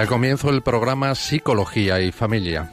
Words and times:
Da 0.00 0.06
comienzo 0.06 0.48
el 0.48 0.62
programa 0.62 1.14
Psicología 1.14 2.00
y 2.00 2.10
Familia. 2.10 2.72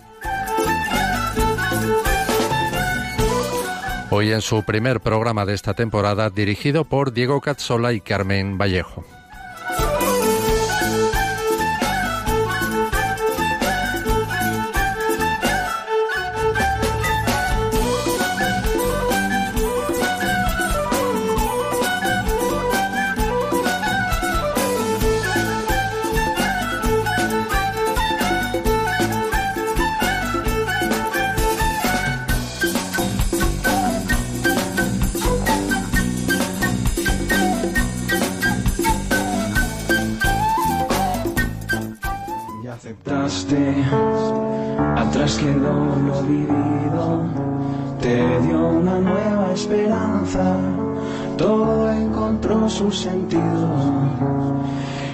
Hoy 4.09 4.31
en 4.31 4.39
su 4.39 4.63
primer 4.63 5.01
programa 5.01 5.45
de 5.45 5.53
esta 5.53 5.73
temporada 5.73 6.29
dirigido 6.29 6.85
por 6.85 7.11
Diego 7.11 7.41
Cazzola 7.41 7.91
y 7.91 7.99
Carmen 7.99 8.57
Vallejo. 8.57 9.03
Sentido 52.91 54.63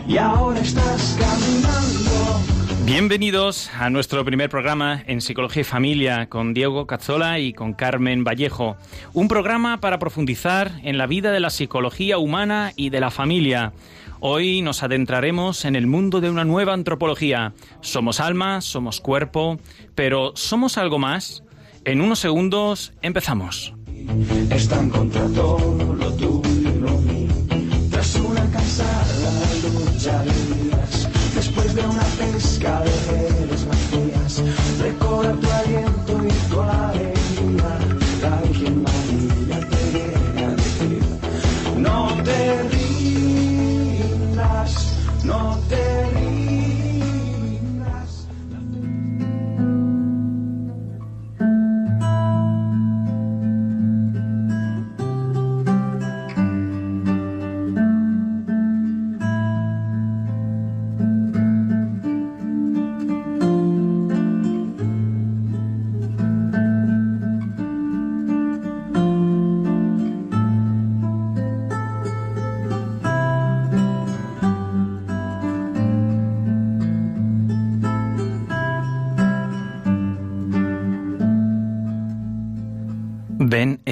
y 0.08 0.18
ahora 0.18 0.60
estás 0.60 1.18
caminando. 1.20 2.54
Bienvenidos 2.86 3.72
a 3.80 3.90
nuestro 3.90 4.26
primer 4.26 4.50
programa 4.50 5.02
en 5.08 5.22
Psicología 5.22 5.62
y 5.62 5.64
Familia 5.64 6.28
con 6.28 6.54
Diego 6.54 6.86
Cazzola 6.86 7.40
y 7.40 7.54
con 7.54 7.74
Carmen 7.74 8.24
Vallejo. 8.24 8.76
Un 9.14 9.28
programa 9.28 9.80
para 9.80 10.00
profundizar 10.00 10.74
en 10.84 10.98
la 10.98 11.08
vida 11.08 11.32
de 11.32 11.40
la 11.40 11.50
psicología 11.50 12.18
humana 12.18 12.74
y 12.76 12.90
de 12.90 13.00
la 13.00 13.10
familia. 13.10 13.72
Hoy 14.20 14.62
nos 14.62 14.84
adentraremos 14.84 15.66
en 15.66 15.76
el 15.76 15.88
mundo 15.88 16.22
de 16.22 16.30
una 16.30 16.44
nueva 16.44 16.74
antropología. 16.74 17.54
Somos 17.82 18.20
alma, 18.20 18.62
somos 18.62 19.00
cuerpo, 19.00 19.60
pero 19.96 20.34
¿somos 20.36 20.78
algo 20.78 21.00
más? 21.00 21.44
En 21.86 22.02
unos 22.02 22.20
segundos 22.20 22.94
empezamos. 23.02 23.74
Están 24.50 24.90
contra 24.90 25.26
todo 25.30 25.94
lo 25.94 26.12
tuyo 26.14 26.53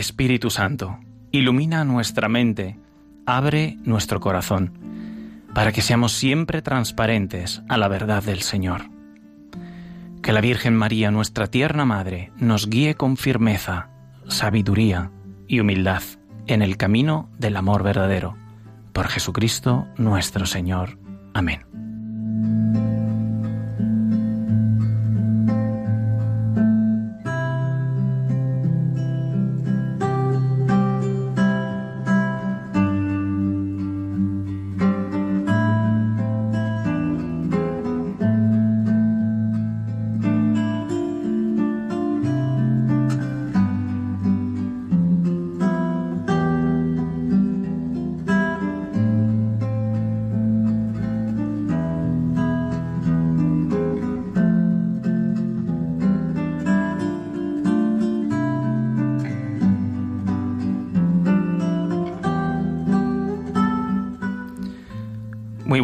Espíritu 0.01 0.49
Santo, 0.49 0.97
ilumina 1.31 1.85
nuestra 1.85 2.27
mente, 2.27 2.75
abre 3.27 3.77
nuestro 3.83 4.19
corazón, 4.19 4.73
para 5.53 5.71
que 5.71 5.83
seamos 5.83 6.13
siempre 6.13 6.63
transparentes 6.63 7.61
a 7.69 7.77
la 7.77 7.87
verdad 7.87 8.23
del 8.23 8.41
Señor. 8.41 8.89
Que 10.23 10.33
la 10.33 10.41
Virgen 10.41 10.75
María, 10.75 11.11
nuestra 11.11 11.47
tierna 11.47 11.85
Madre, 11.85 12.31
nos 12.37 12.67
guíe 12.67 12.95
con 12.95 13.15
firmeza, 13.15 13.89
sabiduría 14.27 15.11
y 15.47 15.59
humildad 15.59 16.01
en 16.47 16.63
el 16.63 16.77
camino 16.77 17.29
del 17.37 17.55
amor 17.55 17.83
verdadero. 17.83 18.35
Por 18.93 19.07
Jesucristo 19.07 19.87
nuestro 19.97 20.47
Señor. 20.47 20.97
Amén. 21.33 21.70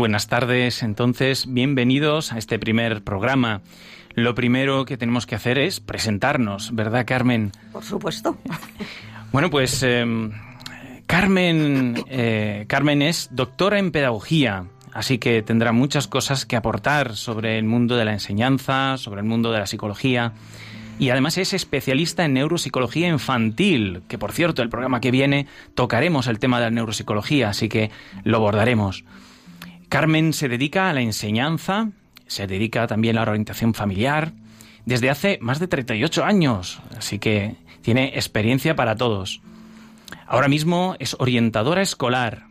Buenas 0.07 0.27
tardes, 0.27 0.83
entonces, 0.83 1.47
bienvenidos 1.49 2.31
a 2.31 2.37
este 2.37 2.57
primer 2.59 3.03
programa. 3.03 3.59
Lo 4.15 4.35
primero 4.35 4.85
que 4.85 4.95
tenemos 4.95 5.25
que 5.25 5.35
hacer 5.35 5.57
es 5.57 5.81
presentarnos, 5.81 6.73
¿verdad, 6.73 7.03
Carmen? 7.05 7.51
Por 7.73 7.83
supuesto. 7.83 8.37
Bueno, 9.33 9.49
pues 9.49 9.83
eh, 9.83 10.05
Carmen, 11.05 12.01
eh, 12.07 12.63
Carmen 12.69 13.01
es 13.01 13.27
doctora 13.33 13.79
en 13.79 13.91
pedagogía, 13.91 14.63
así 14.93 15.17
que 15.17 15.41
tendrá 15.41 15.73
muchas 15.73 16.07
cosas 16.07 16.45
que 16.45 16.55
aportar 16.55 17.17
sobre 17.17 17.57
el 17.57 17.65
mundo 17.65 17.97
de 17.97 18.05
la 18.05 18.13
enseñanza, 18.13 18.95
sobre 18.97 19.19
el 19.19 19.27
mundo 19.27 19.51
de 19.51 19.59
la 19.59 19.67
psicología. 19.67 20.31
Y 20.99 21.09
además 21.09 21.37
es 21.37 21.53
especialista 21.53 22.23
en 22.23 22.35
neuropsicología 22.35 23.09
infantil, 23.09 24.03
que 24.07 24.17
por 24.17 24.31
cierto, 24.31 24.61
el 24.61 24.69
programa 24.69 25.01
que 25.01 25.11
viene 25.11 25.47
tocaremos 25.75 26.27
el 26.27 26.39
tema 26.39 26.59
de 26.59 26.67
la 26.67 26.71
neuropsicología, 26.71 27.49
así 27.49 27.67
que 27.67 27.91
lo 28.23 28.37
abordaremos. 28.37 29.03
Carmen 29.89 30.33
se 30.33 30.49
dedica 30.49 30.89
a 30.89 30.93
la 30.93 31.01
enseñanza, 31.01 31.91
se 32.27 32.47
dedica 32.47 32.87
también 32.87 33.17
a 33.17 33.25
la 33.25 33.31
orientación 33.31 33.73
familiar, 33.73 34.33
desde 34.85 35.09
hace 35.09 35.39
más 35.41 35.59
de 35.59 35.67
38 35.67 36.23
años, 36.23 36.79
así 36.97 37.19
que 37.19 37.55
tiene 37.81 38.13
experiencia 38.15 38.75
para 38.75 38.95
todos. 38.95 39.41
Ahora 40.25 40.47
mismo 40.47 40.95
es 40.99 41.15
orientadora 41.19 41.81
escolar 41.81 42.47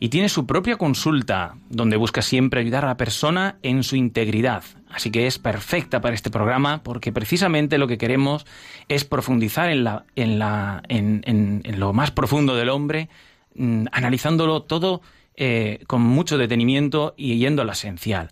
y 0.00 0.10
tiene 0.10 0.28
su 0.28 0.46
propia 0.46 0.76
consulta, 0.76 1.56
donde 1.70 1.96
busca 1.96 2.22
siempre 2.22 2.60
ayudar 2.60 2.84
a 2.84 2.88
la 2.88 2.96
persona 2.96 3.58
en 3.62 3.82
su 3.82 3.96
integridad. 3.96 4.62
Así 4.90 5.10
que 5.10 5.26
es 5.26 5.38
perfecta 5.38 6.00
para 6.00 6.14
este 6.14 6.30
programa 6.30 6.82
porque 6.82 7.12
precisamente 7.12 7.78
lo 7.78 7.88
que 7.88 7.98
queremos 7.98 8.46
es 8.88 9.04
profundizar 9.04 9.70
en, 9.70 9.84
la, 9.84 10.04
en, 10.14 10.38
la, 10.38 10.82
en, 10.88 11.62
lo 11.78 11.92
más 11.92 12.10
profundo 12.10 12.54
del 12.54 12.68
hombre, 12.68 13.08
mm, 13.54 13.86
analizándolo 13.92 14.62
todo 14.62 15.02
eh, 15.36 15.80
con 15.86 16.02
mucho 16.02 16.38
detenimiento 16.38 17.14
y 17.16 17.38
yendo 17.38 17.62
a 17.62 17.64
lo 17.64 17.72
esencial. 17.72 18.30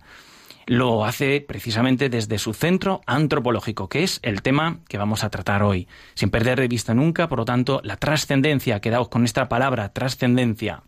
Lo 0.67 1.05
hace 1.05 1.45
precisamente 1.47 2.09
desde 2.09 2.39
su 2.39 2.55
centro 2.55 3.03
antropológico, 3.07 3.89
que 3.89 4.03
es 4.03 4.21
el 4.23 4.41
tema 4.41 4.79
que 4.89 4.97
vamos 4.97 5.23
a 5.23 5.29
tratar 5.29 5.63
hoy, 5.63 5.89
sin 6.15 6.31
perder 6.31 6.59
de 6.59 6.69
vista 6.69 6.95
nunca, 6.95 7.29
por 7.29 7.39
lo 7.39 7.45
tanto, 7.45 7.81
la 7.85 7.97
trascendencia, 7.97 8.81
quedaos 8.81 9.09
con 9.09 9.25
esta 9.25 9.49
palabra, 9.49 9.91
trascendencia. 9.91 10.83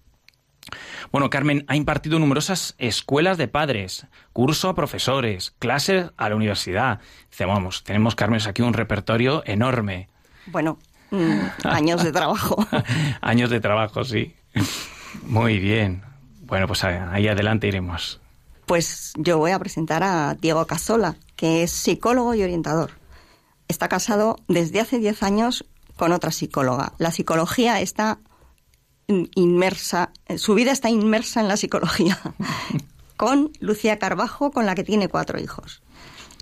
Bueno, 1.13 1.31
Carmen 1.31 1.65
ha 1.69 1.77
impartido 1.77 2.19
numerosas 2.19 2.75
escuelas 2.79 3.39
de 3.39 3.49
padres, 3.49 4.07
curso 4.33 4.69
a 4.69 4.75
profesores, 4.75 5.55
clases 5.59 6.11
a 6.17 6.29
la 6.29 6.37
universidad. 6.37 7.01
Dice, 7.31 7.45
vamos, 7.45 7.85
tenemos, 7.85 8.15
Carmen, 8.15 8.41
aquí 8.47 8.63
un 8.63 8.73
repertorio 8.73 9.43
enorme. 9.47 10.09
Bueno, 10.47 10.79
mm, 11.11 11.41
años 11.65 12.03
de 12.03 12.13
trabajo. 12.13 12.67
Años 13.21 13.51
de 13.51 13.61
trabajo, 13.61 14.05
sí. 14.05 14.35
Muy 15.25 15.59
bien. 15.59 16.06
Bueno, 16.47 16.67
pues 16.67 16.85
ahí 16.85 17.27
adelante 17.27 17.67
iremos. 17.67 18.21
Pues 18.67 19.13
yo 19.17 19.39
voy 19.39 19.51
a 19.51 19.59
presentar 19.59 20.03
a 20.03 20.37
Diego 20.41 20.67
Cazola, 20.67 21.17
que 21.35 21.63
es 21.63 21.71
psicólogo 21.73 22.35
y 22.35 22.43
orientador. 22.43 22.93
Está 23.69 23.89
casado 23.89 24.37
desde 24.49 24.81
hace 24.81 24.99
10 24.99 25.23
años 25.23 25.67
con 25.97 26.13
otra 26.13 26.31
psicóloga. 26.31 26.93
La 26.99 27.11
psicología 27.11 27.81
está 27.81 28.19
inmersa, 29.09 30.11
su 30.37 30.55
vida 30.55 30.73
está 30.73 30.91
inmersa 30.91 31.41
en 31.41 31.49
la 31.49 31.57
psicología, 31.57 32.19
con 33.17 33.53
Lucía 33.61 33.99
Carbajo, 33.99 34.51
con 34.51 34.67
la 34.67 34.75
que 34.75 34.85
tiene 34.85 35.09
cuatro 35.09 35.41
hijos. 35.41 35.83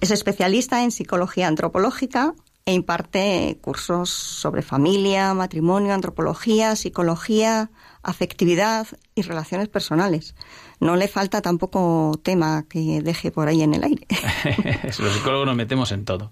Es 0.01 0.11
especialista 0.11 0.83
en 0.83 0.91
psicología 0.91 1.47
antropológica 1.47 2.35
e 2.67 2.73
imparte 2.73 3.59
cursos 3.61 4.11
sobre 4.11 4.63
familia, 4.63 5.35
matrimonio, 5.35 5.93
antropología, 5.93 6.77
psicología, 6.77 7.71
afectividad 8.05 8.87
y 9.15 9.23
relaciones 9.23 9.69
personales. 9.69 10.35
No 10.81 10.97
le 10.97 11.09
falta 11.09 11.43
tampoco 11.43 12.21
tema 12.23 12.65
que 12.69 13.01
deje 13.03 13.31
por 13.31 13.49
ahí 13.49 13.63
en 13.63 13.75
el 13.75 13.85
aire. 13.85 14.07
Los 14.85 15.13
psicólogos 15.13 15.47
nos 15.47 15.57
metemos 15.57 15.93
en 15.93 16.05
todo. 16.05 16.31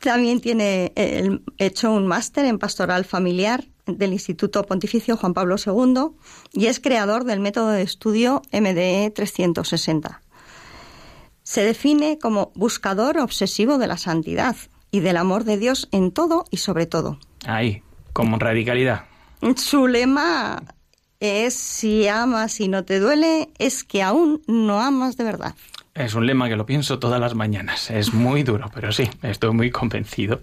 También 0.00 0.40
tiene 0.40 0.92
hecho 1.58 1.92
un 1.92 2.06
máster 2.06 2.46
en 2.46 2.58
pastoral 2.58 3.04
familiar 3.04 3.66
del 3.86 4.12
Instituto 4.12 4.64
Pontificio 4.64 5.16
Juan 5.16 5.34
Pablo 5.34 5.56
II 5.64 6.16
y 6.52 6.66
es 6.66 6.80
creador 6.80 7.24
del 7.24 7.40
método 7.40 7.68
de 7.68 7.82
estudio 7.82 8.42
MDE 8.52 9.10
360. 9.14 10.22
Se 11.42 11.64
define 11.64 12.18
como 12.18 12.52
buscador 12.54 13.18
obsesivo 13.18 13.78
de 13.78 13.86
la 13.86 13.98
santidad 13.98 14.56
y 14.90 15.00
del 15.00 15.16
amor 15.16 15.44
de 15.44 15.58
Dios 15.58 15.88
en 15.92 16.12
todo 16.12 16.44
y 16.50 16.58
sobre 16.58 16.86
todo. 16.86 17.18
Ahí, 17.46 17.82
como 18.12 18.38
radicalidad. 18.38 19.04
Su 19.56 19.86
lema 19.86 20.62
es 21.20 21.54
si 21.54 22.08
amas 22.08 22.58
y 22.60 22.68
no 22.68 22.84
te 22.84 22.98
duele, 22.98 23.50
es 23.58 23.84
que 23.84 24.02
aún 24.02 24.42
no 24.46 24.80
amas 24.80 25.16
de 25.16 25.24
verdad. 25.24 25.54
Es 25.94 26.14
un 26.14 26.26
lema 26.26 26.48
que 26.48 26.56
lo 26.56 26.66
pienso 26.66 26.98
todas 26.98 27.20
las 27.20 27.34
mañanas. 27.34 27.90
Es 27.90 28.14
muy 28.14 28.42
duro, 28.42 28.70
pero 28.74 28.90
sí, 28.90 29.08
estoy 29.22 29.52
muy 29.52 29.70
convencido. 29.70 30.40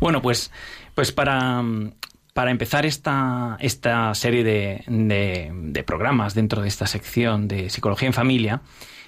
Bueno, 0.00 0.22
pues, 0.22 0.50
pues 0.94 1.12
para, 1.12 1.62
para 2.32 2.50
empezar 2.50 2.86
esta, 2.86 3.56
esta 3.60 4.14
serie 4.14 4.44
de, 4.44 4.84
de, 4.86 5.82
programas 5.82 6.34
dentro 6.34 6.62
de 6.62 6.68
esta 6.68 6.86
sección 6.86 7.48
de 7.48 7.70
Psicología 7.70 8.06
en 8.06 8.12
Familia, 8.12 8.62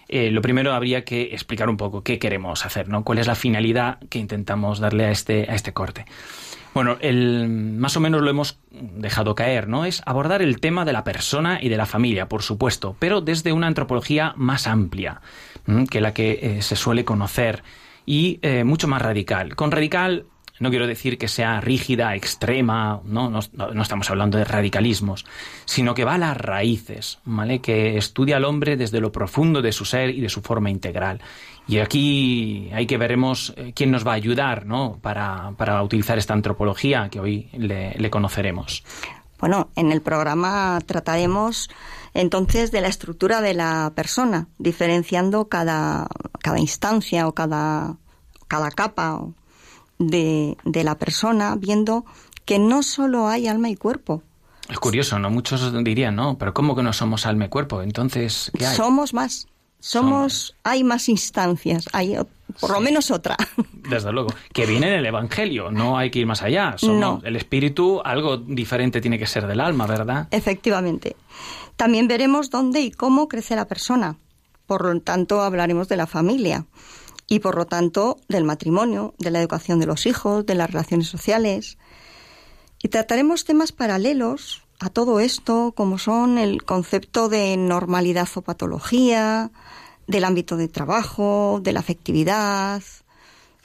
eh, 0.08 0.30
lo 0.30 0.40
primero 0.42 0.72
habría 0.72 1.04
que 1.04 1.34
explicar 1.34 1.68
un 1.68 1.76
poco 1.76 2.02
qué 2.02 2.18
queremos 2.18 2.64
hacer, 2.64 2.88
¿no? 2.88 3.04
¿Cuál 3.04 3.18
es 3.18 3.26
la 3.26 3.34
finalidad 3.34 3.98
que 4.08 4.18
intentamos 4.18 4.80
darle 4.80 5.04
a 5.04 5.10
este, 5.10 5.46
a 5.50 5.54
este 5.54 5.72
corte? 5.72 6.06
Bueno, 6.78 6.96
el, 7.00 7.48
más 7.48 7.96
o 7.96 8.00
menos 8.00 8.22
lo 8.22 8.30
hemos 8.30 8.60
dejado 8.70 9.34
caer, 9.34 9.66
¿no? 9.66 9.84
Es 9.84 10.00
abordar 10.06 10.42
el 10.42 10.60
tema 10.60 10.84
de 10.84 10.92
la 10.92 11.02
persona 11.02 11.58
y 11.60 11.70
de 11.70 11.76
la 11.76 11.86
familia, 11.86 12.28
por 12.28 12.42
supuesto, 12.42 12.94
pero 13.00 13.20
desde 13.20 13.52
una 13.52 13.66
antropología 13.66 14.32
más 14.36 14.68
amplia 14.68 15.20
que 15.90 16.00
la 16.00 16.14
que 16.14 16.38
eh, 16.40 16.62
se 16.62 16.76
suele 16.76 17.04
conocer 17.04 17.64
y 18.06 18.38
eh, 18.42 18.62
mucho 18.62 18.86
más 18.86 19.02
radical. 19.02 19.56
Con 19.56 19.72
radical 19.72 20.26
no 20.60 20.70
quiero 20.70 20.86
decir 20.86 21.18
que 21.18 21.28
sea 21.28 21.60
rígida, 21.60 22.14
extrema, 22.14 23.00
¿no? 23.04 23.30
No, 23.30 23.40
estamos 23.82 24.10
hablando 24.10 24.38
de 24.38 24.44
radicalismos, 24.44 25.24
sino 25.64 25.94
que 25.94 26.04
va 26.04 26.14
a 26.14 26.18
las 26.18 26.36
raíces, 26.36 27.18
¿vale? 27.24 27.60
Que 27.60 27.96
estudia 27.96 28.36
al 28.36 28.44
hombre 28.44 28.76
desde 28.76 29.00
lo 29.00 29.12
profundo 29.12 29.62
de 29.62 29.72
su 29.72 29.84
ser 29.84 30.10
y 30.10 30.20
de 30.20 30.28
su 30.28 30.40
forma 30.42 30.70
integral. 30.70 31.20
Y 31.66 31.78
aquí 31.78 32.70
hay 32.72 32.86
que 32.86 32.96
veremos 32.96 33.52
eh, 33.56 33.72
quién 33.74 33.90
nos 33.90 34.06
va 34.06 34.12
a 34.12 34.14
ayudar, 34.14 34.66
¿no? 34.66 34.98
Para, 35.02 35.52
para 35.56 35.82
utilizar 35.82 36.18
esta 36.18 36.34
antropología 36.34 37.08
que 37.10 37.20
hoy 37.20 37.50
le, 37.52 37.94
le 37.94 38.10
conoceremos. 38.10 38.82
Bueno, 39.38 39.70
en 39.76 39.92
el 39.92 40.02
programa 40.02 40.80
trataremos 40.84 41.70
entonces 42.14 42.72
de 42.72 42.80
la 42.80 42.88
estructura 42.88 43.40
de 43.40 43.54
la 43.54 43.92
persona, 43.94 44.48
diferenciando 44.58 45.48
cada, 45.48 46.08
cada 46.40 46.58
instancia 46.58 47.28
o 47.28 47.34
cada, 47.34 47.96
cada 48.48 48.70
capa 48.70 49.20
de, 49.98 50.56
de 50.64 50.84
la 50.84 50.96
persona, 50.96 51.54
viendo 51.56 52.04
que 52.44 52.58
no 52.58 52.82
solo 52.82 53.28
hay 53.28 53.46
alma 53.46 53.68
y 53.68 53.76
cuerpo, 53.76 54.22
es 54.68 54.78
curioso, 54.78 55.18
¿no? 55.18 55.30
Muchos 55.30 55.72
dirían, 55.82 56.14
¿no? 56.14 56.36
Pero 56.36 56.52
¿cómo 56.52 56.76
que 56.76 56.82
no 56.82 56.92
somos 56.92 57.24
alma 57.24 57.46
y 57.46 57.48
cuerpo? 57.48 57.82
Entonces, 57.82 58.50
¿qué 58.56 58.66
hay? 58.66 58.76
Somos 58.76 59.14
más. 59.14 59.48
Somos, 59.80 60.56
hay 60.64 60.82
más 60.82 61.08
instancias, 61.08 61.88
hay 61.92 62.16
por 62.60 62.70
lo 62.72 62.80
menos 62.80 63.12
otra. 63.12 63.36
Desde 63.72 64.12
luego, 64.12 64.30
que 64.52 64.66
viene 64.66 64.88
en 64.88 64.94
el 64.94 65.06
Evangelio, 65.06 65.70
no 65.70 65.96
hay 65.96 66.10
que 66.10 66.18
ir 66.18 66.26
más 66.26 66.42
allá. 66.42 66.74
Somos, 66.76 67.22
El 67.24 67.36
espíritu, 67.36 68.02
algo 68.04 68.38
diferente 68.38 69.00
tiene 69.00 69.18
que 69.18 69.26
ser 69.26 69.46
del 69.46 69.60
alma, 69.60 69.86
¿verdad? 69.86 70.26
Efectivamente. 70.32 71.14
También 71.76 72.08
veremos 72.08 72.50
dónde 72.50 72.80
y 72.80 72.90
cómo 72.90 73.28
crece 73.28 73.54
la 73.54 73.66
persona. 73.66 74.16
Por 74.66 74.84
lo 74.84 75.00
tanto, 75.00 75.42
hablaremos 75.42 75.88
de 75.88 75.96
la 75.96 76.08
familia 76.08 76.66
y 77.28 77.40
por 77.40 77.56
lo 77.56 77.66
tanto 77.66 78.18
del 78.28 78.44
matrimonio, 78.44 79.14
de 79.18 79.30
la 79.30 79.38
educación 79.38 79.78
de 79.78 79.86
los 79.86 80.06
hijos, 80.06 80.46
de 80.46 80.54
las 80.54 80.70
relaciones 80.70 81.08
sociales. 81.08 81.76
Y 82.82 82.88
trataremos 82.88 83.44
temas 83.44 83.70
paralelos 83.70 84.62
a 84.80 84.88
todo 84.88 85.20
esto, 85.20 85.72
como 85.76 85.98
son 85.98 86.38
el 86.38 86.64
concepto 86.64 87.28
de 87.28 87.56
normalidad 87.56 88.28
o 88.34 88.42
patología, 88.42 89.50
del 90.06 90.24
ámbito 90.24 90.56
de 90.56 90.68
trabajo, 90.68 91.60
de 91.62 91.72
la 91.74 91.80
afectividad 91.80 92.82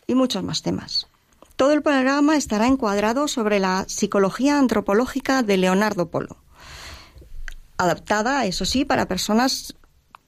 y 0.07 0.13
muchos 0.13 0.43
más 0.43 0.61
temas. 0.61 1.07
Todo 1.55 1.71
el 1.71 1.81
programa 1.81 2.35
estará 2.35 2.67
encuadrado 2.67 3.29
sobre 3.29 3.59
la 3.59 3.85
psicología 3.87 4.59
antropológica 4.59 5.41
de 5.43 5.55
Leonardo 5.55 6.09
Polo, 6.09 6.35
adaptada, 7.77 8.45
eso 8.45 8.65
sí, 8.65 8.83
para 8.83 9.07
personas 9.07 9.75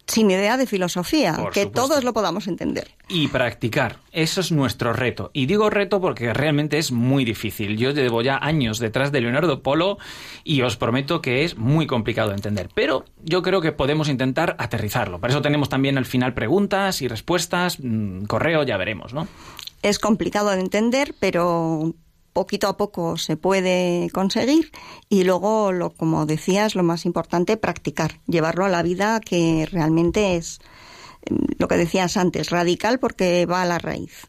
sin 0.08 0.30
idea 0.30 0.58
de 0.58 0.68
filosofía, 0.68 1.38
que 1.54 1.66
todos 1.66 2.04
lo 2.04 2.14
podamos 2.14 2.48
entender. 2.48 2.90
Y 3.08 3.28
practicar, 3.28 3.98
eso 4.12 4.42
es 4.42 4.52
nuestro 4.52 4.94
reto. 4.94 5.32
Y 5.34 5.46
digo 5.46 5.70
reto 5.70 6.00
porque 6.00 6.34
realmente 6.34 6.78
es 6.78 6.92
muy 6.92 7.26
difícil. 7.26 7.78
Yo 7.78 7.92
llevo 7.92 8.22
ya 8.22 8.38
años 8.38 8.80
detrás 8.80 9.12
de 9.12 9.22
Leonardo 9.22 9.62
Polo 9.62 9.98
y 10.44 10.62
os 10.62 10.78
prometo 10.78 11.22
que 11.22 11.44
es 11.44 11.58
muy 11.58 11.88
complicado 11.88 12.30
de 12.30 12.36
entender. 12.36 12.70
Pero 12.74 13.06
yo 13.24 13.42
creo 13.42 13.62
que 13.62 13.72
podemos 13.72 14.10
intentar 14.10 14.56
aterrizarlo. 14.60 15.20
Para 15.20 15.34
eso 15.34 15.42
tenemos 15.42 15.70
también 15.70 15.98
al 15.98 16.06
final 16.06 16.34
preguntas 16.34 17.02
y 17.02 17.08
respuestas, 17.08 17.78
mm, 17.80 18.26
correo, 18.26 18.64
ya 18.64 18.78
veremos, 18.78 19.14
¿no? 19.14 19.28
Es 19.82 20.00
complicado 20.00 20.50
de 20.50 20.62
entender, 20.62 21.14
pero 21.20 21.94
poquito 22.36 22.68
a 22.68 22.76
poco 22.76 23.18
se 23.18 23.38
puede 23.38 24.10
conseguir 24.12 24.72
y 25.10 25.24
luego, 25.24 25.72
lo, 25.72 25.92
como 25.92 26.26
decías, 26.26 26.76
lo 26.76 26.84
más 26.84 27.06
importante, 27.06 27.56
practicar, 27.56 28.20
llevarlo 28.28 28.66
a 28.66 28.70
la 28.70 28.84
vida 28.84 29.22
que 29.22 29.66
realmente 29.72 30.36
es 30.36 30.60
mm, 31.30 31.54
lo 31.58 31.68
que 31.70 31.78
decías 31.78 32.18
antes, 32.18 32.50
radical 32.50 33.00
porque 33.00 33.46
va 33.46 33.62
a 33.62 33.66
la 33.66 33.80
raíz. 33.80 34.28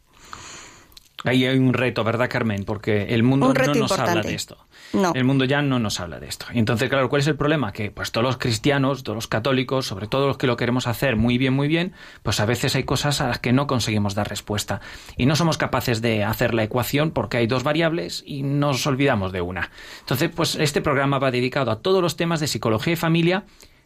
Ahí 1.26 1.45
hay 1.45 1.59
un 1.59 1.73
reto, 1.73 2.04
¿verdad, 2.04 2.28
Carmen? 2.30 2.64
Porque 2.64 3.14
el 3.14 3.23
mundo 3.23 3.52
no 3.52 3.75
nos 3.75 3.99
habla 3.99 4.23
de 4.23 4.35
esto. 4.35 4.56
No. 4.92 5.12
El 5.14 5.25
mundo 5.25 5.45
ya 5.45 5.62
no 5.62 5.78
nos 5.78 5.99
habla 5.99 6.21
de 6.21 6.28
esto. 6.28 6.47
Y 6.52 6.59
entonces, 6.59 6.88
claro, 6.88 7.09
¿cuál 7.09 7.21
es 7.21 7.26
el 7.26 7.37
problema? 7.37 7.73
Que 7.73 7.90
pues 7.90 8.12
todos 8.12 8.25
los 8.25 8.37
cristianos, 8.37 9.02
todos 9.02 9.16
los 9.16 9.26
católicos, 9.26 9.87
sobre 9.87 10.06
todo 10.06 10.28
los 10.28 10.38
que 10.38 10.47
lo 10.47 10.56
queremos 10.56 10.87
hacer 10.87 11.16
muy 11.16 11.38
bien, 11.38 11.52
muy 11.52 11.66
bien, 11.66 11.92
pues 12.23 12.38
a 12.38 12.47
veces 12.47 12.76
hay 12.76 12.85
cosas 12.85 13.21
a 13.21 13.26
las 13.26 13.40
que 13.40 13.52
no 13.52 13.66
conseguimos 13.66 14.14
dar 14.14 14.28
respuesta. 14.28 14.80
Y 15.16 15.26
no 15.26 15.35
somos 15.35 15.59
capaces 15.59 16.00
de 16.00 16.23
hacer 16.25 16.54
la 16.54 16.62
ecuación 16.62 17.11
porque 17.11 17.38
hay 17.38 17.47
dos 17.47 17.64
variables 17.64 18.23
y 18.25 18.42
nos 18.42 18.87
olvidamos 18.87 19.33
de 19.33 19.40
una. 19.40 19.71
Entonces, 20.00 20.30
pues 20.35 20.54
este 20.54 20.80
programa 20.80 21.18
va 21.18 21.30
dedicado 21.30 21.71
a 21.73 21.80
todos 21.80 22.00
los 22.00 22.16
temas 22.16 22.40
de 22.40 22.47
psicología 22.47 22.92
y 22.92 22.97
familia, 22.97 23.45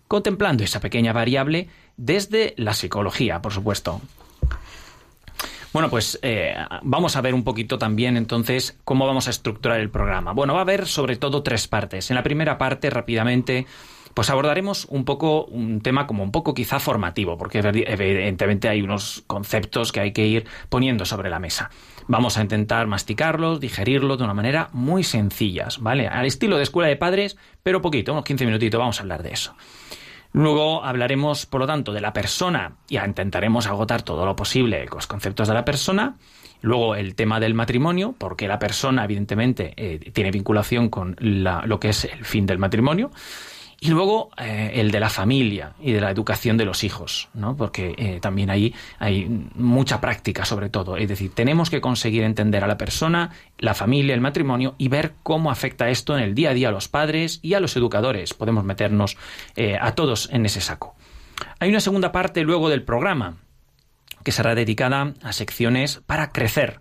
contemplando 0.08 0.64
esa 0.64 0.80
pequeña 0.80 1.12
variable 1.12 1.68
desde 1.96 2.54
la 2.56 2.74
psicología, 2.74 3.40
por 3.40 3.52
supuesto. 3.52 4.00
Bueno, 5.72 5.88
pues 5.88 6.18
eh, 6.22 6.54
vamos 6.82 7.14
a 7.14 7.20
ver 7.20 7.32
un 7.32 7.44
poquito 7.44 7.78
también 7.78 8.16
entonces 8.16 8.76
cómo 8.84 9.06
vamos 9.06 9.28
a 9.28 9.30
estructurar 9.30 9.80
el 9.80 9.88
programa. 9.88 10.32
Bueno, 10.32 10.54
va 10.54 10.60
a 10.60 10.62
haber 10.62 10.86
sobre 10.86 11.16
todo 11.16 11.44
tres 11.44 11.68
partes. 11.68 12.10
En 12.10 12.16
la 12.16 12.24
primera 12.24 12.58
parte, 12.58 12.90
rápidamente, 12.90 13.66
pues 14.12 14.30
abordaremos 14.30 14.86
un 14.86 15.04
poco 15.04 15.44
un 15.44 15.80
tema 15.80 16.08
como 16.08 16.24
un 16.24 16.32
poco 16.32 16.54
quizá 16.54 16.80
formativo, 16.80 17.38
porque 17.38 17.58
evidentemente 17.58 18.68
hay 18.68 18.82
unos 18.82 19.22
conceptos 19.28 19.92
que 19.92 20.00
hay 20.00 20.12
que 20.12 20.26
ir 20.26 20.46
poniendo 20.68 21.04
sobre 21.04 21.30
la 21.30 21.38
mesa. 21.38 21.70
Vamos 22.08 22.36
a 22.36 22.42
intentar 22.42 22.88
masticarlos, 22.88 23.60
digerirlos 23.60 24.18
de 24.18 24.24
una 24.24 24.34
manera 24.34 24.70
muy 24.72 25.04
sencilla, 25.04 25.68
¿vale? 25.78 26.08
Al 26.08 26.26
estilo 26.26 26.56
de 26.56 26.64
escuela 26.64 26.88
de 26.88 26.96
padres, 26.96 27.36
pero 27.62 27.80
poquito, 27.80 28.12
unos 28.12 28.24
15 28.24 28.46
minutitos 28.46 28.80
vamos 28.80 28.98
a 28.98 29.02
hablar 29.02 29.22
de 29.22 29.30
eso. 29.30 29.54
Luego 30.32 30.84
hablaremos, 30.84 31.46
por 31.46 31.60
lo 31.60 31.66
tanto, 31.66 31.92
de 31.92 32.00
la 32.00 32.12
persona 32.12 32.76
y 32.88 32.98
intentaremos 32.98 33.66
agotar 33.66 34.02
todo 34.02 34.24
lo 34.24 34.36
posible 34.36 34.86
los 34.92 35.06
conceptos 35.06 35.48
de 35.48 35.54
la 35.54 35.64
persona. 35.64 36.16
Luego 36.62 36.94
el 36.94 37.14
tema 37.14 37.40
del 37.40 37.54
matrimonio, 37.54 38.14
porque 38.16 38.46
la 38.46 38.58
persona, 38.58 39.04
evidentemente, 39.04 39.72
eh, 39.76 40.10
tiene 40.12 40.30
vinculación 40.30 40.88
con 40.88 41.16
lo 41.20 41.80
que 41.80 41.88
es 41.88 42.04
el 42.04 42.24
fin 42.24 42.46
del 42.46 42.58
matrimonio. 42.58 43.10
Y 43.82 43.88
luego 43.88 44.30
eh, 44.36 44.72
el 44.74 44.90
de 44.90 45.00
la 45.00 45.08
familia 45.08 45.72
y 45.80 45.92
de 45.92 46.02
la 46.02 46.10
educación 46.10 46.58
de 46.58 46.66
los 46.66 46.84
hijos, 46.84 47.30
¿no? 47.32 47.56
Porque 47.56 47.94
eh, 47.96 48.18
también 48.20 48.50
ahí 48.50 48.74
hay 48.98 49.26
mucha 49.54 50.02
práctica 50.02 50.44
sobre 50.44 50.68
todo. 50.68 50.98
Es 50.98 51.08
decir, 51.08 51.32
tenemos 51.34 51.70
que 51.70 51.80
conseguir 51.80 52.24
entender 52.24 52.62
a 52.62 52.66
la 52.66 52.76
persona, 52.76 53.30
la 53.58 53.72
familia, 53.72 54.14
el 54.14 54.20
matrimonio 54.20 54.74
y 54.76 54.88
ver 54.88 55.14
cómo 55.22 55.50
afecta 55.50 55.88
esto 55.88 56.14
en 56.14 56.22
el 56.22 56.34
día 56.34 56.50
a 56.50 56.54
día 56.54 56.68
a 56.68 56.72
los 56.72 56.88
padres 56.88 57.40
y 57.40 57.54
a 57.54 57.60
los 57.60 57.74
educadores. 57.74 58.34
Podemos 58.34 58.64
meternos 58.64 59.16
eh, 59.56 59.78
a 59.80 59.94
todos 59.94 60.28
en 60.30 60.44
ese 60.44 60.60
saco. 60.60 60.94
Hay 61.58 61.70
una 61.70 61.80
segunda 61.80 62.12
parte 62.12 62.42
luego 62.42 62.68
del 62.68 62.82
programa 62.82 63.38
que 64.22 64.32
será 64.32 64.54
dedicada 64.54 65.14
a 65.22 65.32
secciones 65.32 66.02
para 66.04 66.32
crecer 66.32 66.80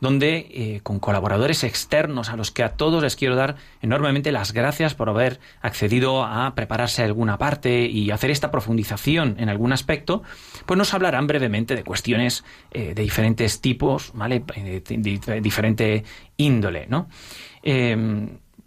donde 0.00 0.48
eh, 0.50 0.80
con 0.82 0.98
colaboradores 0.98 1.64
externos 1.64 2.30
a 2.30 2.36
los 2.36 2.50
que 2.50 2.62
a 2.62 2.70
todos 2.70 3.02
les 3.02 3.16
quiero 3.16 3.36
dar 3.36 3.56
enormemente 3.82 4.32
las 4.32 4.52
gracias 4.52 4.94
por 4.94 5.08
haber 5.08 5.40
accedido 5.60 6.24
a 6.24 6.54
prepararse 6.54 7.02
alguna 7.02 7.38
parte 7.38 7.86
y 7.86 8.10
hacer 8.10 8.30
esta 8.30 8.50
profundización 8.50 9.36
en 9.38 9.48
algún 9.48 9.72
aspecto, 9.72 10.22
pues 10.66 10.78
nos 10.78 10.94
hablarán 10.94 11.26
brevemente 11.26 11.76
de 11.76 11.84
cuestiones 11.84 12.44
eh, 12.70 12.94
de 12.94 13.02
diferentes 13.02 13.60
tipos, 13.60 14.12
¿vale? 14.14 14.40
De, 14.40 15.40
diferente 15.40 16.04
índole, 16.36 16.86
¿no? 16.88 17.08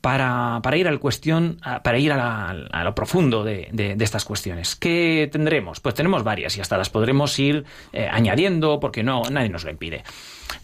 Para, 0.03 0.59
para, 0.61 0.75
ir 0.75 0.89
al 0.89 0.99
cuestión, 0.99 1.61
para 1.81 1.97
ir 1.97 2.11
a, 2.11 2.83
lo 2.83 2.93
profundo 2.93 3.45
de, 3.45 3.95
estas 4.01 4.25
cuestiones. 4.25 4.75
¿Qué 4.75 5.29
tendremos? 5.31 5.79
Pues 5.79 5.95
tenemos 5.95 6.25
varias 6.25 6.57
y 6.57 6.59
hasta 6.59 6.77
las 6.77 6.89
podremos 6.89 7.39
ir 7.39 7.63
eh, 7.93 8.09
añadiendo 8.11 8.81
porque 8.81 9.01
no, 9.01 9.21
nadie 9.31 9.47
nos 9.47 9.63
lo 9.63 9.71
impide. 9.71 10.03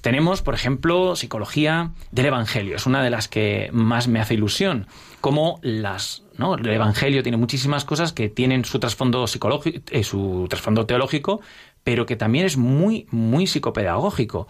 Tenemos, 0.02 0.42
por 0.42 0.56
ejemplo, 0.56 1.16
psicología 1.16 1.92
del 2.12 2.26
Evangelio. 2.26 2.76
Es 2.76 2.86
una 2.86 3.02
de 3.02 3.12
las 3.12 3.30
que 3.30 3.70
más 3.72 4.10
me 4.10 4.20
hace 4.20 4.34
ilusión. 4.34 4.88
Como 5.22 5.62
las, 5.62 6.24
¿no? 6.38 6.56
El 6.56 6.68
Evangelio 6.68 7.24
tiene 7.24 7.38
muchísimas 7.38 7.86
cosas 7.86 8.12
que 8.12 8.28
tienen 8.28 8.66
su 8.66 8.78
trasfondo 8.78 9.26
psicológico, 9.26 9.80
eh, 9.90 10.04
su 10.04 10.48
trasfondo 10.50 10.86
teológico, 10.86 11.40
pero 11.86 12.06
que 12.06 12.18
también 12.18 12.46
es 12.46 12.58
muy, 12.58 13.08
muy 13.10 13.48
psicopedagógico. 13.48 14.50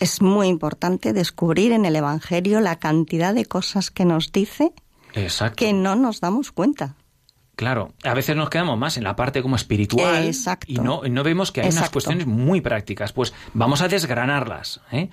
Es 0.00 0.22
muy 0.22 0.48
importante 0.48 1.12
descubrir 1.12 1.72
en 1.72 1.84
el 1.84 1.94
Evangelio 1.94 2.60
la 2.60 2.78
cantidad 2.78 3.34
de 3.34 3.44
cosas 3.44 3.90
que 3.90 4.04
nos 4.04 4.32
dice 4.32 4.72
que 5.56 5.72
no 5.72 5.94
nos 5.96 6.20
damos 6.20 6.52
cuenta. 6.52 6.96
Claro, 7.56 7.92
a 8.04 8.14
veces 8.14 8.34
nos 8.36 8.48
quedamos 8.48 8.78
más 8.78 8.96
en 8.96 9.04
la 9.04 9.14
parte 9.16 9.42
como 9.42 9.54
espiritual 9.54 10.30
y 10.66 10.78
no, 10.78 11.02
no 11.02 11.22
vemos 11.22 11.52
que 11.52 11.60
hay 11.60 11.68
unas 11.68 11.90
cuestiones 11.90 12.26
muy 12.26 12.62
prácticas. 12.62 13.12
Pues 13.12 13.34
vamos 13.52 13.82
a 13.82 13.88
desgranarlas. 13.88 14.80
¿eh? 14.92 15.10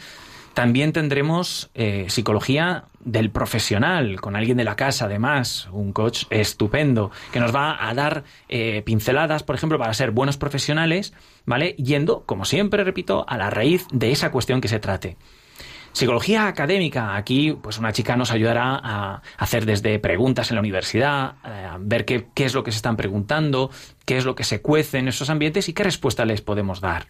También 0.58 0.92
tendremos 0.92 1.70
eh, 1.76 2.08
psicología 2.10 2.86
del 3.00 3.30
profesional, 3.30 4.20
con 4.20 4.36
alguien 4.36 4.58
de 4.58 4.64
la 4.64 4.76
casa, 4.76 5.06
además, 5.06 5.70
un 5.72 5.94
coach 5.94 6.24
estupendo, 6.32 7.12
que 7.32 7.40
nos 7.40 7.54
va 7.54 7.88
a 7.88 7.94
dar 7.94 8.24
eh, 8.50 8.82
pinceladas, 8.82 9.44
por 9.44 9.54
ejemplo, 9.54 9.78
para 9.78 9.94
ser 9.94 10.10
buenos 10.10 10.38
profesionales, 10.38 11.14
¿vale? 11.46 11.76
Yendo, 11.76 12.24
como 12.26 12.44
siempre 12.44 12.84
repito, 12.84 13.24
a 13.28 13.38
la 13.38 13.52
raíz 13.52 13.86
de 13.92 14.12
esa 14.12 14.32
cuestión 14.32 14.60
que 14.60 14.68
se 14.68 14.80
trate. 14.80 15.16
Psicología 15.92 16.48
académica. 16.48 17.16
Aquí, 17.16 17.56
pues 17.62 17.78
una 17.78 17.94
chica 17.94 18.18
nos 18.18 18.32
ayudará 18.32 18.82
a 18.84 19.22
hacer 19.38 19.64
desde 19.64 20.00
preguntas 20.00 20.50
en 20.50 20.56
la 20.56 20.62
universidad, 20.62 21.36
a 21.44 21.78
ver 21.80 22.04
qué, 22.04 22.30
qué 22.34 22.46
es 22.46 22.56
lo 22.56 22.64
que 22.64 22.72
se 22.72 22.78
están 22.78 22.98
preguntando, 22.98 23.70
qué 24.06 24.18
es 24.18 24.26
lo 24.26 24.34
que 24.34 24.44
se 24.44 24.64
cuece 24.64 24.98
en 24.98 25.08
esos 25.08 25.30
ambientes 25.30 25.70
y 25.70 25.74
qué 25.74 25.84
respuesta 25.84 26.26
les 26.26 26.42
podemos 26.42 26.82
dar. 26.82 27.10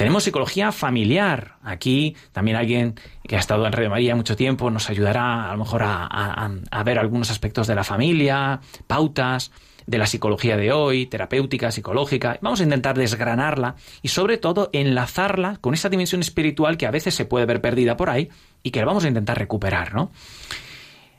Tenemos 0.00 0.24
psicología 0.24 0.72
familiar. 0.72 1.56
Aquí 1.62 2.16
también 2.32 2.56
alguien 2.56 2.94
que 3.28 3.36
ha 3.36 3.38
estado 3.38 3.66
en 3.66 3.72
Radio 3.74 3.90
María 3.90 4.16
mucho 4.16 4.34
tiempo 4.34 4.70
nos 4.70 4.88
ayudará 4.88 5.50
a 5.50 5.52
lo 5.52 5.58
mejor 5.58 5.82
a, 5.84 6.82
ver 6.86 6.98
algunos 6.98 7.30
aspectos 7.30 7.66
de 7.66 7.74
la 7.74 7.84
familia, 7.84 8.62
pautas 8.86 9.52
de 9.86 9.98
la 9.98 10.06
psicología 10.06 10.56
de 10.56 10.72
hoy, 10.72 11.04
terapéutica, 11.04 11.70
psicológica. 11.70 12.38
Vamos 12.40 12.60
a 12.60 12.62
intentar 12.62 12.96
desgranarla 12.96 13.74
y 14.00 14.08
sobre 14.08 14.38
todo 14.38 14.70
enlazarla 14.72 15.58
con 15.60 15.74
esa 15.74 15.90
dimensión 15.90 16.22
espiritual 16.22 16.78
que 16.78 16.86
a 16.86 16.90
veces 16.90 17.14
se 17.14 17.26
puede 17.26 17.44
ver 17.44 17.60
perdida 17.60 17.98
por 17.98 18.08
ahí 18.08 18.30
y 18.62 18.70
que 18.70 18.82
vamos 18.82 19.04
a 19.04 19.08
intentar 19.08 19.36
recuperar, 19.38 19.92
¿no? 19.92 20.12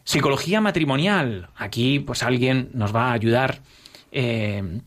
Psicología 0.03 0.59
matrimonial. 0.59 1.51
Aquí 1.55 2.00
pues 2.00 2.23
alguien 2.23 2.71
nos 2.73 2.95
va 2.95 3.09
a 3.09 3.13
ayudar 3.13 3.59
eh, 4.11 4.81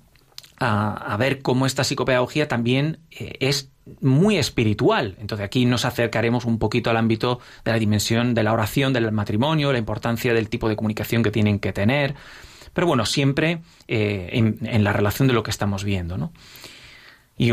a, 0.59 1.17
ver 1.17 1.43
cómo 1.43 1.65
esta 1.65 1.85
psicopedagogía 1.85 2.49
también 2.49 2.99
eh, 3.13 3.35
es 3.39 3.71
muy 4.01 4.39
espiritual. 4.39 5.17
Entonces 5.21 5.45
aquí 5.45 5.67
nos 5.67 5.85
acercaremos 5.85 6.45
un 6.45 6.59
poquito 6.59 6.91
al 6.91 6.97
ámbito 6.97 7.41
de 7.65 7.73
la 7.73 7.79
dimensión 7.79 8.35
de 8.35 8.43
la 8.43 8.53
oración, 8.53 8.93
del 8.93 9.11
matrimonio, 9.13 9.73
la 9.73 9.79
importancia 9.79 10.33
del 10.35 10.49
tipo 10.49 10.69
de 10.69 10.77
comunicación 10.77 11.23
que 11.23 11.31
tienen 11.31 11.59
que 11.59 11.73
tener. 11.73 12.15
Pero 12.73 12.87
bueno, 12.87 13.07
siempre 13.07 13.61
eh, 13.89 14.31
en, 14.33 14.85
la 14.85 14.93
relación 14.93 15.29
de 15.29 15.35
lo 15.35 15.43
que 15.43 15.51
estamos 15.51 15.85
viendo, 15.85 16.19
¿no? 16.19 16.33
Y 17.37 17.49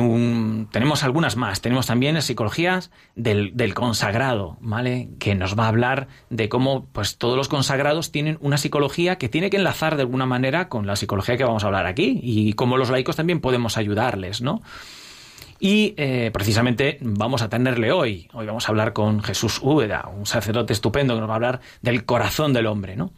tenemos 0.67 1.03
algunas 1.03 1.37
más. 1.37 1.61
Tenemos 1.61 1.87
también 1.87 2.21
psicologías 2.21 2.91
del, 3.15 3.57
del, 3.57 3.73
consagrado, 3.73 4.57
¿vale? 4.61 5.09
Que 5.17 5.33
nos 5.33 5.57
va 5.57 5.65
a 5.65 5.69
hablar 5.69 6.07
de 6.29 6.49
cómo 6.49 6.85
pues, 6.91 7.17
todos 7.17 7.35
los 7.35 7.49
consagrados 7.49 8.11
tienen 8.11 8.37
una 8.41 8.57
psicología 8.57 9.17
que 9.17 9.27
tiene 9.27 9.49
que 9.49 9.57
enlazar 9.57 9.95
de 9.95 10.03
alguna 10.03 10.27
manera 10.27 10.69
con 10.69 10.85
la 10.85 10.95
psicología 10.95 11.35
que 11.35 11.45
vamos 11.45 11.63
a 11.63 11.67
hablar 11.67 11.87
aquí 11.87 12.19
y 12.21 12.53
cómo 12.53 12.77
los 12.77 12.91
laicos 12.91 13.15
también 13.15 13.41
podemos 13.41 13.75
ayudarles, 13.75 14.41
¿no? 14.41 14.61
Y 15.63 15.93
eh, 15.95 16.31
precisamente 16.33 16.97
vamos 17.01 17.43
a 17.43 17.49
tenerle 17.49 17.91
hoy. 17.91 18.27
Hoy 18.33 18.47
vamos 18.47 18.67
a 18.67 18.71
hablar 18.71 18.93
con 18.93 19.21
Jesús 19.21 19.59
Úbeda, 19.61 20.09
un 20.09 20.25
sacerdote 20.25 20.73
estupendo 20.73 21.13
que 21.13 21.19
nos 21.19 21.29
va 21.29 21.33
a 21.33 21.35
hablar 21.35 21.61
del 21.83 22.03
corazón 22.03 22.51
del 22.51 22.65
hombre, 22.65 22.95
¿no? 22.95 23.13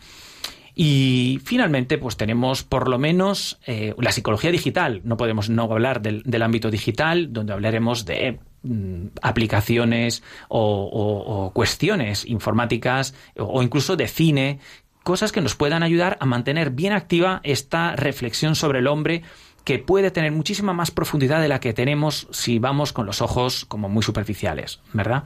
Y 0.75 1.39
finalmente, 1.45 1.97
pues 1.97 2.17
tenemos 2.17 2.63
por 2.63 2.89
lo 2.89 2.99
menos 2.99 3.59
eh, 3.65 3.95
la 3.97 4.11
psicología 4.11 4.51
digital. 4.51 4.99
No 5.05 5.15
podemos 5.15 5.49
no 5.49 5.63
hablar 5.63 6.01
del, 6.01 6.41
ámbito 6.41 6.69
digital, 6.69 7.31
donde 7.31 7.53
hablaremos 7.53 8.03
de 8.03 8.39
mm, 8.63 9.05
aplicaciones 9.21 10.21
o, 10.49 11.49
cuestiones 11.55 12.25
informáticas 12.25 13.15
o, 13.37 13.63
incluso 13.63 13.95
de 13.95 14.09
cine, 14.09 14.59
cosas 15.03 15.31
que 15.31 15.39
nos 15.39 15.55
puedan 15.55 15.81
ayudar 15.81 16.17
a 16.19 16.25
mantener 16.25 16.71
bien 16.71 16.91
activa 16.91 17.39
esta 17.45 17.95
reflexión 17.95 18.55
sobre 18.55 18.79
el 18.79 18.87
hombre 18.87 19.21
que 19.63 19.79
puede 19.79 20.11
tener 20.11 20.31
muchísima 20.31 20.73
más 20.73 20.91
profundidad 20.91 21.41
de 21.41 21.47
la 21.47 21.59
que 21.59 21.73
tenemos 21.73 22.27
si 22.31 22.59
vamos 22.59 22.93
con 22.93 23.05
los 23.05 23.21
ojos 23.21 23.65
como 23.65 23.89
muy 23.89 24.03
superficiales, 24.03 24.79
¿verdad? 24.91 25.23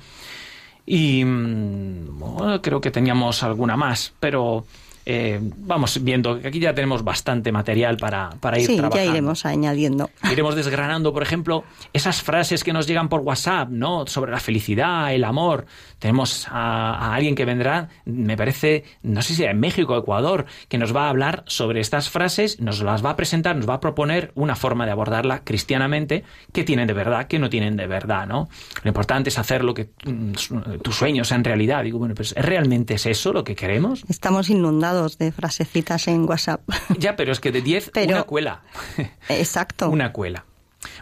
Y 0.86 1.24
mm, 1.26 2.60
creo 2.62 2.82
que 2.82 2.92
teníamos 2.92 3.44
alguna 3.44 3.76
más, 3.76 4.14
pero 4.20 4.66
eh, 5.10 5.40
vamos 5.42 6.04
viendo 6.04 6.38
que 6.38 6.50
aquí 6.50 6.60
ya 6.60 6.76
tenemos 6.76 7.02
bastante 7.02 7.54
material 7.54 7.96
para, 7.96 8.30
para 8.42 8.60
ir 8.60 8.68
sí, 8.68 8.78
ya 8.94 9.06
iremos 9.06 9.46
añadiendo. 9.46 10.10
Iremos 10.30 10.54
desgranando, 10.54 11.14
por 11.14 11.24
ejemplo, 11.24 11.64
esas 11.94 12.22
frases 12.22 12.62
que 12.62 12.74
nos 12.74 12.88
llegan 12.88 13.08
por 13.08 13.22
WhatsApp, 13.22 13.70
¿no? 13.70 14.06
Sobre 14.06 14.32
la 14.32 14.42
felicidad, 14.42 15.14
el 15.14 15.24
amor. 15.24 15.66
Tenemos 15.98 16.46
a, 16.50 17.16
alguien 17.16 17.36
que 17.36 17.46
vendrá, 17.46 17.88
me 18.04 18.36
parece, 18.36 18.84
no 19.02 19.22
sé 19.22 19.34
si 19.34 19.46
en 19.46 19.58
México 19.62 19.94
o 19.94 19.98
Ecuador, 19.98 20.46
que 20.68 20.78
nos 20.78 20.94
va 20.94 21.06
a 21.06 21.10
hablar 21.10 21.46
sobre 21.48 21.80
estas 21.80 22.10
frases, 22.10 22.60
nos 22.60 22.82
las 22.82 23.06
va 23.06 23.12
a 23.12 23.16
presentar, 23.16 23.56
nos 23.56 23.70
va 23.70 23.76
a 23.76 23.80
proponer 23.80 24.34
una 24.36 24.58
forma 24.58 24.86
de 24.86 24.92
abordarla 24.92 25.46
cristianamente, 25.46 26.26
que 26.52 26.66
tienen 26.66 26.86
de 26.86 26.94
verdad, 26.94 27.28
que 27.28 27.40
no 27.40 27.50
tienen 27.50 27.78
de 27.78 27.88
verdad, 27.88 28.28
¿no? 28.28 28.50
Lo 28.84 28.90
importante 28.90 29.30
es 29.30 29.40
hacer 29.40 29.64
lo 29.64 29.74
que 29.74 29.88
mm, 30.06 30.80
tus 30.82 30.96
sueños 30.98 31.30
sean 31.30 31.46
realidad. 31.46 31.86
Digo, 31.86 31.98
bueno, 31.98 32.14
pues 32.14 32.34
¿realmente 32.36 32.96
es 32.96 33.06
eso 33.06 33.32
lo 33.32 33.46
que 33.46 33.56
queremos? 33.56 34.04
Estamos 34.10 34.50
inundados 34.50 34.97
de 35.18 35.32
frasecitas 35.32 36.08
en 36.08 36.28
WhatsApp. 36.28 36.62
Ya, 37.00 37.16
pero 37.16 37.32
es 37.32 37.40
que 37.40 37.52
de 37.52 37.62
10 37.62 37.92
una 38.08 38.24
cuela. 38.24 38.62
Exacto. 39.30 39.90
una 39.90 40.12
cuela. 40.12 40.46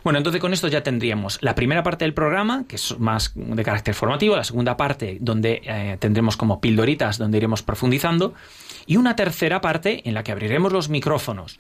Bueno, 0.03 0.17
entonces 0.17 0.41
con 0.41 0.53
esto 0.53 0.67
ya 0.67 0.83
tendríamos 0.83 1.37
la 1.41 1.55
primera 1.55 1.83
parte 1.83 2.05
del 2.05 2.13
programa, 2.13 2.65
que 2.67 2.75
es 2.75 2.97
más 2.99 3.33
de 3.35 3.63
carácter 3.63 3.93
formativo, 3.93 4.35
la 4.35 4.43
segunda 4.43 4.77
parte 4.77 5.17
donde 5.19 5.61
eh, 5.63 5.97
tendremos 5.99 6.37
como 6.37 6.61
pildoritas, 6.61 7.17
donde 7.17 7.37
iremos 7.37 7.61
profundizando, 7.61 8.33
y 8.85 8.97
una 8.97 9.15
tercera 9.15 9.61
parte 9.61 10.07
en 10.07 10.13
la 10.13 10.23
que 10.23 10.31
abriremos 10.31 10.71
los 10.71 10.89
micrófonos 10.89 11.59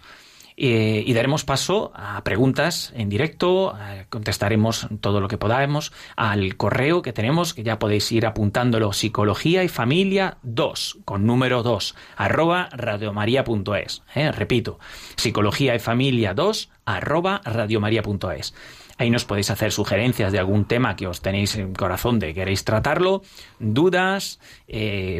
eh, 0.57 1.03
y 1.05 1.13
daremos 1.13 1.43
paso 1.43 1.91
a 1.95 2.23
preguntas 2.23 2.93
en 2.95 3.09
directo, 3.09 3.77
eh, 3.77 4.05
contestaremos 4.09 4.87
todo 5.01 5.19
lo 5.19 5.27
que 5.27 5.37
podamos 5.37 5.91
al 6.15 6.55
correo 6.55 7.01
que 7.01 7.11
tenemos, 7.11 7.53
que 7.53 7.63
ya 7.63 7.77
podéis 7.77 8.09
ir 8.13 8.25
apuntándolo, 8.25 8.93
psicología 8.93 9.65
y 9.65 9.67
familia 9.67 10.37
2, 10.43 10.99
con 11.03 11.25
número 11.25 11.61
2, 11.61 11.95
arroba 12.15 12.69
radiomaria.es. 12.71 14.03
Eh, 14.15 14.31
repito, 14.31 14.79
psicología 15.17 15.75
y 15.75 15.79
familia 15.79 16.33
2, 16.33 16.69
arroba 16.85 17.41
radiomaria.es. 17.43 18.53
Ahí 18.97 19.09
nos 19.09 19.25
podéis 19.25 19.51
hacer 19.51 19.73
sugerencias 19.73 20.31
de 20.31 20.39
algún 20.39 20.63
tema 20.63 20.95
que 20.95 21.05
os 21.05 21.21
tenéis 21.21 21.57
en 21.57 21.73
corazón 21.73 22.17
de 22.17 22.33
queréis 22.33 22.63
tratarlo, 22.63 23.23
dudas, 23.59 24.39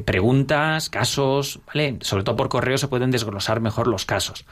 preguntas, 0.05 0.89
casos, 0.89 1.59
¿vale? 1.67 1.97
Sobre 1.99 2.23
todo 2.23 2.37
por 2.37 2.47
correo 2.47 2.77
se 2.77 2.87
pueden 2.87 3.11
desglosar 3.11 3.59
mejor 3.59 3.87
los 3.87 4.05
casos 4.05 4.45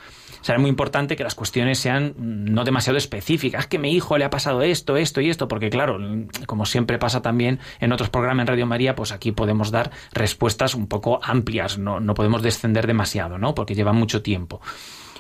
será 0.44 0.60
muy 0.60 0.70
importante 0.70 1.16
que 1.16 1.24
las 1.24 1.34
cuestiones 1.34 1.80
sean 1.80 2.14
no 2.18 2.64
demasiado 2.64 2.98
específicas, 2.98 3.66
que 3.66 3.78
a 3.78 3.80
mi 3.80 3.94
hijo 3.94 4.18
le 4.18 4.26
ha 4.26 4.30
pasado 4.30 4.62
esto, 4.62 4.98
esto 4.98 5.22
y 5.22 5.30
esto, 5.30 5.48
porque 5.48 5.70
claro, 5.70 5.98
como 6.46 6.66
siempre 6.66 7.00
pasa 7.00 7.22
también 7.22 7.60
en 7.80 7.92
otros 7.92 8.10
programas 8.10 8.44
en 8.44 8.48
Radio 8.48 8.66
María, 8.68 8.96
pues 8.96 9.12
aquí 9.12 9.32
podemos 9.32 9.72
dar 9.72 9.90
respuestas 10.12 10.76
un 10.76 10.88
poco 10.88 11.20
amplias, 11.24 11.78
no, 11.78 12.00
no 12.00 12.14
podemos 12.14 12.44
descender 12.44 12.86
demasiado, 12.86 13.38
¿no? 13.38 13.56
Porque 13.56 13.74
lleva 13.74 13.94
mucho 13.94 14.22
tiempo. 14.22 14.62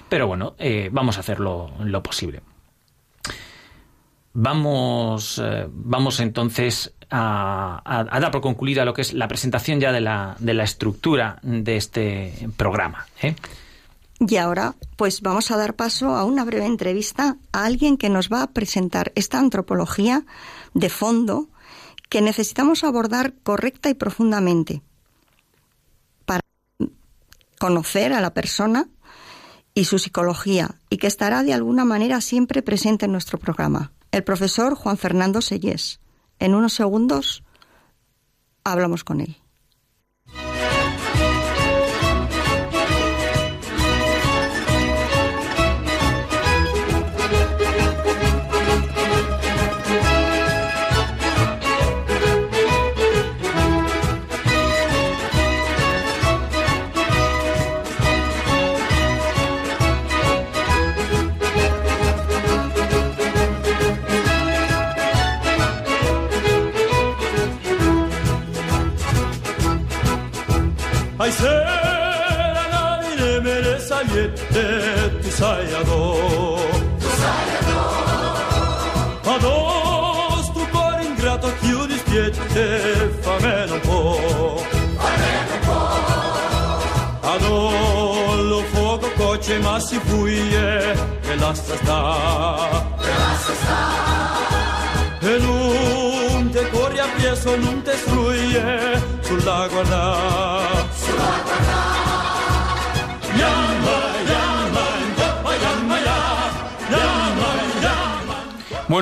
Pero 0.10 0.28
bueno, 0.28 0.56
eh, 0.60 0.90
vamos 0.92 1.18
a 1.18 1.22
hacerlo 1.22 1.72
lo 1.80 2.04
posible. 2.04 2.42
Vamos, 4.34 5.42
eh, 5.44 5.68
vamos 5.70 6.20
entonces 6.20 6.94
a, 7.10 8.04
dar 8.20 8.32
por 8.32 8.42
concluida 8.42 8.84
lo 8.84 8.94
que 8.94 9.04
es 9.04 9.14
la 9.14 9.28
presentación 9.28 9.80
ya 9.80 9.92
de 9.92 10.02
la, 10.02 10.36
de 10.40 10.54
la 10.54 10.64
estructura 10.64 11.40
de 11.44 11.78
este 11.78 12.34
programa. 12.58 13.06
¿eh? 13.22 13.36
Y 14.26 14.38
ahora, 14.38 14.76
pues 14.96 15.22
vamos 15.22 15.52
a 15.52 15.58
dar 15.58 15.76
paso 15.76 16.16
a 16.16 16.24
una 16.24 16.46
breve 16.46 16.66
entrevista 16.66 17.38
a 17.52 17.66
alguien 17.66 17.98
que 17.98 18.10
nos 18.10 18.30
va 18.30 18.42
a 18.44 18.52
presentar 18.52 19.12
esta 19.16 19.38
antropología 19.38 20.26
de 20.74 20.90
fondo 20.90 21.50
que 22.10 22.22
necesitamos 22.22 22.86
abordar 22.86 23.34
correcta 23.44 23.90
y 23.90 23.96
profundamente 23.96 24.82
para 26.26 26.42
conocer 27.60 28.14
a 28.14 28.22
la 28.22 28.34
persona 28.34 28.88
y 29.74 29.86
su 29.86 30.00
psicología 30.00 30.76
y 30.90 30.98
que 30.98 31.08
estará 31.08 31.44
de 31.44 31.54
alguna 31.54 31.84
manera 31.84 32.22
siempre 32.22 32.62
presente 32.62 33.06
en 33.06 33.12
nuestro 33.12 33.40
programa. 33.40 33.92
El 34.12 34.24
profesor 34.24 34.76
Juan 34.76 34.98
Fernando 34.98 35.42
Sellés. 35.42 36.00
En 36.40 36.56
unos 36.56 36.74
segundos 36.74 37.44
hablamos 38.64 39.04
con 39.04 39.20
él. 39.20 39.43
E 91.44 93.14
lascia 93.20 93.54
sta 93.56 93.82
E 95.20 95.38
non 95.40 96.50
te 96.52 96.70
corri 96.70 97.00
appresso, 97.00 97.56
non 97.56 97.82
te 97.82 97.96
struie 97.96 99.02
sulla 99.22 99.68
guarda 99.68 100.73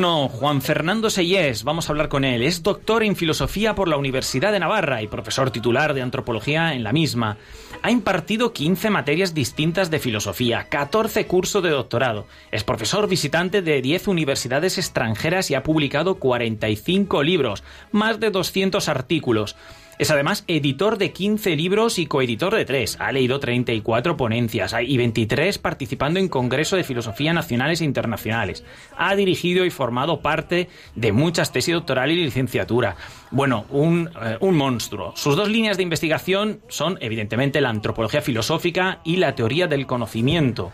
Bueno, 0.01 0.29
Juan 0.29 0.63
Fernando 0.63 1.11
Sellés, 1.11 1.63
vamos 1.63 1.87
a 1.87 1.91
hablar 1.91 2.09
con 2.09 2.25
él. 2.25 2.41
Es 2.41 2.63
doctor 2.63 3.03
en 3.03 3.15
filosofía 3.15 3.75
por 3.75 3.87
la 3.87 3.97
Universidad 3.97 4.51
de 4.51 4.59
Navarra 4.59 5.03
y 5.03 5.07
profesor 5.07 5.51
titular 5.51 5.93
de 5.93 6.01
antropología 6.01 6.73
en 6.73 6.83
la 6.83 6.91
misma. 6.91 7.37
Ha 7.83 7.91
impartido 7.91 8.51
15 8.51 8.89
materias 8.89 9.35
distintas 9.35 9.91
de 9.91 9.99
filosofía, 9.99 10.65
14 10.69 11.27
cursos 11.27 11.61
de 11.61 11.69
doctorado. 11.69 12.25
Es 12.49 12.63
profesor 12.63 13.07
visitante 13.07 13.61
de 13.61 13.79
10 13.79 14.07
universidades 14.07 14.79
extranjeras 14.79 15.51
y 15.51 15.53
ha 15.53 15.61
publicado 15.61 16.15
45 16.15 17.21
libros, 17.21 17.63
más 17.91 18.19
de 18.19 18.31
200 18.31 18.89
artículos. 18.89 19.55
Es 19.97 20.09
además 20.09 20.43
editor 20.47 20.97
de 20.97 21.11
15 21.11 21.55
libros 21.55 21.99
y 21.99 22.07
coeditor 22.07 22.55
de 22.55 22.65
3. 22.65 22.97
Ha 22.99 23.11
leído 23.11 23.39
34 23.39 24.17
ponencias 24.17 24.75
y 24.83 24.97
23 24.97 25.57
participando 25.59 26.19
en 26.19 26.27
congresos 26.27 26.77
de 26.77 26.83
filosofía 26.83 27.33
nacionales 27.33 27.81
e 27.81 27.85
internacionales. 27.85 28.63
Ha 28.97 29.15
dirigido 29.15 29.65
y 29.65 29.69
formado 29.69 30.21
parte 30.21 30.69
de 30.95 31.11
muchas 31.11 31.51
tesis 31.51 31.73
doctoral 31.73 32.11
y 32.11 32.23
licenciatura. 32.23 32.95
Bueno, 33.29 33.65
un, 33.69 34.09
eh, 34.21 34.37
un 34.39 34.57
monstruo. 34.57 35.13
Sus 35.15 35.35
dos 35.35 35.49
líneas 35.49 35.77
de 35.77 35.83
investigación 35.83 36.61
son 36.67 36.97
evidentemente 37.01 37.61
la 37.61 37.69
antropología 37.69 38.21
filosófica 38.21 39.01
y 39.03 39.17
la 39.17 39.35
teoría 39.35 39.67
del 39.67 39.85
conocimiento. 39.85 40.71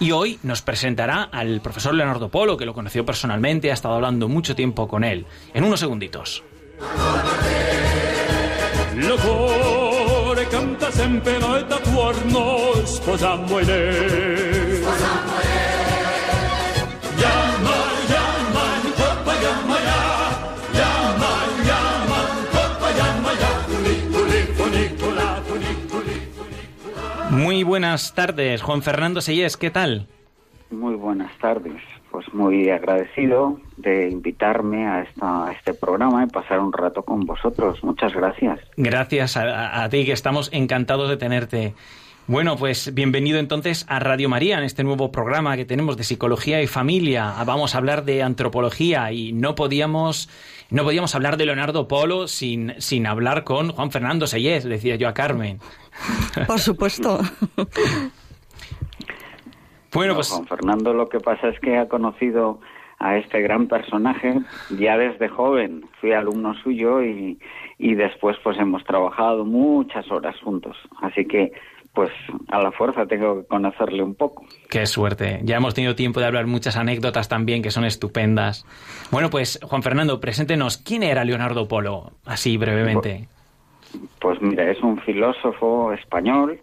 Y 0.00 0.12
hoy 0.12 0.38
nos 0.44 0.62
presentará 0.62 1.24
al 1.24 1.60
profesor 1.60 1.94
Leonardo 1.94 2.28
Polo, 2.28 2.56
que 2.56 2.66
lo 2.66 2.74
conoció 2.74 3.04
personalmente, 3.04 3.72
ha 3.72 3.74
estado 3.74 3.94
hablando 3.94 4.28
mucho 4.28 4.54
tiempo 4.54 4.86
con 4.86 5.02
él. 5.02 5.26
En 5.54 5.64
unos 5.64 5.80
segunditos. 5.80 6.44
Il 9.00 9.14
cuore 9.20 10.48
canta 10.48 10.90
sempre 10.90 11.38
noi 11.38 11.64
coppa, 18.98 19.36
ya 19.40 19.52
coppa, 22.50 22.88
ya 23.38 23.50
Funiculi, 23.68 24.40
funicula, 24.58 25.42
funiculi 25.46 26.16
Muy 27.30 27.62
buenas 27.62 28.14
tardes, 28.14 28.62
Juan 28.62 28.82
Fernando 28.82 29.20
Sellés, 29.20 29.56
¿qué 29.56 29.70
tal? 29.70 30.08
Muy 30.70 30.96
buenas 30.96 31.30
tardes. 31.38 31.80
Pues 32.18 32.34
muy 32.34 32.68
agradecido 32.68 33.60
de 33.76 34.10
invitarme 34.10 34.88
a, 34.88 35.02
esta, 35.02 35.46
a 35.46 35.52
este 35.52 35.72
programa 35.72 36.24
y 36.24 36.26
pasar 36.26 36.58
un 36.58 36.72
rato 36.72 37.04
con 37.04 37.20
vosotros. 37.20 37.78
Muchas 37.84 38.12
gracias. 38.12 38.58
Gracias 38.76 39.36
a, 39.36 39.88
ti, 39.88 40.04
que 40.04 40.10
estamos 40.10 40.50
encantados 40.52 41.08
de 41.10 41.16
tenerte. 41.16 41.74
Bueno, 42.26 42.56
pues 42.56 42.92
bienvenido 42.92 43.38
entonces 43.38 43.86
a 43.88 44.00
Radio 44.00 44.28
María, 44.28 44.58
en 44.58 44.64
este 44.64 44.82
nuevo 44.82 45.12
programa 45.12 45.56
que 45.56 45.64
tenemos 45.64 45.96
de 45.96 46.02
psicología 46.02 46.60
y 46.60 46.66
familia. 46.66 47.34
Vamos 47.46 47.76
a 47.76 47.78
hablar 47.78 48.04
de 48.04 48.24
antropología 48.24 49.12
y 49.12 49.32
no 49.32 49.54
podíamos, 49.54 50.28
no 50.70 50.82
podíamos 50.82 51.14
hablar 51.14 51.36
de 51.36 51.46
Leonardo 51.46 51.86
Polo 51.86 52.26
sin, 52.26 52.74
sin 52.78 53.06
hablar 53.06 53.44
con 53.44 53.70
Juan 53.70 53.92
Fernando 53.92 54.26
Sellés, 54.26 54.64
decía 54.64 54.96
yo 54.96 55.06
a 55.06 55.14
Carmen. 55.14 55.60
Por 56.48 56.58
supuesto. 56.58 57.20
Bueno, 59.92 60.12
No, 60.12 60.16
pues 60.16 60.30
Juan 60.30 60.46
Fernando 60.46 60.92
lo 60.94 61.08
que 61.08 61.20
pasa 61.20 61.48
es 61.48 61.58
que 61.60 61.78
ha 61.78 61.88
conocido 61.88 62.60
a 62.98 63.16
este 63.16 63.40
gran 63.40 63.68
personaje 63.68 64.40
ya 64.70 64.96
desde 64.98 65.28
joven. 65.28 65.84
Fui 66.00 66.12
alumno 66.12 66.54
suyo 66.62 67.02
y, 67.02 67.38
y 67.78 67.94
después 67.94 68.36
pues 68.42 68.58
hemos 68.58 68.84
trabajado 68.84 69.44
muchas 69.44 70.10
horas 70.10 70.36
juntos. 70.42 70.76
Así 71.00 71.24
que 71.24 71.52
pues 71.94 72.10
a 72.48 72.60
la 72.60 72.70
fuerza 72.70 73.06
tengo 73.06 73.40
que 73.40 73.46
conocerle 73.48 74.02
un 74.02 74.14
poco. 74.14 74.44
Qué 74.68 74.86
suerte. 74.86 75.40
Ya 75.42 75.56
hemos 75.56 75.74
tenido 75.74 75.94
tiempo 75.94 76.20
de 76.20 76.26
hablar 76.26 76.46
muchas 76.46 76.76
anécdotas 76.76 77.28
también 77.28 77.62
que 77.62 77.70
son 77.70 77.84
estupendas. 77.84 78.64
Bueno, 79.10 79.30
pues 79.30 79.58
Juan 79.62 79.82
Fernando, 79.82 80.20
preséntenos, 80.20 80.76
¿quién 80.78 81.02
era 81.02 81.24
Leonardo 81.24 81.66
Polo? 81.66 82.12
Así 82.24 82.56
brevemente. 82.56 83.28
Pues 84.20 84.40
mira, 84.40 84.70
es 84.70 84.80
un 84.82 85.00
filósofo 85.00 85.92
español. 85.92 86.60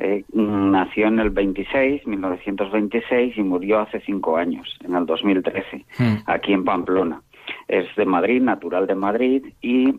Eh, 0.00 0.24
nació 0.32 1.08
en 1.08 1.20
el 1.20 1.30
26, 1.30 2.06
1926, 2.06 3.36
y 3.36 3.42
murió 3.42 3.80
hace 3.80 4.00
cinco 4.00 4.36
años, 4.36 4.76
en 4.84 4.94
el 4.94 5.06
2013, 5.06 5.84
Hmm. 5.98 6.16
aquí 6.26 6.52
en 6.52 6.64
Pamplona. 6.64 7.22
Es 7.68 7.86
de 7.96 8.04
Madrid, 8.04 8.40
natural 8.42 8.86
de 8.86 8.94
Madrid, 8.94 9.44
y 9.60 9.94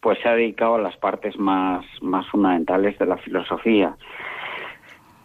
pues 0.00 0.18
se 0.20 0.28
ha 0.28 0.34
dedicado 0.34 0.74
a 0.74 0.80
las 0.80 0.96
partes 0.96 1.38
más, 1.38 1.84
más 2.00 2.26
fundamentales 2.28 2.98
de 2.98 3.06
la 3.06 3.16
filosofía. 3.18 3.96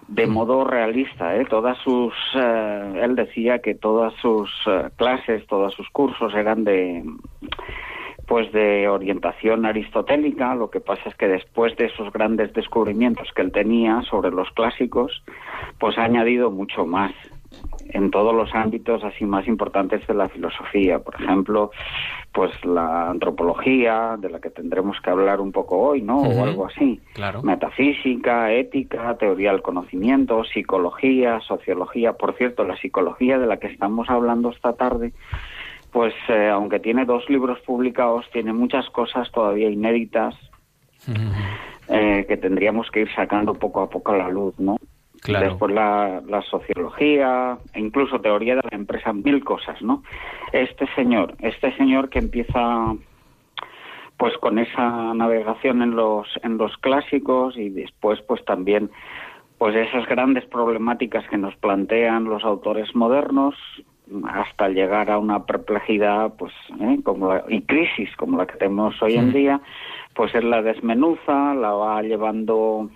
De 0.08 0.26
modo 0.26 0.64
realista, 0.64 1.36
¿eh? 1.36 1.46
Todas 1.50 1.78
sus, 1.80 2.14
eh, 2.36 3.02
él 3.04 3.16
decía 3.16 3.60
que 3.60 3.76
todas 3.76 4.14
sus 4.22 4.50
eh, 4.68 4.90
clases, 4.96 5.46
todos 5.48 5.74
sus 5.74 5.90
cursos 5.90 6.34
eran 6.34 6.64
de, 6.64 7.04
pues 8.28 8.52
de 8.52 8.88
orientación 8.90 9.66
aristotélica. 9.66 10.54
Lo 10.54 10.70
que 10.70 10.82
pasa 10.82 11.04
es 11.10 11.16
que 11.16 11.28
después 11.28 11.76
de 11.78 11.86
esos 11.86 12.12
grandes 12.12 12.54
descubrimientos 12.54 13.30
que 13.34 13.42
él 13.42 13.52
tenía 13.52 14.02
sobre 14.04 14.32
los 14.32 14.50
clásicos, 14.52 15.24
pues 15.80 15.98
ha 15.98 16.04
añadido 16.04 16.52
mucho 16.52 16.86
más 16.86 17.14
en 17.90 18.12
todos 18.12 18.36
los 18.36 18.54
ámbitos 18.54 19.02
así 19.06 19.26
más 19.26 19.48
importantes 19.48 20.06
de 20.08 20.14
la 20.14 20.28
filosofía. 20.28 21.00
Por 21.00 21.16
ejemplo, 21.16 21.72
pues 22.34 22.52
la 22.66 23.10
antropología, 23.10 24.18
de 24.20 24.30
la 24.30 24.42
que 24.42 24.50
tendremos 24.50 25.00
que 25.02 25.10
hablar 25.10 25.40
un 25.40 25.54
poco 25.54 25.78
hoy, 25.78 26.02
¿no? 26.02 26.18
O 26.18 26.44
algo 26.44 26.66
así. 26.66 27.00
Claro. 27.14 27.42
Metafísica, 27.44 28.52
ética, 28.52 29.16
teoría 29.18 29.52
del 29.52 29.62
conocimiento, 29.62 30.44
psicología, 30.44 31.40
sociología. 31.48 32.14
Por 32.14 32.36
cierto, 32.36 32.66
la 32.66 32.78
psicología 32.78 33.40
de 33.40 33.48
la 33.48 33.58
que 33.58 33.68
estamos 33.68 34.10
hablando 34.10 34.50
esta 34.50 34.74
tarde, 34.74 35.14
pues 35.92 36.14
eh, 36.30 36.50
aunque 36.50 36.80
tiene 36.80 37.06
dos 37.06 37.30
libros 37.30 37.60
publicados, 37.62 38.26
tiene 38.32 38.54
muchas 38.54 38.90
cosas 38.90 39.32
todavía 39.32 39.70
inéditas 39.70 40.36
eh, 41.90 42.26
que 42.28 42.38
tendríamos 42.38 42.90
que 42.92 43.02
ir 43.02 43.14
sacando 43.16 43.54
poco 43.54 43.82
a 43.82 43.90
poco 43.90 44.12
a 44.12 44.18
la 44.18 44.30
luz, 44.30 44.58
¿no? 44.60 44.78
Claro. 45.22 45.48
Después 45.50 45.74
la, 45.74 46.22
la 46.28 46.42
sociología, 46.44 47.58
e 47.74 47.80
incluso 47.80 48.22
teoría 48.22 48.56
de 48.56 48.62
la 48.70 48.78
empresa, 48.78 49.14
mil 49.14 49.44
cosas, 49.44 49.82
¿no? 49.82 50.04
Este 50.52 50.86
señor, 50.96 51.36
este 51.40 51.76
señor 51.76 52.10
que 52.10 52.20
empieza 52.20 52.94
pues 54.18 54.36
con 54.38 54.58
esa 54.60 55.14
navegación 55.14 55.82
en 55.82 55.96
los 55.96 56.28
en 56.44 56.58
los 56.58 56.76
clásicos 56.78 57.56
y 57.56 57.70
después 57.70 58.20
pues 58.28 58.44
también 58.46 58.90
pues 59.58 59.76
esas 59.76 60.08
grandes 60.08 60.46
problemáticas 60.46 61.28
que 61.30 61.38
nos 61.38 61.56
plantean 61.58 62.26
los 62.26 62.44
autores 62.44 62.96
modernos 62.96 63.56
hasta 64.30 64.70
llegar 64.70 65.12
a 65.12 65.18
una 65.18 65.46
perplejidad 65.46 66.34
pues 66.38 66.54
¿eh? 66.80 67.00
como 67.04 67.34
la- 67.34 67.44
y 67.50 67.62
crisis 67.64 68.10
como 68.16 68.38
la 68.38 68.46
que 68.48 68.58
tenemos 68.58 69.02
hoy 69.02 69.16
en 69.16 69.34
día 69.34 69.60
pues 70.14 70.34
él 70.36 70.50
la 70.50 70.62
desmenuza 70.62 71.54
la 71.54 71.72
va 71.74 72.02
llevando 72.02 72.90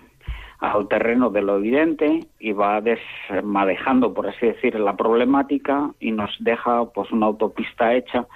al 0.60 0.88
terreno 0.88 1.28
de 1.30 1.42
lo 1.42 1.56
evidente 1.58 2.20
y 2.38 2.52
va 2.52 2.80
desmadejando 2.80 4.14
por 4.14 4.28
así 4.28 4.46
decir 4.46 4.78
la 4.80 4.96
problemática 4.96 5.90
y 6.00 6.12
nos 6.12 6.30
deja 6.40 6.84
pues 6.92 7.10
una 7.10 7.26
autopista 7.26 7.92
hecha 7.94 8.26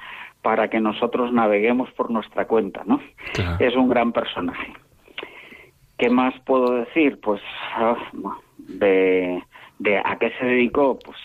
para 0.43 0.69
que 0.69 0.79
nosotros 0.81 1.33
naveguemos 1.33 1.91
por 1.93 2.11
nuestra 2.11 2.47
cuenta 2.47 2.83
no 2.87 3.01
Claro. 3.33 3.57
es 3.65 3.75
un 3.77 3.89
gran 3.89 4.13
personaje 4.13 4.73
¿Qué 5.99 6.11
más 6.11 6.35
puedo 6.41 6.73
decir? 6.75 7.19
Pues 7.23 7.41
ah, 7.75 7.97
de, 8.59 9.43
de 9.79 9.97
a 9.99 10.19
qué 10.19 10.31
se 10.39 10.45
dedicó. 10.45 10.99
Pues 11.03 11.17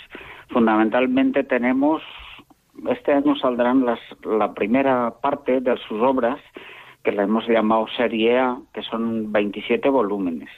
fundamentalmente 0.51 1.43
tenemos, 1.43 2.01
este 2.89 3.13
año 3.13 3.35
saldrán 3.35 3.85
las, 3.85 3.99
la 4.23 4.53
primera 4.53 5.13
parte 5.21 5.61
de 5.61 5.77
sus 5.87 6.01
obras, 6.01 6.39
que 7.03 7.11
la 7.11 7.23
hemos 7.23 7.47
llamado 7.47 7.87
Serie 7.97 8.39
A, 8.39 8.57
que 8.73 8.83
son 8.83 9.31
27 9.31 9.89
volúmenes. 9.89 10.49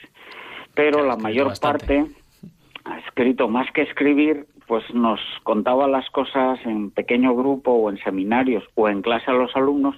Pero 0.74 1.04
la 1.04 1.16
mayor 1.16 1.48
bastante. 1.48 1.86
parte 1.86 2.14
ha 2.84 2.98
escrito 2.98 3.48
más 3.48 3.70
que 3.72 3.82
escribir, 3.82 4.46
pues 4.66 4.82
nos 4.92 5.20
contaba 5.42 5.88
las 5.88 6.08
cosas 6.10 6.58
en 6.64 6.90
pequeño 6.90 7.34
grupo 7.34 7.72
o 7.72 7.90
en 7.90 7.98
seminarios 7.98 8.64
o 8.74 8.88
en 8.88 9.02
clase 9.02 9.30
a 9.30 9.34
los 9.34 9.54
alumnos 9.56 9.96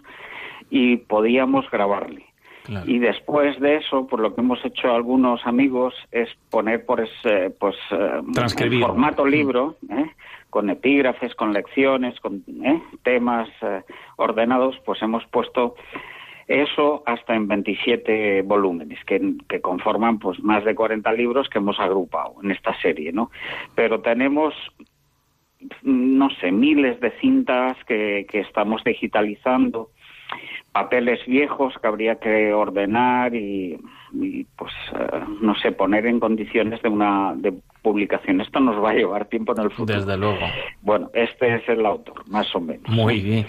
y 0.70 0.98
podíamos 0.98 1.68
grabarle. 1.70 2.26
Claro. 2.66 2.90
Y 2.90 2.98
después 2.98 3.58
de 3.60 3.76
eso, 3.76 4.06
por 4.06 4.18
lo 4.20 4.34
que 4.34 4.40
hemos 4.40 4.64
hecho 4.64 4.92
algunos 4.92 5.46
amigos 5.46 5.94
es 6.10 6.28
poner 6.50 6.84
por 6.84 7.00
ese, 7.00 7.50
pues, 7.50 7.76
eh, 7.92 8.20
Transcribir. 8.34 8.80
en 8.80 8.86
formato 8.88 9.24
libro, 9.24 9.76
¿eh? 9.88 10.10
con 10.50 10.68
epígrafes, 10.68 11.34
con 11.36 11.52
lecciones, 11.52 12.18
con 12.18 12.42
¿eh? 12.64 12.82
temas 13.04 13.48
eh, 13.62 13.82
ordenados, 14.16 14.76
pues 14.84 15.00
hemos 15.02 15.24
puesto 15.26 15.76
eso 16.48 17.02
hasta 17.06 17.34
en 17.34 17.46
27 17.46 18.42
volúmenes, 18.42 18.98
que, 19.04 19.34
que 19.48 19.60
conforman 19.60 20.18
pues 20.18 20.40
más 20.42 20.64
de 20.64 20.74
40 20.74 21.12
libros 21.12 21.48
que 21.48 21.58
hemos 21.58 21.78
agrupado 21.78 22.34
en 22.42 22.50
esta 22.50 22.78
serie, 22.80 23.12
¿no? 23.12 23.30
Pero 23.74 24.00
tenemos 24.00 24.54
no 25.82 26.28
sé, 26.40 26.52
miles 26.52 27.00
de 27.00 27.10
cintas 27.20 27.76
que, 27.86 28.26
que 28.30 28.40
estamos 28.40 28.82
digitalizando, 28.84 29.90
papeles 30.76 31.24
viejos 31.26 31.72
que 31.80 31.86
habría 31.86 32.16
que 32.16 32.52
ordenar 32.52 33.34
y, 33.34 33.80
y, 34.12 34.44
pues 34.56 34.74
eh, 34.92 35.20
no 35.40 35.54
sé, 35.54 35.72
poner 35.72 36.04
en 36.06 36.20
condiciones 36.20 36.82
de 36.82 36.90
una 36.90 37.32
de 37.34 37.54
publicación. 37.80 38.42
Esto 38.42 38.60
nos 38.60 38.82
va 38.84 38.90
a 38.90 38.94
llevar 38.94 39.24
tiempo 39.24 39.54
en 39.56 39.62
el 39.62 39.70
futuro. 39.70 39.98
Desde 39.98 40.18
luego. 40.18 40.38
Bueno, 40.82 41.10
este 41.14 41.54
es 41.54 41.66
el 41.70 41.86
autor, 41.86 42.28
más 42.28 42.54
o 42.54 42.60
menos. 42.60 42.86
Muy 42.88 43.20
bien. 43.20 43.46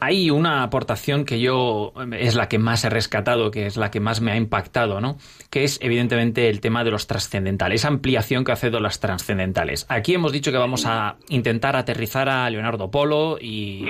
Hay 0.00 0.30
una 0.30 0.62
aportación 0.62 1.24
que 1.24 1.40
yo 1.40 1.92
es 2.12 2.34
la 2.34 2.48
que 2.48 2.58
más 2.58 2.84
he 2.84 2.88
rescatado, 2.90 3.50
que 3.50 3.66
es 3.66 3.76
la 3.76 3.90
que 3.90 3.98
más 4.00 4.20
me 4.20 4.30
ha 4.32 4.36
impactado, 4.36 5.00
¿no? 5.00 5.18
Que 5.50 5.64
es 5.64 5.78
evidentemente 5.82 6.48
el 6.48 6.60
tema 6.60 6.84
de 6.84 6.90
los 6.90 7.06
trascendentales, 7.06 7.80
esa 7.80 7.88
ampliación 7.88 8.44
que 8.44 8.52
hace 8.52 8.70
de 8.70 8.80
las 8.80 9.00
trascendentales. 9.00 9.86
Aquí 9.88 10.14
hemos 10.14 10.30
dicho 10.32 10.52
que 10.52 10.58
vamos 10.58 10.84
a 10.86 11.16
intentar 11.28 11.74
aterrizar 11.76 12.28
a 12.28 12.48
Leonardo 12.48 12.90
Polo 12.90 13.38
y, 13.40 13.86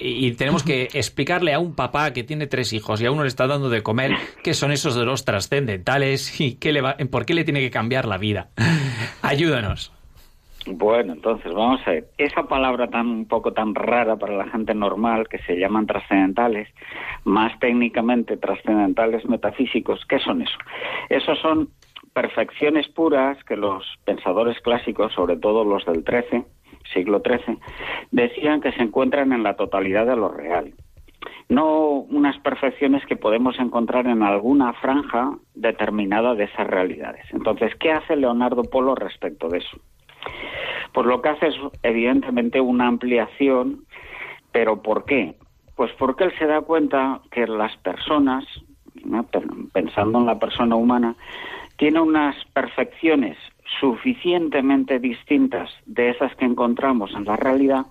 y- 0.00 0.26
y 0.26 0.32
tenemos 0.32 0.62
que 0.62 0.88
explicarle 0.92 1.54
a 1.54 1.58
un 1.58 1.74
papá 1.74 2.12
que 2.12 2.24
tiene 2.24 2.46
tres 2.46 2.72
hijos 2.72 3.00
y 3.00 3.06
a 3.06 3.10
uno 3.12 3.22
le 3.22 3.28
está 3.28 3.46
dando 3.46 3.68
de 3.68 3.82
comer 3.82 4.12
qué 4.42 4.52
son 4.54 4.72
esos 4.72 4.94
de 4.96 5.04
los 5.04 5.24
trascendentales 5.24 6.40
y 6.40 6.54
qué 6.54 6.72
le 6.72 6.80
va, 6.80 6.96
por 7.10 7.24
qué 7.24 7.34
le 7.34 7.44
tiene 7.44 7.60
que 7.60 7.70
cambiar 7.70 8.06
la 8.06 8.18
vida. 8.18 8.50
Ayúdanos. 9.22 9.92
Bueno, 10.66 11.12
entonces 11.12 11.52
vamos 11.54 11.80
a 11.86 11.92
ver. 11.92 12.06
Esa 12.18 12.42
palabra 12.42 12.88
tan 12.88 13.06
un 13.06 13.28
poco 13.28 13.52
tan 13.52 13.74
rara 13.74 14.16
para 14.16 14.36
la 14.36 14.48
gente 14.48 14.74
normal 14.74 15.28
que 15.28 15.38
se 15.38 15.56
llaman 15.56 15.86
trascendentales, 15.86 16.68
más 17.24 17.56
técnicamente 17.60 18.36
trascendentales 18.36 19.24
metafísicos, 19.26 20.04
¿qué 20.08 20.18
son 20.18 20.42
eso? 20.42 20.58
Esos 21.08 21.38
son 21.38 21.68
perfecciones 22.12 22.88
puras 22.88 23.42
que 23.44 23.56
los 23.56 23.84
pensadores 24.04 24.60
clásicos, 24.60 25.12
sobre 25.12 25.36
todo 25.36 25.64
los 25.64 25.84
del 25.84 26.02
XIII, 26.02 26.44
siglo 26.92 27.22
XIII, 27.24 27.58
decían 28.10 28.60
que 28.60 28.72
se 28.72 28.82
encuentran 28.82 29.32
en 29.32 29.42
la 29.42 29.54
totalidad 29.54 30.06
de 30.06 30.16
lo 30.16 30.28
real. 30.30 30.72
No 31.48 31.90
unas 31.90 32.36
perfecciones 32.38 33.06
que 33.06 33.16
podemos 33.16 33.58
encontrar 33.60 34.06
en 34.08 34.22
alguna 34.22 34.72
franja 34.74 35.38
determinada 35.54 36.34
de 36.34 36.44
esas 36.44 36.66
realidades. 36.66 37.24
Entonces, 37.32 37.72
¿qué 37.76 37.92
hace 37.92 38.16
Leonardo 38.16 38.62
Polo 38.62 38.96
respecto 38.96 39.48
de 39.48 39.58
eso? 39.58 39.78
Pues 40.92 41.06
lo 41.06 41.20
que 41.20 41.28
hace 41.28 41.48
es 41.48 41.54
evidentemente 41.82 42.60
una 42.60 42.86
ampliación, 42.86 43.84
pero 44.52 44.82
¿por 44.82 45.04
qué? 45.04 45.34
Pues 45.74 45.92
porque 45.98 46.24
él 46.24 46.32
se 46.38 46.46
da 46.46 46.62
cuenta 46.62 47.20
que 47.30 47.46
las 47.46 47.76
personas, 47.78 48.44
pensando 49.72 50.18
en 50.18 50.26
la 50.26 50.38
persona 50.38 50.74
humana, 50.76 51.14
tiene 51.76 52.00
unas 52.00 52.34
perfecciones 52.54 53.36
suficientemente 53.80 54.98
distintas 54.98 55.70
de 55.84 56.10
esas 56.10 56.34
que 56.36 56.44
encontramos 56.44 57.12
en 57.14 57.24
la 57.24 57.36
realidad. 57.36 57.86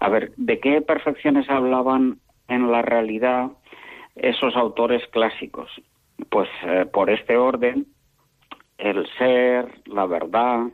A 0.00 0.08
ver, 0.08 0.32
¿de 0.36 0.60
qué 0.60 0.82
perfecciones 0.82 1.48
hablaban 1.48 2.18
en 2.48 2.70
la 2.70 2.82
realidad 2.82 3.52
esos 4.14 4.56
autores 4.56 5.02
clásicos? 5.08 5.70
Pues 6.28 6.48
eh, 6.64 6.86
por 6.92 7.10
este 7.10 7.36
orden, 7.36 7.86
el 8.78 9.08
ser, 9.16 9.66
la 9.86 10.06
verdad, 10.06 10.66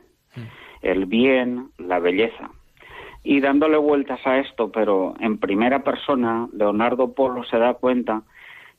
el 0.83 1.05
bien, 1.05 1.69
la 1.77 1.99
belleza. 1.99 2.51
Y 3.23 3.39
dándole 3.39 3.77
vueltas 3.77 4.19
a 4.25 4.39
esto, 4.39 4.71
pero 4.71 5.15
en 5.19 5.37
primera 5.37 5.83
persona, 5.83 6.47
Leonardo 6.53 7.13
Polo 7.13 7.43
se 7.45 7.57
da 7.57 7.73
cuenta 7.73 8.23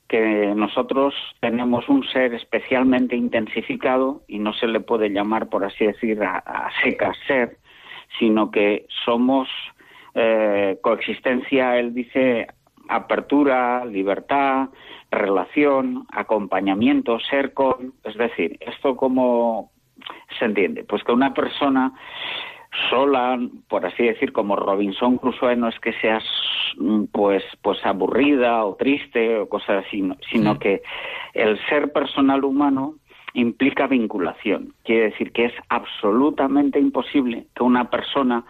que 0.07 0.53
nosotros 0.55 1.15
tenemos 1.39 1.89
un 1.89 2.03
ser 2.07 2.35
especialmente 2.35 3.15
intensificado 3.15 4.21
y 4.27 4.37
no 4.37 4.53
se 4.53 4.67
le 4.67 4.79
puede 4.79 5.09
llamar, 5.09 5.49
por 5.49 5.65
así 5.65 5.85
decir, 5.85 6.21
a, 6.23 6.37
a 6.37 6.69
secas 6.83 7.17
ser, 7.27 7.57
sino 8.19 8.51
que 8.51 8.85
somos 9.03 9.49
eh, 10.13 10.77
coexistencia, 10.81 11.77
él 11.77 11.93
dice, 11.93 12.47
apertura, 12.87 13.83
libertad, 13.85 14.69
relación, 15.11 16.05
acompañamiento, 16.11 17.19
ser 17.19 17.53
con, 17.53 17.93
es 18.03 18.15
decir, 18.15 18.57
esto 18.61 18.95
como 18.95 19.71
se 20.39 20.45
entiende, 20.45 20.83
pues 20.83 21.03
que 21.03 21.11
una 21.11 21.33
persona 21.33 21.93
sola, 22.89 23.39
por 23.69 23.85
así 23.85 24.03
decir, 24.03 24.33
como 24.33 24.55
Robinson 24.55 25.17
Crusoe, 25.17 25.55
no 25.55 25.69
es 25.69 25.79
que 25.79 25.93
seas 25.93 26.23
mm, 26.77 27.05
pues 27.11 27.43
pues 27.61 27.83
aburrida 27.85 28.65
o 28.65 28.75
triste 28.75 29.37
o 29.39 29.47
cosas 29.47 29.85
así, 29.85 30.01
no- 30.01 30.17
sino 30.29 30.59
que 30.59 30.81
el 31.33 31.57
ser 31.69 31.91
personal 31.93 32.43
humano 32.43 32.95
implica 33.33 33.87
vinculación. 33.87 34.73
Quiere 34.83 35.05
decir 35.11 35.31
que 35.31 35.45
es 35.45 35.53
absolutamente 35.69 36.79
imposible 36.79 37.47
que 37.55 37.63
una 37.63 37.89
persona 37.89 38.43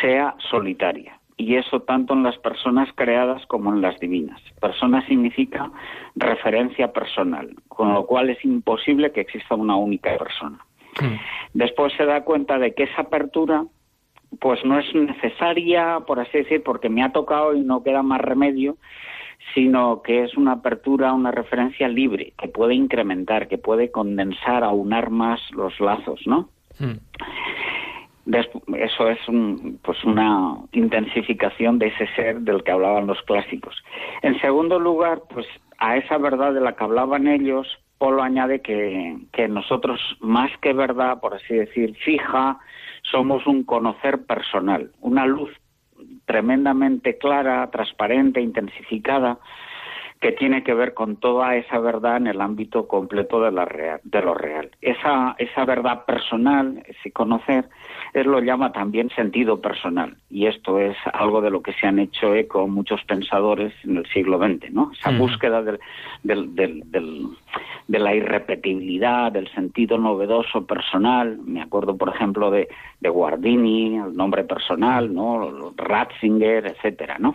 sea 0.00 0.34
solitaria. 0.50 1.18
Y 1.36 1.56
eso 1.56 1.80
tanto 1.82 2.14
en 2.14 2.22
las 2.22 2.38
personas 2.38 2.88
creadas 2.94 3.44
como 3.46 3.72
en 3.72 3.80
las 3.80 3.98
divinas. 3.98 4.40
Persona 4.60 5.04
significa 5.06 5.70
referencia 6.14 6.92
personal, 6.92 7.54
con 7.68 7.92
lo 7.92 8.06
cual 8.06 8.30
es 8.30 8.44
imposible 8.44 9.10
que 9.10 9.22
exista 9.22 9.54
una 9.54 9.76
única 9.76 10.16
persona. 10.16 10.58
Después 11.54 11.92
se 11.94 12.04
da 12.04 12.22
cuenta 12.22 12.58
de 12.58 12.72
que 12.72 12.84
esa 12.84 13.02
apertura 13.02 13.64
pues 14.40 14.64
no 14.64 14.78
es 14.78 14.94
necesaria, 14.94 16.00
por 16.06 16.20
así 16.20 16.38
decir, 16.38 16.62
porque 16.62 16.88
me 16.88 17.02
ha 17.02 17.12
tocado 17.12 17.54
y 17.54 17.60
no 17.60 17.82
queda 17.82 18.02
más 18.02 18.20
remedio, 18.20 18.76
sino 19.54 20.02
que 20.02 20.24
es 20.24 20.36
una 20.36 20.52
apertura, 20.52 21.12
una 21.12 21.30
referencia 21.30 21.88
libre, 21.88 22.32
que 22.38 22.48
puede 22.48 22.74
incrementar, 22.74 23.48
que 23.48 23.58
puede 23.58 23.90
condensar, 23.90 24.64
aunar 24.64 25.10
más 25.10 25.40
los 25.52 25.78
lazos, 25.80 26.20
¿no? 26.26 26.48
Hmm. 26.78 26.98
Eso 28.26 29.08
es 29.10 29.28
un- 29.28 29.78
pues 29.82 30.02
una 30.04 30.56
intensificación 30.72 31.78
de 31.78 31.88
ese 31.88 32.06
ser 32.14 32.40
del 32.40 32.62
que 32.64 32.70
hablaban 32.72 33.06
los 33.06 33.20
clásicos. 33.22 33.76
En 34.22 34.40
segundo 34.40 34.78
lugar, 34.78 35.22
pues 35.28 35.46
a 35.78 35.96
esa 35.96 36.16
verdad 36.18 36.54
de 36.54 36.60
la 36.60 36.74
que 36.74 36.84
hablaban 36.84 37.28
ellos, 37.28 37.66
Polo 37.98 38.22
añade 38.22 38.60
que, 38.60 39.16
que 39.32 39.46
nosotros, 39.46 40.00
más 40.20 40.50
que 40.58 40.72
verdad, 40.72 41.20
por 41.20 41.34
así 41.34 41.54
decir, 41.54 41.94
fija, 42.04 42.58
somos 43.02 43.46
un 43.46 43.62
conocer 43.62 44.26
personal, 44.26 44.90
una 45.00 45.26
luz 45.26 45.50
tremendamente 46.24 47.18
clara, 47.18 47.70
transparente, 47.70 48.40
intensificada, 48.40 49.38
que 50.24 50.32
tiene 50.32 50.64
que 50.64 50.72
ver 50.72 50.94
con 50.94 51.16
toda 51.16 51.54
esa 51.54 51.78
verdad 51.78 52.16
en 52.16 52.28
el 52.28 52.40
ámbito 52.40 52.88
completo 52.88 53.42
de, 53.42 53.52
la 53.52 53.66
real, 53.66 54.00
de 54.04 54.22
lo 54.22 54.32
real. 54.32 54.70
Esa, 54.80 55.34
esa 55.36 55.66
verdad 55.66 56.06
personal, 56.06 56.82
ese 56.86 57.12
conocer, 57.12 57.68
él 58.14 58.28
lo 58.28 58.40
llama 58.40 58.72
también 58.72 59.10
sentido 59.10 59.60
personal. 59.60 60.16
Y 60.30 60.46
esto 60.46 60.78
es 60.78 60.96
algo 61.12 61.42
de 61.42 61.50
lo 61.50 61.60
que 61.60 61.74
se 61.74 61.86
han 61.86 61.98
hecho 61.98 62.34
eco 62.34 62.66
muchos 62.66 63.04
pensadores 63.04 63.74
en 63.84 63.98
el 63.98 64.06
siglo 64.06 64.38
XX, 64.38 64.72
¿no? 64.72 64.92
Esa 64.98 65.10
Ujú. 65.10 65.18
búsqueda 65.18 65.60
del- 65.62 65.78
del- 66.22 66.54
del- 66.90 67.26
de 67.86 67.98
la 67.98 68.14
irrepetibilidad, 68.14 69.30
del 69.30 69.52
sentido 69.52 69.98
novedoso 69.98 70.64
personal. 70.64 71.38
Me 71.44 71.60
acuerdo, 71.60 71.98
por 71.98 72.08
ejemplo, 72.08 72.50
de, 72.50 72.68
de 73.04 73.10
Guardini, 73.10 73.98
el 73.98 74.16
nombre 74.16 74.44
personal, 74.44 75.12
¿no? 75.14 75.72
Ratzinger, 75.76 76.66
etcétera, 76.66 77.18
¿no? 77.18 77.34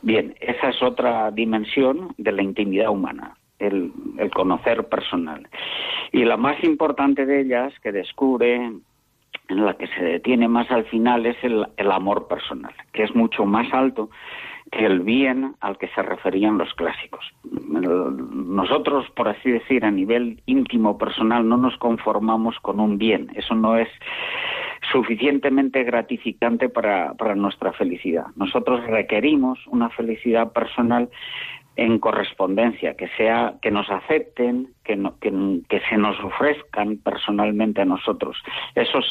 Bien, 0.00 0.34
esa 0.40 0.70
es 0.70 0.82
otra 0.82 1.30
dimensión 1.30 2.14
de 2.16 2.32
la 2.32 2.42
intimidad 2.42 2.88
humana, 2.88 3.36
el, 3.58 3.92
el 4.18 4.30
conocer 4.30 4.88
personal. 4.88 5.46
Y 6.12 6.24
la 6.24 6.38
más 6.38 6.64
importante 6.64 7.26
de 7.26 7.42
ellas, 7.42 7.74
que 7.82 7.92
descubre, 7.92 8.54
en 8.54 9.64
la 9.66 9.74
que 9.74 9.86
se 9.88 10.02
detiene 10.02 10.48
más 10.48 10.70
al 10.70 10.86
final, 10.86 11.26
es 11.26 11.36
el, 11.44 11.66
el 11.76 11.92
amor 11.92 12.26
personal, 12.26 12.72
que 12.94 13.02
es 13.02 13.14
mucho 13.14 13.44
más 13.44 13.70
alto 13.74 14.08
que 14.72 14.84
el 14.84 15.00
bien 15.00 15.54
al 15.60 15.78
que 15.78 15.88
se 15.88 16.02
referían 16.02 16.58
los 16.58 16.72
clásicos. 16.74 17.24
Nosotros, 17.44 19.08
por 19.10 19.28
así 19.28 19.50
decir, 19.50 19.84
a 19.84 19.90
nivel 19.90 20.40
íntimo 20.46 20.98
personal, 20.98 21.46
no 21.46 21.56
nos 21.56 21.76
conformamos 21.76 22.58
con 22.60 22.80
un 22.80 22.98
bien. 22.98 23.30
Eso 23.34 23.54
no 23.54 23.76
es 23.76 23.88
suficientemente 24.92 25.84
gratificante 25.84 26.68
para, 26.68 27.14
para 27.14 27.34
nuestra 27.34 27.72
felicidad. 27.72 28.26
Nosotros 28.36 28.84
requerimos 28.86 29.58
una 29.68 29.88
felicidad 29.90 30.52
personal 30.52 31.08
en 31.76 31.98
correspondencia, 31.98 32.94
que 32.94 33.08
sea 33.18 33.54
que 33.60 33.70
nos 33.70 33.90
acepten, 33.90 34.68
que, 34.82 34.96
no- 34.96 35.18
que, 35.18 35.30
que 35.68 35.80
se 35.90 35.98
nos 35.98 36.18
ofrezcan 36.20 36.96
personalmente 36.96 37.82
a 37.82 37.84
nosotros. 37.84 38.36
Esos 38.74 39.04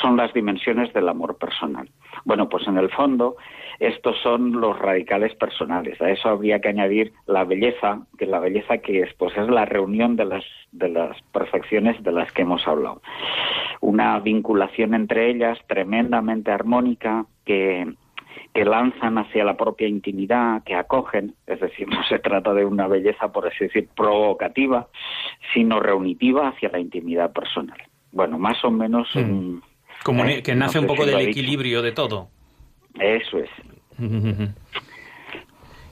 son 0.00 0.16
las 0.16 0.32
dimensiones 0.32 0.90
del 0.94 1.08
amor 1.10 1.36
personal. 1.36 1.90
Bueno, 2.24 2.48
pues 2.48 2.66
en 2.68 2.78
el 2.78 2.88
fondo 2.90 3.36
estos 3.78 4.16
son 4.22 4.60
los 4.60 4.78
radicales 4.78 5.34
personales. 5.34 6.00
A 6.00 6.10
eso 6.10 6.28
habría 6.28 6.60
que 6.60 6.68
añadir 6.68 7.12
la 7.26 7.44
belleza, 7.44 8.00
que 8.18 8.26
la 8.26 8.38
belleza 8.40 8.78
que 8.78 9.00
es, 9.00 9.12
pues 9.14 9.36
es 9.36 9.48
la 9.48 9.64
reunión 9.64 10.16
de 10.16 10.24
las 10.24 10.44
de 10.72 10.88
las 10.88 11.20
perfecciones 11.32 12.02
de 12.02 12.12
las 12.12 12.30
que 12.32 12.42
hemos 12.42 12.66
hablado. 12.66 13.00
Una 13.80 14.18
vinculación 14.20 14.94
entre 14.94 15.30
ellas 15.30 15.58
tremendamente 15.68 16.50
armónica 16.50 17.26
que 17.44 17.86
que 18.54 18.64
lanzan 18.64 19.18
hacia 19.18 19.44
la 19.44 19.54
propia 19.56 19.86
intimidad, 19.86 20.62
que 20.64 20.74
acogen, 20.74 21.34
es 21.46 21.60
decir, 21.60 21.86
no 21.90 22.02
se 22.04 22.18
trata 22.18 22.54
de 22.54 22.64
una 22.64 22.86
belleza, 22.88 23.30
por 23.30 23.46
así 23.46 23.64
decir, 23.64 23.88
provocativa, 23.94 24.88
sino 25.52 25.78
reunitiva 25.80 26.48
hacia 26.48 26.70
la 26.70 26.78
intimidad 26.78 27.32
personal. 27.32 27.78
Bueno, 28.12 28.38
más 28.38 28.62
o 28.64 28.70
menos... 28.70 29.08
Mm. 29.14 29.18
un- 29.18 29.62
Comuni- 30.04 30.38
eh, 30.38 30.42
que 30.42 30.54
nace 30.54 30.78
un 30.78 30.86
poco 30.86 31.04
del 31.04 31.20
equilibrio 31.20 31.82
de 31.82 31.92
todo. 31.92 32.28
Eso 33.00 33.38
es. 33.38 33.50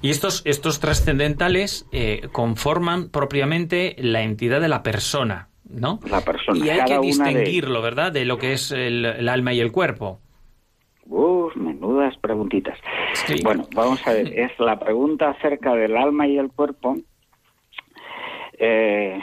Y 0.03 0.11
estos, 0.11 0.43
estos 0.45 0.81
trascendentales 0.81 1.89
eh, 1.91 2.29
conforman 2.31 3.09
propiamente 3.09 3.97
la 3.99 4.21
entidad 4.23 4.61
de 4.61 4.69
la 4.69 4.83
persona, 4.83 5.49
¿no? 5.67 5.99
La 6.11 6.21
persona. 6.21 6.59
Y 6.63 6.69
hay 6.69 6.77
cada 6.81 6.87
que 6.89 6.95
de- 6.97 7.07
distinguirlo, 7.07 7.81
¿verdad? 7.81 8.13
De 8.13 8.27
lo 8.27 8.37
que 8.37 8.53
es 8.53 8.71
el, 8.71 9.07
el 9.07 9.29
alma 9.31 9.55
y 9.55 9.61
el 9.61 9.73
cuerpo. 9.73 10.21
Uf, 11.07 11.57
menudas 11.57 12.15
preguntitas. 12.19 12.79
Sí. 13.15 13.37
Bueno, 13.43 13.67
vamos 13.75 14.07
a 14.07 14.13
ver, 14.13 14.39
es 14.39 14.53
la 14.59 14.79
pregunta 14.79 15.31
acerca 15.31 15.75
del 15.75 15.97
alma 15.97 16.27
y 16.27 16.37
el 16.37 16.49
cuerpo. 16.53 16.97
Eh, 18.59 19.19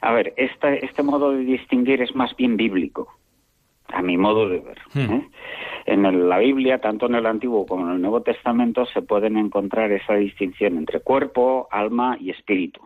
a 0.00 0.12
ver, 0.12 0.32
esta- 0.38 0.74
este 0.74 1.02
modo 1.02 1.32
de 1.32 1.44
distinguir 1.44 2.00
es 2.00 2.14
más 2.14 2.34
bien 2.36 2.56
bíblico, 2.56 3.14
a 3.92 4.02
mi 4.02 4.16
modo 4.16 4.48
de 4.48 4.60
ver. 4.60 4.78
Hmm. 4.94 5.12
¿eh? 5.12 5.28
En 5.86 6.04
el- 6.06 6.28
la 6.28 6.38
Biblia, 6.38 6.78
tanto 6.80 7.06
en 7.06 7.14
el 7.16 7.26
Antiguo 7.26 7.66
como 7.66 7.86
en 7.86 7.94
el 7.94 8.00
Nuevo 8.00 8.22
Testamento, 8.22 8.86
se 8.86 9.02
pueden 9.02 9.36
encontrar 9.36 9.90
esa 9.92 10.14
distinción 10.14 10.78
entre 10.78 11.00
cuerpo, 11.00 11.68
alma 11.70 12.16
y 12.20 12.30
espíritu. 12.30 12.80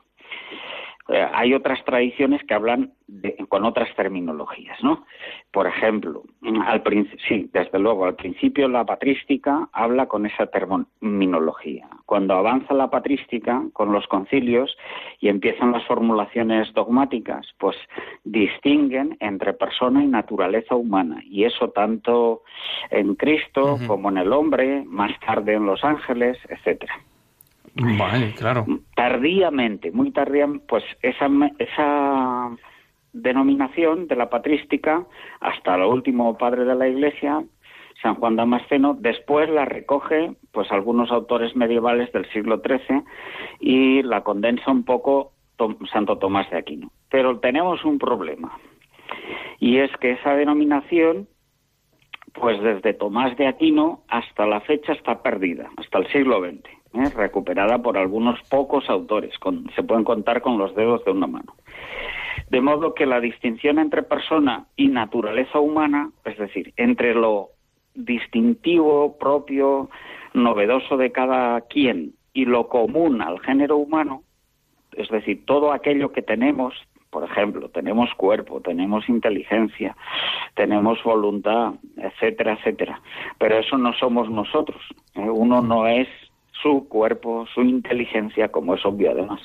Eh, 1.09 1.25
hay 1.35 1.55
otras 1.55 1.85
tradiciones 1.85 2.43
que 2.45 2.55
hablan 2.55 2.93
de- 3.07 3.37
con 3.49 3.65
otras 3.65 3.95
terminologías, 3.95 4.83
¿no? 4.83 5.05
Por 5.53 5.69
ejemplo, 5.69 6.25
al 6.67 6.83
sí, 7.29 7.49
desde 7.53 7.79
luego, 7.79 8.07
al 8.07 8.17
principio 8.17 8.69
la 8.69 8.85
patrística 8.85 9.69
habla 9.73 10.07
con 10.07 10.27
esa 10.27 10.47
terminología. 10.47 11.89
Cuando 12.07 12.35
avanza 12.35 12.75
la 12.75 12.91
patrística 12.91 13.63
con 13.73 13.93
los 13.93 14.07
concilios 14.09 14.77
y 15.21 15.29
empiezan 15.29 15.71
las 15.73 15.85
formulaciones 15.87 16.73
dogmáticas, 16.75 17.47
pues 17.59 17.77
distinguen 18.25 19.17
entre 19.21 19.53
persona 19.53 20.03
y 20.03 20.07
naturaleza 20.09 20.75
humana, 20.75 21.23
y 21.25 21.45
eso 21.45 21.71
tanto 21.71 22.43
en 22.91 23.15
Cristo 23.15 23.79
como 23.87 24.09
en 24.09 24.19
el 24.19 24.33
hombre, 24.33 24.83
más 24.85 25.13
tarde 25.21 25.55
en 25.55 25.67
los 25.67 25.85
ángeles, 25.85 26.37
etcétera 26.49 26.95
Vale, 27.77 28.33
claro. 28.35 28.65
tardíamente, 28.95 29.91
muy 29.91 30.11
tardíamente, 30.11 30.65
pues 30.67 30.83
esa, 31.03 31.29
esa 31.59 32.51
denominación 33.13 34.07
de 34.09 34.17
la 34.17 34.31
patrística, 34.31 35.05
hasta 35.41 35.75
el 35.75 35.83
último 35.83 36.37
padre 36.39 36.65
de 36.65 36.75
la 36.75 36.89
Iglesia, 36.89 37.45
San 38.03 38.15
Juan 38.17 38.37
Damasceno, 38.37 38.95
después 38.99 39.49
la 39.51 39.65
recoge 39.65 40.33
pues 40.53 40.71
algunos 40.71 41.11
autores 41.11 41.55
medievales 41.57 42.13
del 42.13 42.31
siglo 42.31 42.61
XIII 42.65 43.03
y 43.61 44.03
la 44.03 44.23
condensa 44.23 44.71
un 44.71 44.85
poco 44.85 45.33
Tom- 45.57 45.79
Santo 45.93 46.19
Tomás 46.19 46.49
de 46.51 46.59
Aquino. 46.59 46.91
Pero 47.11 47.39
tenemos 47.41 47.85
un 47.85 47.99
problema, 47.99 48.59
y 49.61 49.79
es 49.79 49.91
que 49.99 50.13
esa 50.13 50.35
denominación 50.35 51.29
pues 52.35 52.61
desde 52.63 52.93
Tomás 52.93 53.35
de 53.39 53.47
Aquino 53.47 54.03
hasta 54.09 54.47
la 54.47 54.61
fecha 54.61 54.93
está 54.93 55.23
perdida, 55.23 55.71
hasta 55.79 55.99
el 55.99 56.07
siglo 56.09 56.41
XX, 56.41 56.69
¿eh? 56.97 57.11
recuperada 57.15 57.79
por 57.79 57.97
algunos 57.99 58.41
pocos 58.49 58.89
autores, 58.91 59.39
con- 59.39 59.71
se 59.75 59.83
pueden 59.83 60.05
contar 60.05 60.41
con 60.43 60.59
los 60.59 60.75
dedos 60.75 61.05
de 61.05 61.13
una 61.13 61.27
mano. 61.27 61.55
De 62.51 62.61
modo 62.61 62.95
que 62.95 63.07
la 63.07 63.21
distinción 63.21 63.79
entre 63.79 64.03
persona 64.03 64.67
y 64.77 64.89
naturaleza 64.89 65.59
humana, 65.59 66.11
es 66.25 66.39
decir, 66.39 66.73
entre 66.77 67.15
lo 67.15 67.49
distintivo, 67.95 69.17
propio, 69.19 69.89
novedoso 70.35 70.97
de 70.97 71.13
cada 71.13 71.61
quien 71.63 72.13
y 72.33 72.45
lo 72.45 72.69
común 72.69 73.23
al 73.23 73.41
género 73.41 73.77
humano, 73.79 74.23
es 74.93 75.09
decir, 75.09 75.45
todo 75.45 75.73
aquello 75.73 76.13
que 76.13 76.23
tenemos, 76.23 76.75
por 77.11 77.25
ejemplo, 77.25 77.69
tenemos 77.71 78.13
cuerpo, 78.15 78.61
tenemos 78.61 79.09
inteligencia, 79.09 79.97
tenemos 80.55 81.03
voluntad, 81.03 81.75
etcétera, 81.97 82.55
etcétera. 82.55 83.01
Pero 83.39 83.59
eso 83.59 83.77
no 83.79 83.93
somos 83.95 84.31
nosotros. 84.31 84.81
¿eh? 85.15 85.29
Uno 85.29 85.63
no 85.63 85.87
es 85.87 86.09
su 86.63 86.89
cuerpo, 86.89 87.47
su 87.55 87.63
inteligencia, 87.63 88.49
como 88.49 88.75
es 88.75 88.85
obvio 88.85 89.11
además, 89.11 89.41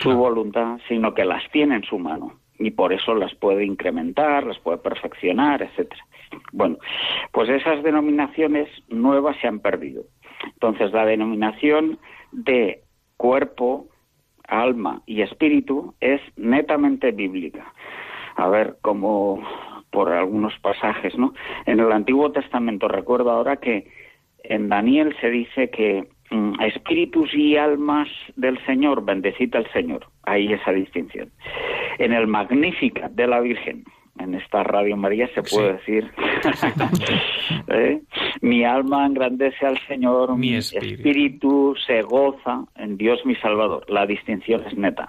su 0.00 0.12
voluntad, 0.16 0.78
sino 0.88 1.14
que 1.14 1.24
las 1.24 1.42
tiene 1.50 1.76
en 1.76 1.84
su 1.84 1.98
mano 1.98 2.38
y 2.58 2.70
por 2.70 2.92
eso 2.92 3.14
las 3.14 3.34
puede 3.34 3.64
incrementar, 3.64 4.44
las 4.44 4.58
puede 4.58 4.78
perfeccionar, 4.78 5.62
etcétera. 5.62 6.04
Bueno, 6.52 6.78
pues 7.32 7.48
esas 7.48 7.82
denominaciones 7.82 8.68
nuevas 8.88 9.36
se 9.40 9.48
han 9.48 9.60
perdido. 9.60 10.04
Entonces, 10.44 10.92
la 10.92 11.04
denominación 11.04 11.98
de 12.32 12.82
cuerpo, 13.16 13.86
alma 14.48 15.02
y 15.06 15.22
espíritu 15.22 15.94
es 16.00 16.20
netamente 16.36 17.12
bíblica. 17.12 17.72
A 18.36 18.48
ver, 18.48 18.76
como 18.82 19.42
por 19.90 20.12
algunos 20.12 20.52
pasajes, 20.60 21.16
¿no? 21.16 21.32
En 21.64 21.80
el 21.80 21.90
Antiguo 21.90 22.30
Testamento 22.32 22.88
recuerdo 22.88 23.30
ahora 23.30 23.56
que 23.56 23.90
en 24.44 24.68
Daniel 24.68 25.16
se 25.20 25.30
dice 25.30 25.70
que 25.70 26.08
espíritus 26.60 27.32
y 27.34 27.56
almas 27.56 28.08
del 28.36 28.58
Señor, 28.66 29.04
bendecid 29.04 29.54
al 29.54 29.70
Señor. 29.72 30.06
Ahí 30.24 30.52
esa 30.52 30.72
distinción. 30.72 31.30
En 31.98 32.12
el 32.12 32.26
Magnífica 32.26 33.08
de 33.08 33.26
la 33.26 33.40
Virgen, 33.40 33.84
en 34.18 34.34
esta 34.34 34.62
Radio 34.64 34.96
María 34.96 35.28
se 35.34 35.42
puede 35.42 35.74
decir, 35.74 36.10
¿eh? 37.68 38.00
mi 38.40 38.64
alma 38.64 39.06
engrandece 39.06 39.66
al 39.66 39.78
Señor, 39.86 40.36
Mi 40.36 40.50
mi 40.50 40.54
espíritu. 40.56 40.94
espíritu 40.94 41.74
se 41.86 42.02
goza 42.02 42.64
en 42.76 42.96
Dios 42.96 43.20
mi 43.24 43.34
Salvador. 43.36 43.84
La 43.88 44.06
distinción 44.06 44.62
es 44.66 44.76
neta. 44.76 45.08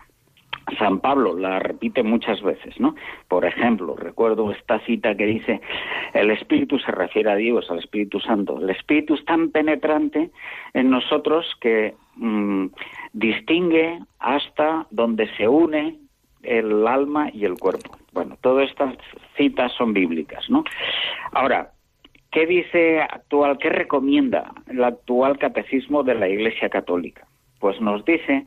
San 0.78 1.00
Pablo 1.00 1.38
la 1.38 1.60
repite 1.60 2.04
muchas 2.04 2.42
veces, 2.42 2.80
¿no? 2.80 2.96
Por 3.28 3.46
ejemplo, 3.46 3.96
recuerdo 3.96 4.52
esta 4.52 4.80
cita 4.80 5.16
que 5.16 5.26
dice, 5.26 5.62
el 6.14 6.32
Espíritu 6.32 6.78
se 6.80 6.92
refiere 6.92 7.32
a 7.32 7.36
Dios, 7.36 7.70
al 7.72 7.80
Espíritu 7.80 8.20
Santo. 8.20 8.60
El 8.60 8.70
Espíritu 8.70 9.16
es 9.16 9.26
tan 9.26 9.52
penetrante 9.52 10.30
en 10.74 10.90
nosotros 10.90 11.46
que 11.62 11.96
mm, 12.16 12.68
distingue 13.14 14.00
hasta 14.20 14.88
donde 14.92 15.28
se 15.36 15.48
une 15.48 15.96
el 16.44 16.88
alma 16.88 17.30
y 17.34 17.46
el 17.46 17.58
cuerpo. 17.58 17.98
Bueno, 18.14 18.38
todas 18.42 18.70
estas 18.70 18.96
citas 19.36 19.72
son 19.74 19.94
bíblicas, 19.94 20.50
¿no? 20.50 20.64
Ahora, 21.32 21.72
¿qué 22.32 22.46
dice 22.46 23.02
actual, 23.02 23.58
qué 23.58 23.70
recomienda 23.70 24.52
el 24.68 24.84
actual 24.84 25.38
catecismo 25.38 26.04
de 26.04 26.16
la 26.16 26.28
Iglesia 26.28 26.70
Católica? 26.70 27.27
Pues 27.60 27.80
nos 27.82 28.06
dice 28.06 28.46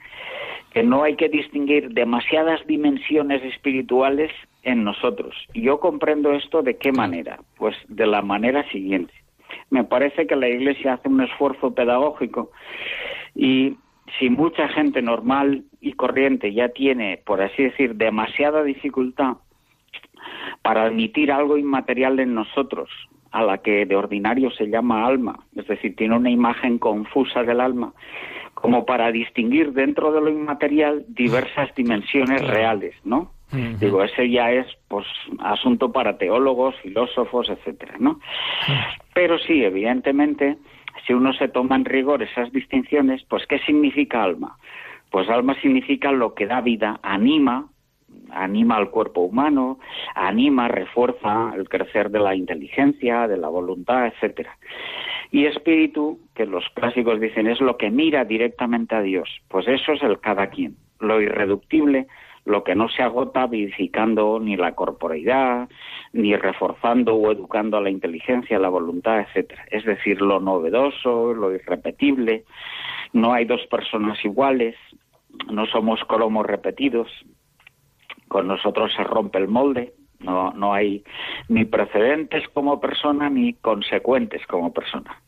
que 0.72 0.82
no 0.82 1.02
hay 1.02 1.16
que 1.16 1.28
distinguir 1.28 1.90
demasiadas 1.90 2.64
dimensiones 2.66 3.42
espirituales 3.42 4.30
en 4.62 4.84
nosotros. 4.84 5.34
Yo 5.54 5.80
comprendo 5.80 6.32
esto 6.32 6.62
de 6.62 6.76
qué 6.76 6.92
manera? 6.92 7.40
Pues 7.56 7.76
de 7.88 8.06
la 8.06 8.22
manera 8.22 8.68
siguiente. 8.70 9.12
Me 9.70 9.84
parece 9.84 10.26
que 10.26 10.36
la 10.36 10.48
Iglesia 10.48 10.94
hace 10.94 11.08
un 11.08 11.20
esfuerzo 11.20 11.74
pedagógico 11.74 12.50
y 13.34 13.76
si 14.18 14.30
mucha 14.30 14.68
gente 14.68 15.02
normal 15.02 15.64
y 15.80 15.92
corriente 15.92 16.52
ya 16.52 16.68
tiene, 16.68 17.20
por 17.24 17.40
así 17.40 17.64
decir, 17.64 17.94
demasiada 17.94 18.62
dificultad 18.62 19.36
para 20.62 20.84
admitir 20.84 21.32
algo 21.32 21.56
inmaterial 21.56 22.20
en 22.20 22.34
nosotros, 22.34 22.90
a 23.30 23.42
la 23.42 23.58
que 23.58 23.86
de 23.86 23.96
ordinario 23.96 24.50
se 24.50 24.66
llama 24.66 25.06
alma, 25.06 25.38
es 25.54 25.66
decir, 25.66 25.94
tiene 25.96 26.16
una 26.16 26.30
imagen 26.30 26.78
confusa 26.78 27.42
del 27.42 27.60
alma, 27.60 27.92
como 28.54 28.84
para 28.84 29.10
distinguir 29.12 29.72
dentro 29.72 30.12
de 30.12 30.20
lo 30.20 30.30
inmaterial 30.30 31.04
diversas 31.08 31.74
dimensiones 31.76 32.46
reales, 32.46 32.94
¿no? 33.04 33.32
Digo, 33.80 34.04
ese 34.04 34.30
ya 34.30 34.52
es 34.52 34.66
pues 34.86 35.04
asunto 35.40 35.90
para 35.90 36.18
teólogos, 36.18 36.76
filósofos, 36.82 37.48
etcétera, 37.48 37.96
¿no? 37.98 38.20
Pero 39.12 39.40
sí, 39.40 39.64
evidentemente, 39.64 40.56
si 41.04 41.14
uno 41.14 41.32
se 41.32 41.48
toma 41.48 41.74
en 41.74 41.84
rigor 41.84 42.22
esas 42.22 42.52
distinciones, 42.52 43.24
pues 43.28 43.44
¿qué 43.48 43.58
significa 43.60 44.22
alma? 44.22 44.56
Pues 45.10 45.28
alma 45.28 45.60
significa 45.60 46.12
lo 46.12 46.34
que 46.34 46.46
da 46.46 46.60
vida, 46.60 47.00
anima, 47.02 47.66
anima 48.30 48.76
al 48.76 48.90
cuerpo 48.90 49.22
humano, 49.22 49.78
anima, 50.14 50.68
refuerza 50.68 51.52
el 51.56 51.68
crecer 51.68 52.10
de 52.10 52.20
la 52.20 52.34
inteligencia, 52.34 53.26
de 53.26 53.36
la 53.36 53.48
voluntad, 53.48 54.06
etcétera. 54.06 54.56
Y 55.30 55.46
espíritu, 55.46 56.18
que 56.34 56.46
los 56.46 56.64
clásicos 56.74 57.20
dicen 57.20 57.46
es 57.46 57.60
lo 57.60 57.76
que 57.76 57.90
mira 57.90 58.24
directamente 58.24 58.94
a 58.94 59.02
Dios, 59.02 59.28
pues 59.48 59.68
eso 59.68 59.92
es 59.92 60.02
el 60.02 60.18
cada 60.20 60.48
quien, 60.48 60.76
lo 60.98 61.20
irreductible, 61.20 62.08
lo 62.44 62.64
que 62.64 62.74
no 62.74 62.88
se 62.88 63.02
agota 63.02 63.46
vivificando 63.46 64.40
ni 64.40 64.56
la 64.56 64.74
corporeidad, 64.74 65.68
ni 66.12 66.34
reforzando 66.34 67.14
o 67.14 67.30
educando 67.30 67.76
a 67.76 67.80
la 67.80 67.90
inteligencia, 67.90 68.58
la 68.58 68.68
voluntad, 68.68 69.20
etcétera. 69.20 69.66
Es 69.70 69.84
decir, 69.84 70.20
lo 70.20 70.40
novedoso, 70.40 71.34
lo 71.34 71.52
irrepetible. 71.52 72.44
No 73.12 73.32
hay 73.32 73.44
dos 73.44 73.60
personas 73.66 74.24
iguales, 74.24 74.74
no 75.50 75.66
somos 75.66 76.02
colomos 76.04 76.46
repetidos. 76.46 77.08
Con 78.30 78.46
nosotros 78.46 78.92
se 78.96 79.02
rompe 79.02 79.38
el 79.38 79.48
molde, 79.48 79.92
no, 80.20 80.52
no 80.52 80.72
hay 80.72 81.02
ni 81.48 81.64
precedentes 81.64 82.48
como 82.50 82.78
persona 82.78 83.28
ni 83.28 83.54
consecuentes 83.54 84.46
como 84.46 84.72
persona. 84.72 85.20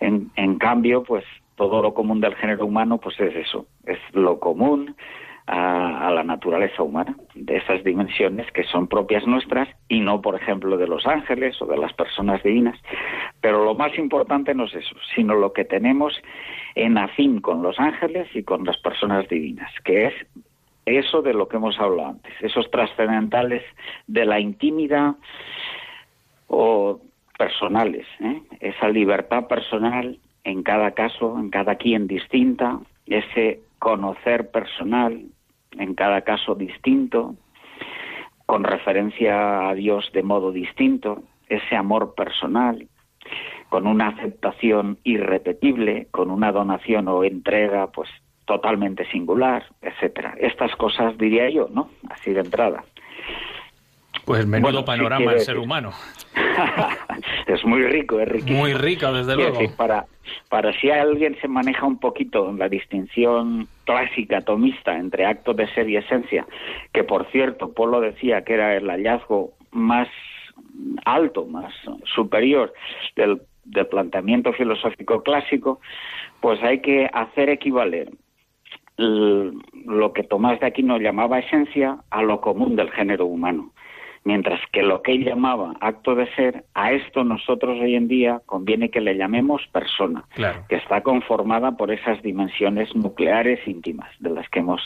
En, 0.00 0.58
cambio, 0.58 1.04
pues 1.04 1.24
todo 1.54 1.80
lo 1.80 1.94
común 1.94 2.20
del 2.20 2.34
género 2.34 2.66
humano, 2.66 2.98
pues 2.98 3.20
es 3.20 3.36
eso, 3.36 3.66
es 3.86 4.00
lo 4.14 4.40
común, 4.40 4.96
a, 5.46 6.10
la 6.10 6.24
naturaleza 6.24 6.82
humana, 6.82 7.14
de 7.36 7.58
esas 7.58 7.84
dimensiones 7.84 8.50
que 8.50 8.64
son 8.64 8.88
propias 8.88 9.24
nuestras 9.28 9.68
y 9.88 10.00
no, 10.00 10.20
por 10.20 10.34
ejemplo, 10.34 10.76
de 10.76 10.88
los 10.88 11.06
ángeles 11.06 11.62
o 11.62 11.66
de 11.66 11.78
las 11.78 11.92
personas 11.92 12.42
divinas. 12.42 12.80
Pero 13.40 13.64
lo 13.64 13.76
más 13.76 13.96
importante 13.96 14.56
no 14.56 14.64
es 14.64 14.74
eso, 14.74 14.96
sino 15.14 15.36
lo 15.36 15.52
que 15.52 15.64
tenemos 15.64 16.20
en 16.74 16.98
afín 16.98 17.40
con 17.40 17.62
los 17.62 17.78
ángeles 17.78 18.26
y 18.34 18.42
con 18.42 18.64
las 18.64 18.78
personas 18.78 19.28
divinas, 19.28 19.70
que 19.84 20.06
es 20.06 20.14
eso 20.98 21.22
de 21.22 21.34
lo 21.34 21.48
que 21.48 21.56
hemos 21.56 21.78
hablado 21.78 22.10
antes, 22.10 22.32
esos 22.40 22.70
trascendentales 22.70 23.62
de 24.06 24.24
la 24.24 24.40
intimidad 24.40 25.14
o 26.48 27.00
personales, 27.38 28.06
¿eh? 28.20 28.42
esa 28.60 28.88
libertad 28.88 29.46
personal 29.46 30.18
en 30.44 30.62
cada 30.62 30.92
caso, 30.92 31.38
en 31.38 31.50
cada 31.50 31.76
quien 31.76 32.06
distinta, 32.06 32.80
ese 33.06 33.60
conocer 33.78 34.50
personal, 34.50 35.24
en 35.72 35.94
cada 35.94 36.22
caso 36.22 36.54
distinto, 36.54 37.34
con 38.46 38.64
referencia 38.64 39.68
a 39.68 39.74
Dios 39.74 40.10
de 40.12 40.22
modo 40.22 40.52
distinto, 40.52 41.22
ese 41.48 41.76
amor 41.76 42.14
personal, 42.14 42.88
con 43.68 43.86
una 43.86 44.08
aceptación 44.08 44.98
irrepetible, 45.04 46.08
con 46.10 46.30
una 46.30 46.52
donación 46.52 47.08
o 47.08 47.22
entrega 47.24 47.86
pues 47.88 48.08
totalmente 48.50 49.08
singular, 49.12 49.62
etcétera. 49.80 50.34
Estas 50.36 50.74
cosas 50.74 51.16
diría 51.16 51.48
yo, 51.50 51.68
¿no? 51.72 51.88
Así 52.08 52.32
de 52.32 52.40
entrada. 52.40 52.82
Pues 54.24 54.44
menudo 54.44 54.84
panorama 54.84 55.34
el 55.34 55.40
ser 55.40 55.56
humano. 55.56 55.92
es 57.46 57.64
muy 57.64 57.84
rico, 57.84 58.18
es 58.18 58.26
riquísimo. 58.26 58.58
Muy 58.58 58.74
rico, 58.74 59.12
desde 59.12 59.36
luego. 59.36 59.60
para, 59.76 60.06
para 60.48 60.72
si 60.80 60.90
alguien 60.90 61.36
se 61.40 61.46
maneja 61.46 61.86
un 61.86 62.00
poquito 62.00 62.50
en 62.50 62.58
la 62.58 62.68
distinción 62.68 63.68
clásica 63.84 64.40
tomista 64.40 64.96
entre 64.96 65.26
acto 65.26 65.54
de 65.54 65.72
ser 65.72 65.88
y 65.88 65.98
esencia, 65.98 66.44
que 66.92 67.04
por 67.04 67.30
cierto, 67.30 67.72
Polo 67.72 68.00
decía 68.00 68.42
que 68.42 68.54
era 68.54 68.76
el 68.76 68.90
hallazgo 68.90 69.52
más 69.70 70.08
alto, 71.04 71.46
más 71.46 71.72
superior 72.16 72.74
del, 73.14 73.42
del 73.62 73.86
planteamiento 73.86 74.52
filosófico 74.52 75.22
clásico, 75.22 75.80
pues 76.40 76.60
hay 76.64 76.80
que 76.80 77.08
hacer 77.12 77.48
equivaler 77.48 78.10
lo 79.00 80.12
que 80.12 80.22
Tomás 80.22 80.60
de 80.60 80.66
Aquino 80.66 80.98
llamaba 80.98 81.38
esencia 81.38 81.98
a 82.10 82.22
lo 82.22 82.40
común 82.40 82.76
del 82.76 82.90
género 82.90 83.26
humano. 83.26 83.72
Mientras 84.22 84.60
que 84.70 84.82
lo 84.82 85.00
que 85.00 85.12
él 85.12 85.24
llamaba 85.24 85.74
acto 85.80 86.14
de 86.14 86.30
ser, 86.34 86.64
a 86.74 86.92
esto 86.92 87.24
nosotros 87.24 87.78
hoy 87.80 87.94
en 87.94 88.06
día 88.06 88.42
conviene 88.44 88.90
que 88.90 89.00
le 89.00 89.16
llamemos 89.16 89.62
persona, 89.72 90.24
que 90.68 90.76
está 90.76 91.02
conformada 91.02 91.72
por 91.72 91.90
esas 91.90 92.22
dimensiones 92.22 92.94
nucleares 92.94 93.66
íntimas 93.66 94.10
de 94.18 94.30
las 94.30 94.46
que 94.50 94.58
hemos 94.58 94.82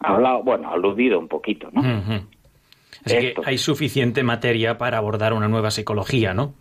hablado, 0.00 0.42
bueno, 0.42 0.72
aludido 0.72 1.20
un 1.20 1.28
poquito, 1.28 1.68
¿no? 1.72 1.82
que 3.06 3.34
hay 3.44 3.58
suficiente 3.58 4.22
materia 4.24 4.78
para 4.78 4.98
abordar 4.98 5.34
una 5.34 5.48
nueva 5.48 5.70
psicología, 5.70 6.34
¿no? 6.34 6.54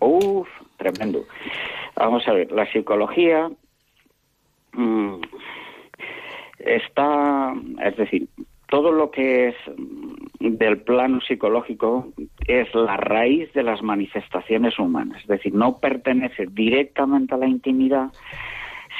Uf, 0.00 0.48
tremendo. 0.76 1.24
Vamos 1.96 2.26
a 2.26 2.32
ver, 2.32 2.50
la 2.52 2.70
psicología 2.72 3.50
mm, 4.72 5.14
está, 6.64 7.54
es 7.84 7.96
decir, 7.96 8.28
todo 8.72 8.90
lo 8.90 9.10
que 9.10 9.48
es 9.48 9.54
del 10.40 10.78
plano 10.78 11.20
psicológico 11.20 12.08
es 12.46 12.74
la 12.74 12.96
raíz 12.96 13.52
de 13.52 13.62
las 13.62 13.82
manifestaciones 13.82 14.78
humanas, 14.78 15.20
es 15.20 15.28
decir, 15.28 15.54
no 15.54 15.78
pertenece 15.78 16.46
directamente 16.46 17.34
a 17.34 17.38
la 17.38 17.46
intimidad, 17.46 18.10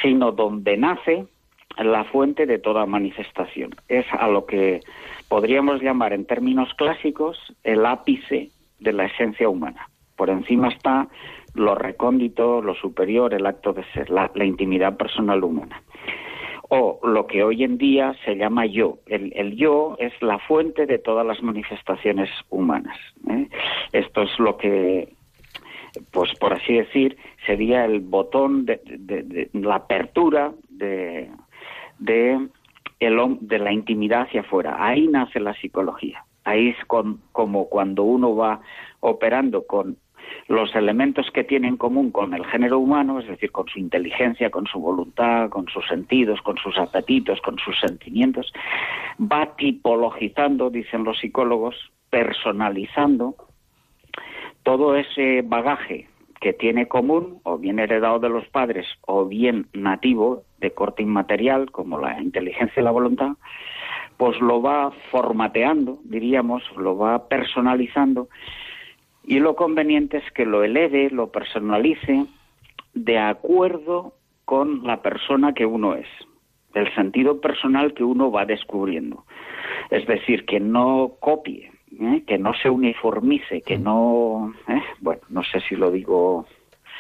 sino 0.03 0.33
donde 0.33 0.77
nace 0.77 1.25
la 1.79 2.05
fuente 2.05 2.45
de 2.45 2.59
toda 2.59 2.85
manifestación. 2.85 3.75
Es 3.89 4.05
a 4.13 4.29
lo 4.29 4.45
que 4.45 4.81
podríamos 5.29 5.81
llamar 5.81 6.13
en 6.13 6.27
términos 6.27 6.69
clásicos 6.75 7.39
el 7.65 7.87
ápice 7.87 8.51
de 8.79 8.93
la 8.93 9.07
esencia 9.07 9.49
humana. 9.49 9.89
Por 10.17 10.29
encima 10.29 10.69
está 10.69 11.09
lo 11.55 11.75
recóndito, 11.75 12.61
lo 12.61 12.75
superior, 12.75 13.33
el 13.33 13.47
acto 13.47 13.73
de 13.73 13.85
ser, 13.95 14.11
la, 14.11 14.31
la 14.35 14.45
intimidad 14.45 14.99
personal 14.99 15.43
humana 15.43 15.83
o 16.75 16.99
lo 17.03 17.27
que 17.27 17.45
hoy 17.45 17.65
en 17.65 17.77
día 17.77 18.17
se 18.25 18.35
llama 18.35 18.65
yo. 18.65 18.97
El, 19.05 19.55
yo 19.57 19.95
es 19.99 20.11
la 20.23 20.39
fuente 20.39 20.87
de 20.87 20.99
todas 20.99 21.27
las 21.27 21.43
manifestaciones 21.43 22.31
humanas. 22.49 22.99
¿eh? 23.29 23.47
Esto 23.93 24.23
es 24.23 24.39
lo 24.39 24.57
que, 24.57 25.13
pues 26.13 26.33
por 26.39 26.55
así 26.55 26.73
decir, 26.73 27.19
sería 27.45 27.85
el 27.85 28.01
botón 28.01 28.65
de, 28.65 29.51
la 29.53 29.75
apertura 29.75 30.55
de, 30.71 31.29
de, 31.99 32.49
el, 33.01 33.37
de 33.41 33.59
la 33.59 33.71
intimidad 33.71 34.23
hacia 34.23 34.41
afuera. 34.41 34.77
Ahí 34.79 35.09
nace 35.09 35.41
la 35.41 35.53
psicología. 35.53 36.25
Ahí 36.45 36.71
es 36.71 36.87
como 36.87 37.69
cuando 37.69 38.03
uno 38.03 38.35
va 38.35 38.63
operando 39.01 39.67
con 39.67 39.99
los 40.49 40.75
elementos 40.75 41.31
que 41.31 41.45
tiene 41.45 41.69
en 41.69 41.77
común 41.77 42.11
con 42.11 42.35
el 42.35 42.45
género 42.47 42.79
humano, 42.79 43.21
es 43.21 43.29
decir, 43.29 43.51
con 43.53 43.69
su 43.69 43.79
inteligencia, 43.79 44.51
con 44.51 44.67
su 44.67 44.79
voluntad, 44.79 45.49
con 45.51 45.69
sus 45.69 45.87
sentidos, 45.87 46.41
con 46.43 46.57
sus 46.59 46.77
apetitos, 46.79 47.41
con 47.41 47.59
sus 47.59 47.79
sentimientos, 47.81 48.53
va 49.21 49.55
tipologizando, 49.57 50.71
dicen 50.71 51.05
los 51.05 51.19
psicólogos, 51.19 51.77
personalizando 52.11 53.35
todo 54.63 54.97
ese 54.97 55.43
bagaje 55.43 56.09
que 56.41 56.53
tiene 56.53 56.89
común, 56.89 57.39
o 57.45 57.57
bien 57.57 57.79
heredado 57.79 58.19
de 58.19 58.29
los 58.29 58.47
padres, 58.49 58.87
o 59.07 59.27
bien 59.27 59.69
nativo, 59.73 60.43
de 60.59 60.73
corte 60.73 61.03
inmaterial, 61.03 61.71
como 61.71 61.99
la 61.99 62.21
inteligencia 62.21 62.81
y 62.81 62.85
la 62.85 62.91
voluntad, 62.91 63.33
pues 64.17 64.41
lo 64.41 64.61
va 64.61 64.93
formateando, 65.11 65.99
diríamos, 66.05 66.63
lo 66.77 66.97
va 66.97 67.29
personalizando 67.29 68.29
y 69.25 69.39
lo 69.39 69.55
conveniente 69.55 70.19
es 70.19 70.33
que 70.33 70.45
lo 70.45 70.65
eleve, 70.65 71.11
lo 71.11 71.31
personalice 71.31 72.27
de 72.95 73.19
acuerdo 73.19 74.15
con 74.45 74.85
la 74.85 75.03
persona 75.03 75.55
que 75.55 75.67
uno 75.67 75.95
es, 75.95 76.09
el 76.75 76.93
sentido 76.95 77.41
personal 77.41 77.95
que 77.95 78.05
uno 78.05 78.31
va 78.31 78.45
descubriendo. 78.45 79.25
Es 79.91 80.07
decir, 80.07 80.45
que 80.45 80.61
no 80.61 81.13
copie, 81.21 81.71
¿eh? 82.01 82.23
que 82.27 82.39
no 82.39 82.55
se 82.55 82.69
uniformice, 82.69 83.63
que 83.63 83.79
no, 83.79 84.55
¿eh? 84.69 84.83
bueno, 85.01 85.23
no 85.29 85.43
sé 85.45 85.61
si 85.61 85.77
lo 85.77 85.91
digo 85.91 86.47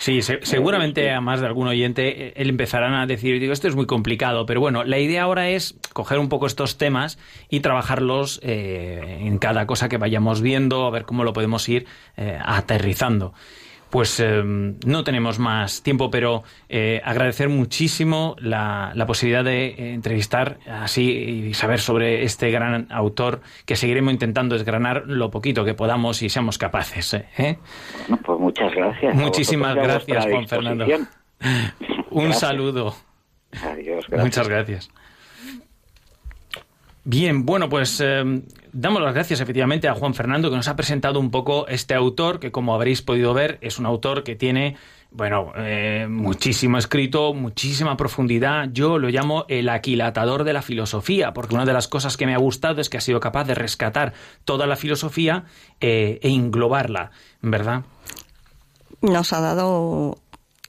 Sí, 0.02 0.20
se- 0.20 0.40
seguramente 0.42 1.12
a 1.12 1.20
más 1.20 1.40
de 1.40 1.46
algún 1.46 1.68
oyente 1.68 2.26
eh, 2.26 2.32
él 2.34 2.48
empezarán 2.48 2.92
a 2.94 3.06
decir, 3.06 3.38
digo, 3.38 3.52
esto 3.52 3.68
es 3.68 3.76
muy 3.76 3.86
complicado, 3.86 4.46
pero 4.46 4.60
bueno, 4.60 4.82
la 4.82 4.98
idea 4.98 5.22
ahora 5.22 5.48
es 5.50 5.76
coger 5.92 6.18
un 6.18 6.28
poco 6.28 6.46
estos 6.48 6.76
temas 6.76 7.20
y 7.48 7.60
trabajarlos 7.60 8.40
eh, 8.42 9.18
en 9.20 9.38
cada 9.38 9.64
cosa 9.68 9.88
que 9.88 9.98
vayamos 9.98 10.40
viendo, 10.42 10.86
a 10.86 10.90
ver 10.90 11.04
cómo 11.04 11.22
lo 11.22 11.32
podemos 11.32 11.68
ir 11.68 11.86
eh, 12.16 12.36
aterrizando. 12.44 13.32
Pues 13.92 14.18
eh, 14.20 14.42
no 14.42 15.04
tenemos 15.04 15.38
más 15.38 15.82
tiempo, 15.82 16.10
pero 16.10 16.44
eh, 16.70 17.02
agradecer 17.04 17.50
muchísimo 17.50 18.36
la, 18.38 18.90
la 18.94 19.04
posibilidad 19.04 19.44
de 19.44 19.66
eh, 19.66 19.92
entrevistar 19.92 20.60
así 20.66 21.10
y 21.10 21.52
saber 21.52 21.78
sobre 21.78 22.22
este 22.22 22.50
gran 22.50 22.86
autor 22.90 23.42
que 23.66 23.76
seguiremos 23.76 24.14
intentando 24.14 24.54
desgranar 24.54 25.02
lo 25.08 25.30
poquito 25.30 25.62
que 25.66 25.74
podamos 25.74 26.22
y 26.22 26.30
seamos 26.30 26.56
capaces. 26.56 27.12
¿eh? 27.12 27.26
¿Eh? 27.36 27.58
Bueno, 28.08 28.22
pues 28.24 28.40
muchas 28.40 28.74
gracias. 28.74 29.14
Muchísimas 29.14 29.74
gracias, 29.74 30.24
Juan 30.24 30.48
Fernando. 30.48 30.86
Un 32.10 32.24
Gracias. 32.24 32.40
saludo. 32.40 32.94
Adiós, 33.62 34.06
gracias. 34.08 34.22
Muchas 34.24 34.48
gracias. 34.48 34.90
Bien, 37.04 37.44
bueno, 37.44 37.68
pues 37.68 38.00
eh, 38.00 38.42
damos 38.72 39.02
las 39.02 39.12
gracias 39.12 39.40
efectivamente 39.40 39.88
a 39.88 39.94
Juan 39.94 40.14
Fernando 40.14 40.50
que 40.50 40.56
nos 40.56 40.68
ha 40.68 40.76
presentado 40.76 41.18
un 41.18 41.32
poco 41.32 41.66
este 41.66 41.94
autor 41.94 42.38
que 42.38 42.52
como 42.52 42.74
habréis 42.74 43.02
podido 43.02 43.34
ver 43.34 43.58
es 43.60 43.80
un 43.80 43.86
autor 43.86 44.22
que 44.22 44.36
tiene, 44.36 44.76
bueno, 45.10 45.52
eh, 45.56 46.06
muchísimo 46.08 46.78
escrito, 46.78 47.34
muchísima 47.34 47.96
profundidad. 47.96 48.68
Yo 48.72 48.98
lo 48.98 49.08
llamo 49.08 49.46
el 49.48 49.68
aquilatador 49.68 50.44
de 50.44 50.52
la 50.52 50.62
filosofía 50.62 51.32
porque 51.32 51.56
una 51.56 51.64
de 51.64 51.72
las 51.72 51.88
cosas 51.88 52.16
que 52.16 52.24
me 52.24 52.34
ha 52.34 52.38
gustado 52.38 52.80
es 52.80 52.88
que 52.88 52.98
ha 52.98 53.00
sido 53.00 53.18
capaz 53.18 53.44
de 53.44 53.56
rescatar 53.56 54.12
toda 54.44 54.68
la 54.68 54.76
filosofía 54.76 55.46
eh, 55.80 56.20
e 56.22 56.28
englobarla, 56.28 57.10
¿verdad? 57.40 57.82
Nos 59.00 59.32
ha 59.32 59.40
dado 59.40 60.21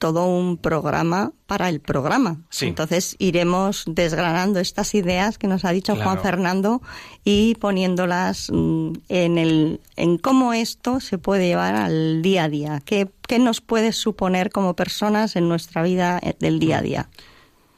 todo 0.04 0.26
un 0.26 0.58
programa 0.58 1.32
para 1.46 1.70
el 1.70 1.80
programa. 1.80 2.42
Sí. 2.50 2.66
Entonces 2.66 3.16
iremos 3.18 3.84
desgranando 3.86 4.60
estas 4.60 4.94
ideas 4.94 5.38
que 5.38 5.46
nos 5.46 5.64
ha 5.64 5.70
dicho 5.70 5.94
Claro. 5.94 6.10
Juan 6.10 6.22
Fernando 6.22 6.82
y 7.24 7.54
poniéndolas 7.54 8.50
mm, 8.52 8.92
en 9.08 9.38
el 9.38 9.80
en 9.96 10.18
cómo 10.18 10.52
esto 10.52 11.00
se 11.00 11.16
puede 11.16 11.46
llevar 11.46 11.74
al 11.74 12.20
día 12.20 12.44
a 12.44 12.48
día. 12.50 12.82
¿Qué, 12.84 13.08
qué 13.26 13.38
nos 13.38 13.62
puede 13.62 13.92
suponer 13.92 14.50
como 14.50 14.76
personas 14.76 15.36
en 15.36 15.48
nuestra 15.48 15.82
vida 15.82 16.20
eh, 16.22 16.36
del 16.38 16.58
día 16.58 16.80
a 16.80 16.82
día? 16.82 17.08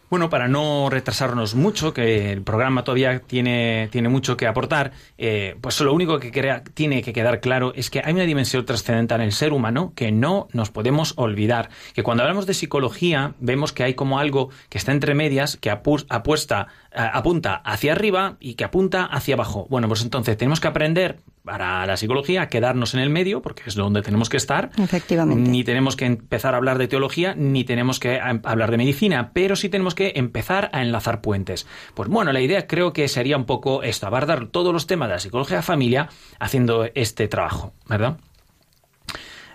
Bueno, 0.08 0.30
para 0.30 0.46
no 0.46 0.88
retrasarnos 0.88 1.56
mucho, 1.56 1.92
que 1.92 2.30
el 2.30 2.42
programa 2.42 2.84
todavía 2.84 3.18
tiene, 3.18 3.88
tiene 3.90 4.08
mucho 4.08 4.36
que 4.36 4.46
aportar, 4.46 4.92
eh, 5.18 5.56
pues 5.60 5.80
lo 5.80 5.92
único 5.92 6.20
que 6.20 6.30
crea- 6.30 6.62
tiene 6.62 7.02
que 7.02 7.12
quedar 7.12 7.40
claro 7.40 7.72
es 7.74 7.90
que 7.90 8.00
hay 8.04 8.12
una 8.12 8.22
dimensión 8.22 8.64
trascendental 8.64 9.20
en 9.20 9.26
el 9.26 9.32
ser 9.32 9.52
humano 9.52 9.92
que 9.96 10.12
no 10.12 10.46
nos 10.52 10.70
podemos 10.70 11.14
olvidar. 11.16 11.70
Que 11.92 12.04
cuando 12.04 12.22
hablamos 12.22 12.46
de 12.46 12.54
psicología, 12.54 13.34
vemos 13.40 13.72
que 13.72 13.82
hay 13.82 13.94
como 13.94 14.20
algo 14.20 14.50
que 14.68 14.78
está 14.78 14.92
entre 14.92 15.14
medias, 15.16 15.56
que 15.60 15.72
apu- 15.72 16.06
apuesta, 16.08 16.68
apunta 16.96 17.56
hacia 17.56 17.92
arriba 17.92 18.36
y 18.40 18.54
que 18.54 18.64
apunta 18.64 19.04
hacia 19.04 19.34
abajo. 19.34 19.66
Bueno, 19.70 19.88
pues 19.88 20.02
entonces 20.02 20.36
tenemos 20.36 20.60
que 20.60 20.68
aprender 20.68 21.18
para 21.44 21.86
la 21.86 21.96
psicología 21.96 22.42
a 22.42 22.48
quedarnos 22.48 22.94
en 22.94 23.00
el 23.00 23.10
medio, 23.10 23.40
porque 23.42 23.62
es 23.66 23.74
donde 23.76 24.02
tenemos 24.02 24.28
que 24.28 24.36
estar. 24.36 24.70
Efectivamente. 24.78 25.48
Ni 25.48 25.62
tenemos 25.62 25.94
que 25.94 26.04
empezar 26.06 26.54
a 26.54 26.56
hablar 26.56 26.78
de 26.78 26.88
teología, 26.88 27.34
ni 27.36 27.62
tenemos 27.64 28.00
que 28.00 28.18
a- 28.18 28.40
hablar 28.44 28.70
de 28.72 28.78
medicina, 28.78 29.30
pero 29.32 29.54
sí 29.54 29.68
tenemos 29.68 29.94
que 29.94 30.14
empezar 30.16 30.70
a 30.72 30.82
enlazar 30.82 31.20
puentes. 31.20 31.66
Pues 31.94 32.08
bueno, 32.08 32.32
la 32.32 32.40
idea 32.40 32.66
creo 32.66 32.92
que 32.92 33.06
sería 33.08 33.36
un 33.36 33.44
poco 33.44 33.82
esto, 33.84 34.06
abordar 34.06 34.46
todos 34.46 34.72
los 34.72 34.86
temas 34.88 35.08
de 35.08 35.14
la 35.14 35.20
psicología 35.20 35.58
de 35.58 35.62
familia 35.62 36.08
haciendo 36.40 36.88
este 36.94 37.28
trabajo, 37.28 37.72
¿verdad? 37.88 38.16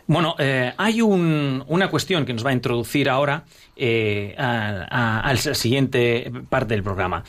Bueno, 0.08 0.36
eh, 0.40 0.74
hay 0.78 1.02
un- 1.02 1.64
una 1.68 1.90
cuestión 1.90 2.26
que 2.26 2.34
nos 2.34 2.46
va 2.46 2.50
a 2.50 2.54
introducir 2.54 3.10
ahora 3.10 3.46
eh, 3.76 4.36
a, 4.38 4.86
a- 4.90 5.20
al 5.22 5.38
siguiente 5.38 6.32
parte 6.50 6.74
del 6.74 6.84
programa. 6.84 7.24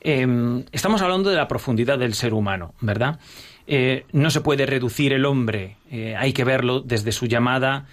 Eh, 0.00 0.64
estamos 0.72 1.02
hablando 1.02 1.30
de 1.30 1.36
la 1.36 1.48
profundidad 1.48 1.98
del 1.98 2.14
ser 2.14 2.32
humano, 2.34 2.74
¿verdad? 2.80 3.18
Eh, 3.66 4.06
no 4.12 4.30
se 4.30 4.40
puede 4.40 4.64
reducir 4.64 5.12
el 5.12 5.26
hombre, 5.26 5.76
eh, 5.90 6.14
hay 6.16 6.32
que 6.32 6.44
verlo 6.44 6.80
desde 6.80 7.12
su 7.12 7.26
llamada 7.26 7.86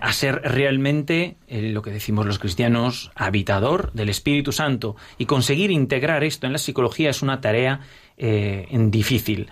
a 0.00 0.12
ser 0.14 0.40
realmente, 0.42 1.36
lo 1.50 1.82
que 1.82 1.90
decimos 1.90 2.24
los 2.24 2.38
cristianos, 2.38 3.10
habitador 3.14 3.92
del 3.92 4.08
Espíritu 4.08 4.52
Santo. 4.52 4.96
Y 5.18 5.26
conseguir 5.26 5.70
integrar 5.70 6.24
esto 6.24 6.46
en 6.46 6.52
la 6.52 6.58
psicología 6.58 7.10
es 7.10 7.20
una 7.20 7.42
tarea 7.42 7.80
difícil. 8.16 9.50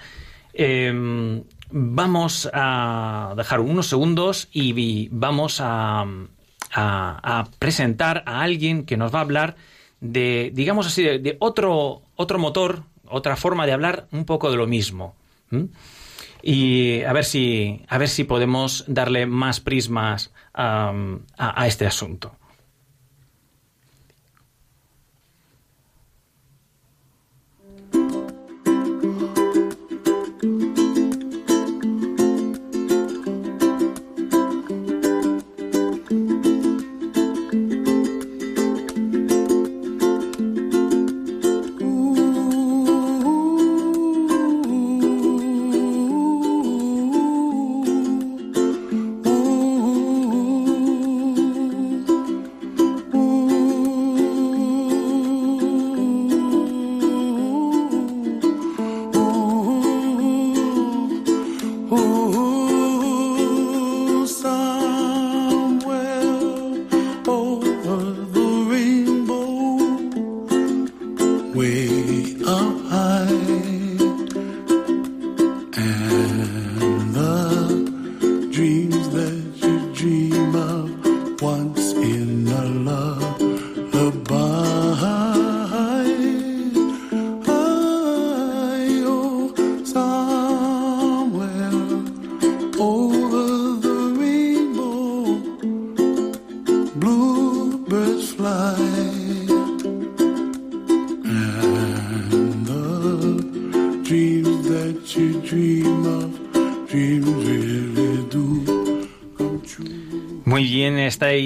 Eh, 0.54 1.42
vamos 1.70 2.48
a 2.52 3.34
dejar 3.36 3.60
unos 3.60 3.86
segundos 3.86 4.48
y 4.52 5.08
vamos 5.10 5.60
a, 5.60 6.06
presentar 7.58 8.22
a 8.26 8.42
alguien 8.42 8.84
que 8.84 8.96
nos 8.96 9.14
va 9.14 9.18
a 9.18 9.22
hablar 9.22 9.56
de, 10.00 10.50
digamos 10.54 10.86
así, 10.86 11.02
de, 11.02 11.36
otro, 11.40 12.02
otro 12.16 12.38
motor, 12.38 12.82
otra 13.06 13.36
forma 13.36 13.66
de 13.66 13.72
hablar 13.72 14.06
un 14.12 14.24
poco 14.24 14.50
de 14.50 14.56
lo 14.56 14.66
mismo. 14.66 15.14
Y 16.42 17.02
a 17.02 17.12
ver 17.12 17.24
si, 17.24 17.82
a 17.88 17.98
ver 17.98 18.08
si 18.08 18.24
podemos 18.24 18.84
darle 18.86 19.26
más 19.26 19.60
prismas 19.60 20.32
a 20.54 21.66
este 21.66 21.86
asunto. 21.86 22.32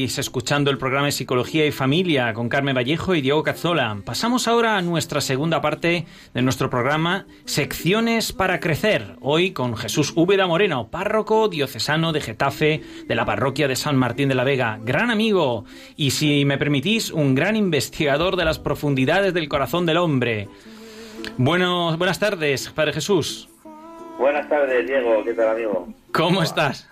Estáis 0.03 0.19
escuchando 0.19 0.71
el 0.73 0.79
programa 0.79 1.07
de 1.07 1.13
Psicología 1.13 1.65
y 1.65 1.71
Familia 1.71 2.35
con 2.35 2.49
Carmen 2.49 2.75
Vallejo 2.75 3.15
y 3.15 3.21
Diego 3.21 3.45
Cazzola. 3.45 3.99
Pasamos 4.05 4.49
ahora 4.49 4.77
a 4.77 4.83
nuestra 4.83 5.21
segunda 5.21 5.61
parte 5.61 6.07
de 6.35 6.43
nuestro 6.43 6.71
programa, 6.71 7.27
Secciones 7.45 8.33
para 8.33 8.59
Crecer. 8.59 9.15
Hoy 9.21 9.53
con 9.53 9.77
Jesús 9.77 10.13
Úbeda 10.17 10.49
Moreno, 10.49 10.89
párroco 10.89 11.49
diocesano 11.49 12.13
de 12.13 12.21
Getafe 12.21 12.83
de 13.07 13.15
la 13.15 13.25
parroquia 13.25 13.69
de 13.69 13.77
San 13.77 13.97
Martín 13.97 14.29
de 14.29 14.35
la 14.35 14.43
Vega, 14.43 14.81
gran 14.83 15.11
amigo 15.13 15.67
y, 15.97 16.11
si 16.11 16.45
me 16.45 16.59
permitís, 16.59 17.13
un 17.13 17.37
gran 17.37 17.55
investigador 17.55 18.35
de 18.35 18.45
las 18.45 18.59
profundidades 18.59 19.35
del 19.35 19.49
corazón 19.49 19.87
del 19.87 19.99
hombre. 19.99 20.49
Bueno, 21.37 21.97
buenas 21.97 22.19
tardes, 22.19 22.71
Padre 22.71 22.93
Jesús. 22.93 23.49
Buenas 24.19 24.49
tardes, 24.49 24.85
Diego. 24.85 25.23
¿Qué 25.23 25.35
tal, 25.35 25.51
amigo? 25.51 25.89
¿Cómo 26.13 26.43
estás? 26.43 26.89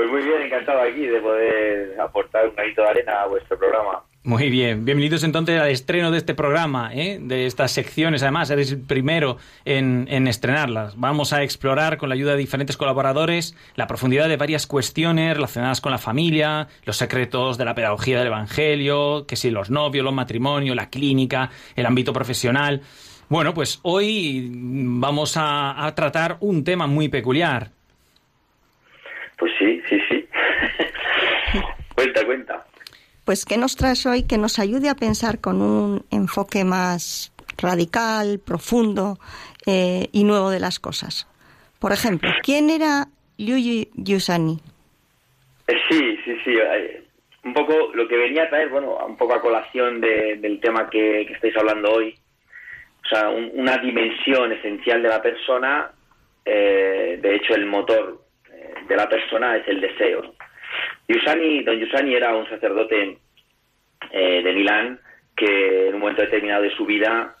Pues 0.00 0.10
muy 0.10 0.22
bien, 0.22 0.40
encantado 0.40 0.80
aquí 0.80 1.06
de 1.06 1.20
poder 1.20 2.00
aportar 2.00 2.48
un 2.48 2.54
granito 2.54 2.80
de 2.80 2.88
arena 2.88 3.20
a 3.20 3.26
vuestro 3.26 3.58
programa. 3.58 4.02
Muy 4.24 4.48
bien, 4.48 4.86
bienvenidos 4.86 5.24
entonces 5.24 5.60
al 5.60 5.68
estreno 5.68 6.10
de 6.10 6.16
este 6.16 6.32
programa, 6.32 6.90
¿eh? 6.94 7.18
de 7.20 7.44
estas 7.44 7.72
secciones. 7.72 8.22
Además, 8.22 8.48
eres 8.48 8.72
el 8.72 8.80
primero 8.80 9.36
en, 9.66 10.06
en, 10.08 10.26
estrenarlas. 10.26 10.98
Vamos 10.98 11.34
a 11.34 11.42
explorar 11.42 11.98
con 11.98 12.08
la 12.08 12.14
ayuda 12.14 12.32
de 12.32 12.38
diferentes 12.38 12.78
colaboradores 12.78 13.54
la 13.74 13.86
profundidad 13.86 14.26
de 14.30 14.38
varias 14.38 14.66
cuestiones 14.66 15.34
relacionadas 15.34 15.82
con 15.82 15.92
la 15.92 15.98
familia, 15.98 16.68
los 16.86 16.96
secretos 16.96 17.58
de 17.58 17.66
la 17.66 17.74
pedagogía 17.74 18.20
del 18.20 18.28
Evangelio, 18.28 19.26
que 19.28 19.36
si 19.36 19.50
los 19.50 19.68
novios, 19.68 20.02
los 20.02 20.14
matrimonios, 20.14 20.74
la 20.74 20.88
clínica, 20.88 21.50
el 21.76 21.84
ámbito 21.84 22.14
profesional. 22.14 22.80
Bueno, 23.28 23.52
pues 23.52 23.80
hoy 23.82 24.50
vamos 24.50 25.36
a, 25.36 25.84
a 25.84 25.94
tratar 25.94 26.38
un 26.40 26.64
tema 26.64 26.86
muy 26.86 27.10
peculiar. 27.10 27.72
Pues 29.40 29.52
sí. 29.58 29.79
Cuenta, 32.02 32.26
cuenta 32.26 32.66
pues 33.30 33.44
¿qué 33.44 33.56
nos 33.56 33.76
traes 33.76 34.06
hoy 34.06 34.26
que 34.26 34.38
nos 34.38 34.58
ayude 34.58 34.88
a 34.88 34.96
pensar 34.96 35.40
con 35.40 35.62
un 35.62 36.04
enfoque 36.10 36.64
más 36.64 37.32
radical, 37.58 38.40
profundo 38.44 39.18
eh, 39.66 40.08
y 40.10 40.24
nuevo 40.24 40.50
de 40.50 40.58
las 40.58 40.80
cosas? 40.80 41.28
Por 41.78 41.92
ejemplo, 41.92 42.28
¿quién 42.42 42.70
era 42.70 43.06
Liu 43.38 43.86
Yusani? 43.94 44.58
Eh, 45.68 45.76
sí, 45.88 46.18
sí, 46.24 46.36
sí. 46.44 46.56
Eh, 46.56 47.04
un 47.44 47.54
poco 47.54 47.92
lo 47.94 48.08
que 48.08 48.16
venía 48.16 48.42
a 48.42 48.48
traer, 48.48 48.68
bueno, 48.68 48.96
un 49.06 49.16
poco 49.16 49.34
a 49.34 49.40
colación 49.40 50.00
de, 50.00 50.36
del 50.36 50.58
tema 50.58 50.90
que, 50.90 51.24
que, 51.26 51.34
estáis 51.34 51.56
hablando 51.56 51.92
hoy. 51.92 52.18
O 53.04 53.08
sea, 53.08 53.28
un, 53.28 53.50
una 53.54 53.78
dimensión 53.78 54.50
esencial 54.50 55.02
de 55.02 55.08
la 55.08 55.22
persona, 55.22 55.90
eh, 56.44 57.18
de 57.22 57.36
hecho 57.36 57.54
el 57.54 57.66
motor 57.66 58.24
de 58.88 58.96
la 58.96 59.08
persona 59.08 59.56
es 59.56 59.68
el 59.68 59.80
deseo. 59.80 60.34
Yusani, 61.10 61.64
don 61.64 61.78
Yusani 61.78 62.14
era 62.14 62.34
un 62.36 62.48
sacerdote 62.48 63.18
eh, 64.12 64.42
de 64.42 64.52
Milán 64.52 65.00
que 65.36 65.88
en 65.88 65.94
un 65.94 66.00
momento 66.00 66.22
determinado 66.22 66.62
de 66.62 66.70
su 66.76 66.86
vida 66.86 67.34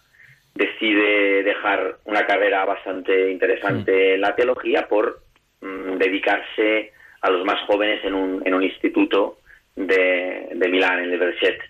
decide 0.54 1.44
dejar 1.44 1.98
una 2.04 2.26
carrera 2.26 2.64
bastante 2.64 3.30
interesante 3.30 4.14
en 4.14 4.20
la 4.22 4.34
teología 4.34 4.88
por 4.88 5.20
mm, 5.60 5.98
dedicarse 5.98 6.92
a 7.20 7.30
los 7.30 7.44
más 7.44 7.60
jóvenes 7.66 8.04
en 8.04 8.14
un, 8.14 8.42
en 8.44 8.54
un 8.54 8.62
instituto 8.64 9.38
de, 9.76 10.48
de 10.52 10.68
Milán, 10.68 11.04
en 11.04 11.12
el 11.12 11.18
Verset. 11.18 11.60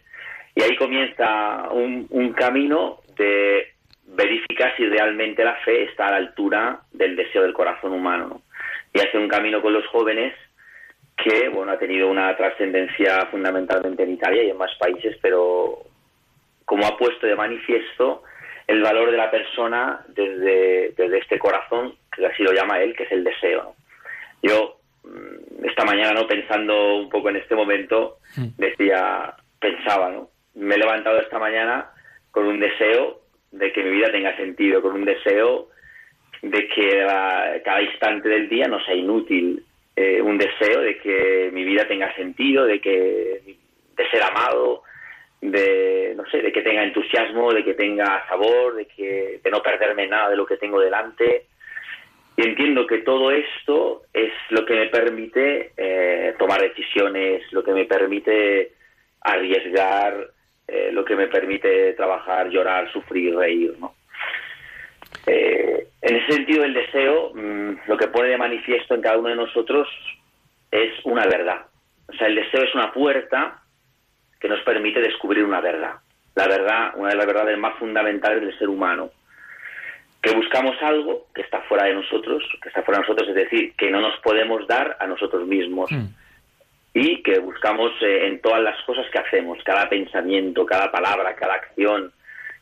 Y 0.55 0.63
ahí 0.63 0.77
comienza 0.77 1.69
un, 1.71 2.07
un 2.09 2.33
camino 2.33 3.01
de 3.17 3.75
verificar 4.07 4.75
si 4.77 4.87
realmente 4.87 5.45
la 5.45 5.57
fe 5.57 5.85
está 5.85 6.09
a 6.09 6.13
la 6.13 6.17
altura 6.17 6.81
del 6.93 7.15
deseo 7.15 7.43
del 7.43 7.53
corazón 7.53 7.93
humano. 7.93 8.27
¿no? 8.29 8.43
Y 8.95 9.01
hace 9.07 9.19
un 9.19 9.29
camino 9.29 9.61
con 9.61 9.75
los 9.75 9.87
jóvenes 9.89 10.35
que 11.23 11.49
bueno 11.49 11.73
ha 11.73 11.79
tenido 11.79 12.09
una 12.09 12.37
trascendencia 12.37 13.27
fundamentalmente 13.31 14.03
en 14.03 14.13
Italia 14.13 14.45
y 14.45 14.51
en 14.51 14.57
más 14.57 14.75
países, 14.79 15.17
pero 15.21 15.79
como 16.65 16.87
ha 16.87 16.97
puesto 16.97 17.27
de 17.27 17.37
manifiesto 17.37 18.23
el 18.67 18.83
valor 18.83 19.11
de 19.11 19.17
la 19.17 19.31
persona 19.31 20.05
desde, 20.09 20.93
desde 20.97 21.19
este 21.19 21.39
corazón, 21.39 21.95
que 22.15 22.25
así 22.25 22.43
lo 22.43 22.53
llama 22.53 22.81
él, 22.81 22.95
que 22.95 23.03
es 23.03 23.13
el 23.13 23.25
deseo. 23.25 23.75
Yo 24.43 24.79
mm, 25.03 25.65
esta 25.67 25.85
mañana, 25.85 26.13
no 26.13 26.27
pensando 26.27 26.97
un 26.97 27.09
poco 27.09 27.31
en 27.31 27.37
este 27.37 27.57
momento, 27.57 28.19
decía, 28.57 29.35
pensaba, 29.59 30.11
¿no? 30.11 30.31
Me 30.55 30.77
he 30.77 30.79
levantado 30.79 31.19
esta 31.19 31.39
mañana 31.39 31.91
con 32.31 32.47
un 32.47 32.61
deseo 32.61 33.21
de 33.51 33.73
que 33.73 33.83
mi 33.83 33.91
vida 33.91 34.13
tenga 34.13 34.37
sentido, 34.37 34.81
con 34.81 34.93
un 34.93 35.05
deseo 35.05 35.69
de 36.43 36.69
que 36.69 37.63
cada 37.65 37.83
instante 37.83 38.29
del 38.29 38.49
día 38.49 38.69
no 38.69 38.79
sea 38.85 38.95
inútil, 38.95 39.65
eh, 40.03 40.23
un 40.23 40.39
deseo 40.39 40.81
de 40.81 40.97
que 40.97 41.51
mi 41.53 41.63
vida 41.63 41.87
tenga 41.87 42.15
sentido, 42.15 42.65
de 42.65 42.81
que 42.81 43.43
de 43.95 44.11
ser 44.11 44.23
amado, 44.23 44.83
de 45.43 46.15
no 46.17 46.25
sé, 46.31 46.41
de 46.41 46.51
que 46.51 46.63
tenga 46.63 46.83
entusiasmo, 46.85 47.53
de 47.53 47.63
que 47.63 47.75
tenga 47.75 48.27
sabor, 48.27 48.77
de 48.77 48.87
que 48.87 49.41
de 49.45 49.51
no 49.51 49.63
perderme 49.63 50.07
nada 50.07 50.31
de 50.31 50.37
lo 50.37 50.47
que 50.47 50.57
tengo 50.57 50.81
delante. 50.81 51.45
Y 52.35 52.49
entiendo 52.49 52.87
que 52.87 52.99
todo 52.99 53.31
esto 53.31 54.05
es 54.15 54.33
lo 54.49 54.65
que 54.65 54.75
me 54.75 54.87
permite 54.87 55.73
eh, 55.77 56.35
tomar 56.39 56.63
decisiones, 56.63 57.43
lo 57.53 57.63
que 57.63 57.73
me 57.73 57.85
permite 57.85 58.73
arriesgar, 59.21 60.31
eh, 60.67 60.89
lo 60.93 61.05
que 61.05 61.15
me 61.15 61.27
permite 61.27 61.93
trabajar, 61.93 62.49
llorar, 62.49 62.91
sufrir, 62.91 63.37
reír, 63.37 63.75
¿no? 63.79 63.97
En 66.11 66.17
ese 66.17 66.33
sentido, 66.33 66.65
el 66.65 66.75
deseo 66.75 67.31
mmm, 67.35 67.83
lo 67.87 67.97
que 67.97 68.09
pone 68.09 68.31
de 68.31 68.37
manifiesto 68.37 68.97
en 68.97 69.01
cada 69.01 69.17
uno 69.17 69.29
de 69.29 69.37
nosotros 69.37 69.87
es 70.73 70.93
una 71.05 71.25
verdad. 71.25 71.67
O 72.09 72.13
sea, 72.15 72.27
el 72.27 72.35
deseo 72.35 72.65
es 72.65 72.75
una 72.75 72.93
puerta 72.93 73.63
que 74.41 74.49
nos 74.49 74.61
permite 74.63 75.01
descubrir 75.01 75.45
una 75.45 75.61
verdad. 75.61 76.01
La 76.35 76.49
verdad, 76.49 76.95
una 76.97 77.11
de 77.11 77.15
las 77.15 77.27
verdades 77.27 77.57
más 77.59 77.79
fundamentales 77.79 78.41
del 78.41 78.59
ser 78.59 78.69
humano. 78.69 79.11
Que 80.21 80.35
buscamos 80.35 80.75
algo 80.83 81.29
que 81.33 81.43
está 81.43 81.61
fuera 81.69 81.85
de 81.85 81.95
nosotros, 81.95 82.43
que 82.61 82.71
está 82.71 82.83
fuera 82.83 83.01
de 83.01 83.07
nosotros, 83.07 83.29
es 83.29 83.35
decir, 83.37 83.77
que 83.77 83.93
no 83.93 84.01
nos 84.01 84.19
podemos 84.19 84.67
dar 84.67 84.97
a 84.99 85.07
nosotros 85.07 85.47
mismos. 85.47 85.93
Mm. 85.93 86.07
Y 86.93 87.23
que 87.23 87.39
buscamos 87.39 87.93
eh, 88.03 88.27
en 88.27 88.41
todas 88.41 88.61
las 88.61 88.83
cosas 88.83 89.07
que 89.13 89.19
hacemos, 89.21 89.63
cada 89.63 89.89
pensamiento, 89.89 90.67
cada 90.67 90.91
palabra, 90.91 91.37
cada 91.37 91.55
acción, 91.55 92.13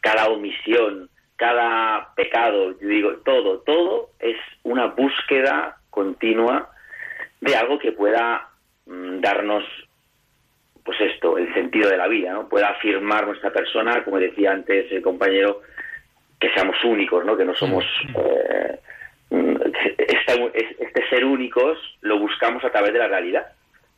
cada 0.03 0.27
omisión, 0.27 1.09
cada 1.39 2.15
pecado, 2.17 2.75
yo 2.81 2.89
digo, 2.89 3.13
todo, 3.25 3.61
todo 3.61 4.11
es 4.19 4.37
una 4.65 4.87
búsqueda 4.87 5.79
continua 5.89 6.69
de 7.41 7.55
algo 7.55 7.79
que 7.79 7.93
pueda 7.93 8.49
mm, 8.87 9.21
darnos, 9.21 9.65
pues 10.85 11.01
esto, 11.01 11.39
el 11.39 11.55
sentido 11.55 11.89
de 11.91 11.97
la 11.97 12.09
vida, 12.09 12.33
¿no? 12.33 12.49
Pueda 12.49 12.71
afirmar 12.71 13.25
nuestra 13.25 13.53
persona, 13.53 14.03
como 14.03 14.19
decía 14.19 14.51
antes 14.51 14.91
el 14.91 15.01
compañero, 15.01 15.63
que 16.41 16.51
seamos 16.51 16.77
únicos, 16.85 17.25
¿no? 17.25 17.37
Que 17.37 17.45
no 17.45 17.55
somos... 17.55 17.85
Eh, 18.17 18.79
mm, 19.31 19.57
este, 19.97 20.75
este 20.81 21.09
ser 21.09 21.25
únicos 21.25 21.79
lo 22.01 22.19
buscamos 22.19 22.65
a 22.65 22.71
través 22.71 22.93
de 22.93 22.99
la 22.99 23.07
realidad. 23.07 23.47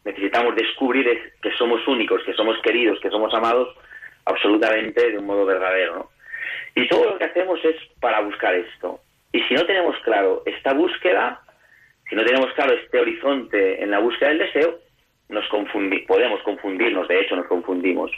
Necesitamos 0.05 0.55
descubrir 0.55 1.33
que 1.41 1.53
somos 1.53 1.87
únicos, 1.89 2.23
que 2.23 2.35
somos 2.35 2.61
queridos, 2.61 3.01
que 3.01 3.09
somos 3.09 3.33
amados 3.33 3.75
absolutamente 4.27 5.11
de 5.11 5.19
un 5.19 5.25
modo 5.25 5.47
verdadero, 5.47 5.95
¿no? 5.97 6.20
Y 6.75 6.89
todo 6.89 7.11
lo 7.11 7.19
que 7.19 7.25
hacemos 7.25 7.61
es 7.65 7.77
para 8.01 8.21
buscar 8.21 8.55
esto. 8.55 9.01
Y 9.33 9.43
si 9.43 9.55
no 9.55 9.65
tenemos 9.65 9.97
claro 10.05 10.43
esta 10.47 10.73
búsqueda, 10.73 11.41
si 12.09 12.17
no 12.17 12.25
tenemos 12.25 12.53
claro 12.55 12.73
este 12.75 12.99
horizonte 12.99 13.83
en 13.83 13.91
la 13.91 14.01
búsqueda 14.01 14.31
del 14.31 14.39
deseo, 14.39 14.79
nos 15.29 15.47
confundi 15.49 16.01
podemos 16.01 16.43
confundirnos, 16.43 17.07
de 17.09 17.21
hecho 17.21 17.37
nos 17.37 17.47
confundimos. 17.47 18.11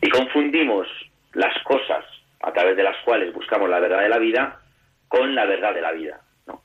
Y 0.00 0.08
confundimos 0.08 0.86
las 1.32 1.56
cosas 1.64 2.04
a 2.42 2.52
través 2.52 2.76
de 2.76 2.82
las 2.82 2.96
cuales 3.04 3.32
buscamos 3.32 3.68
la 3.68 3.80
verdad 3.80 4.02
de 4.02 4.08
la 4.08 4.18
vida 4.18 4.60
con 5.08 5.34
la 5.34 5.46
verdad 5.46 5.74
de 5.74 5.80
la 5.80 5.92
vida. 5.92 6.20
¿no? 6.46 6.62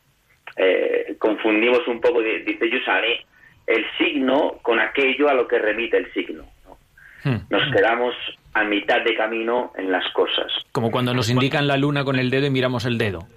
Eh, 0.55 1.15
confundimos 1.17 1.87
un 1.87 1.99
poco, 1.99 2.21
dice 2.21 2.69
Yusani, 2.69 3.19
el 3.65 3.85
signo 3.97 4.59
con 4.61 4.79
aquello 4.79 5.29
a 5.29 5.33
lo 5.33 5.47
que 5.47 5.57
remite 5.57 5.97
el 5.97 6.11
signo. 6.13 6.45
¿no? 6.65 6.77
Hmm. 7.23 7.39
Nos 7.49 7.71
quedamos 7.71 8.15
a 8.53 8.63
mitad 8.63 9.03
de 9.03 9.15
camino 9.15 9.71
en 9.77 9.91
las 9.91 10.11
cosas. 10.13 10.51
Como 10.71 10.91
cuando 10.91 11.13
nos 11.13 11.29
indican 11.29 11.67
la 11.67 11.77
luna 11.77 12.03
con 12.03 12.17
el 12.17 12.29
dedo 12.29 12.47
y 12.47 12.49
miramos 12.49 12.85
el 12.85 12.97
dedo. 12.97 13.27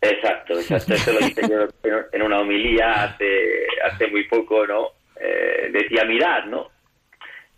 Exacto, 0.00 0.54
exacto. 0.54 0.94
Esto 0.94 1.12
lo 1.12 1.26
hice 1.26 1.42
yo 1.48 1.96
en 2.12 2.22
una 2.22 2.40
homilía 2.40 3.04
hace, 3.04 3.26
hace 3.84 4.08
muy 4.08 4.24
poco, 4.24 4.66
¿no? 4.66 4.88
Eh, 5.20 5.70
decía 5.72 6.04
mirad, 6.04 6.46
¿no? 6.46 6.68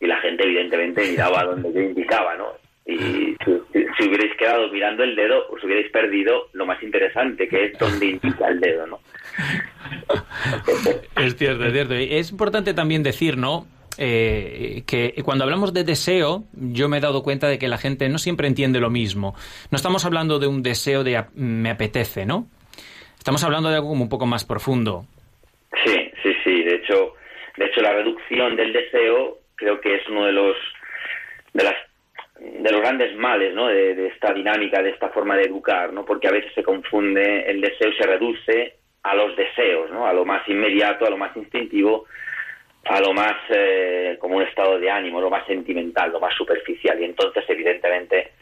Y 0.01 0.07
la 0.07 0.21
gente 0.21 0.45
evidentemente 0.45 1.03
miraba 1.11 1.45
donde 1.45 1.73
yo 1.73 1.81
indicaba, 1.81 2.37
¿no? 2.37 2.53
Y 2.87 2.99
si, 2.99 3.63
si, 3.73 4.09
hubierais 4.09 4.37
quedado 4.37 4.71
mirando 4.71 5.05
el 5.05 5.17
dedo, 5.17 5.49
os 5.49 5.65
hubierais 5.65 5.91
perdido 5.91 6.49
lo 6.53 6.67
más 6.67 6.83
interesante, 6.83 7.49
que 7.49 7.65
es 7.67 7.79
donde 7.79 8.07
indica 8.07 8.47
el 8.49 8.61
dedo, 8.61 8.87
¿no? 8.87 9.01
Es 11.17 11.37
cierto, 11.37 11.65
es 11.65 11.73
cierto. 11.73 11.95
Es 11.95 12.31
importante 12.31 12.75
también 12.75 13.03
decir, 13.03 13.39
¿no? 13.39 13.67
Eh, 13.99 14.83
que 14.87 15.15
cuando 15.25 15.45
hablamos 15.45 15.73
de 15.73 15.85
deseo, 15.85 16.45
yo 16.53 16.89
me 16.89 16.99
he 16.99 17.01
dado 17.01 17.23
cuenta 17.23 17.49
de 17.49 17.59
que 17.59 17.69
la 17.69 17.79
gente 17.79 18.09
no 18.09 18.19
siempre 18.19 18.49
entiende 18.49 18.81
lo 18.81 18.91
mismo. 18.91 19.35
No 19.71 19.77
estamos 19.77 20.05
hablando 20.05 20.39
de 20.39 20.47
un 20.47 20.63
deseo 20.63 21.05
de 21.05 21.25
me 21.35 21.71
apetece, 21.71 22.27
¿no? 22.27 22.47
Estamos 23.19 23.43
hablando 23.45 23.69
de 23.71 23.77
algo 23.77 23.89
como 23.89 24.03
un 24.03 24.09
poco 24.09 24.27
más 24.27 24.45
profundo. 24.45 25.07
Sí, 25.85 26.13
sí, 26.23 26.33
sí. 26.45 26.63
De 26.63 26.77
hecho, 26.77 27.15
de 27.57 27.67
hecho 27.67 27.81
la 27.81 27.93
reducción 27.93 28.57
del 28.57 28.73
deseo 28.73 29.39
creo 29.57 29.81
que 29.81 29.97
es 29.97 30.09
uno 30.09 30.27
de 30.27 30.33
los 30.33 30.57
de 31.53 31.65
las 31.65 31.75
de 32.41 32.71
los 32.71 32.81
grandes 32.81 33.17
males 33.17 33.55
¿no? 33.55 33.69
de, 33.69 33.95
de, 33.95 34.09
esta 34.09 34.33
dinámica, 34.35 34.83
de 34.83 34.91
esta 34.91 35.09
forma 35.09 35.37
de 35.37 35.45
educar, 35.45 35.93
¿no? 35.93 36.05
porque 36.05 36.29
a 36.29 36.33
veces 36.33 36.53
se 36.55 36.63
confunde 36.63 37.49
el 37.49 37.61
deseo 37.61 37.89
y 37.89 37.97
se 37.97 38.07
reduce 38.07 38.75
a 39.03 39.15
los 39.15 39.37
deseos, 39.37 39.91
¿no? 39.91 40.07
a 40.07 40.13
lo 40.13 40.25
más 40.25 40.47
inmediato, 40.49 41.07
a 41.07 41.11
lo 41.11 41.17
más 41.17 41.35
instintivo, 41.37 42.07
a 42.85 43.01
lo 43.01 43.13
más 43.13 43.35
eh, 43.49 44.17
como 44.21 44.37
un 44.37 44.43
estado 44.43 44.79
de 44.79 44.91
ánimo, 44.91 45.21
lo 45.21 45.31
más 45.31 45.47
sentimental, 45.47 46.13
lo 46.13 46.21
más 46.21 46.35
superficial. 46.35 47.01
Y 47.01 47.05
entonces, 47.05 47.45
evidentemente, 47.49 48.33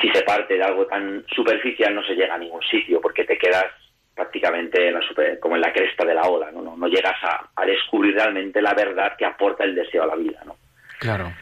si 0.00 0.08
se 0.10 0.22
parte 0.22 0.54
de 0.54 0.62
algo 0.62 0.86
tan 0.86 1.24
superficial, 1.28 1.94
no 1.94 2.02
se 2.04 2.14
llega 2.14 2.34
a 2.34 2.38
ningún 2.38 2.62
sitio, 2.62 3.00
porque 3.00 3.24
te 3.24 3.38
quedas 3.38 3.66
prácticamente 4.14 4.88
en 4.88 4.94
la 4.94 5.02
super, 5.02 5.38
como 5.40 5.56
en 5.56 5.62
la 5.62 5.72
cresta 5.72 6.04
de 6.04 6.14
la 6.14 6.22
ola, 6.22 6.50
¿no? 6.50 6.60
No, 6.62 6.76
no 6.76 6.86
llegas 6.88 7.16
a, 7.22 7.50
a, 7.56 7.64
descubrir 7.64 8.14
realmente 8.14 8.60
la 8.60 8.74
verdad 8.74 9.16
que 9.16 9.24
aporta 9.24 9.64
el 9.64 9.74
deseo 9.74 10.02
a 10.02 10.08
la 10.08 10.16
vida, 10.16 10.42
¿no? 10.44 10.56
Claro. 10.98 11.32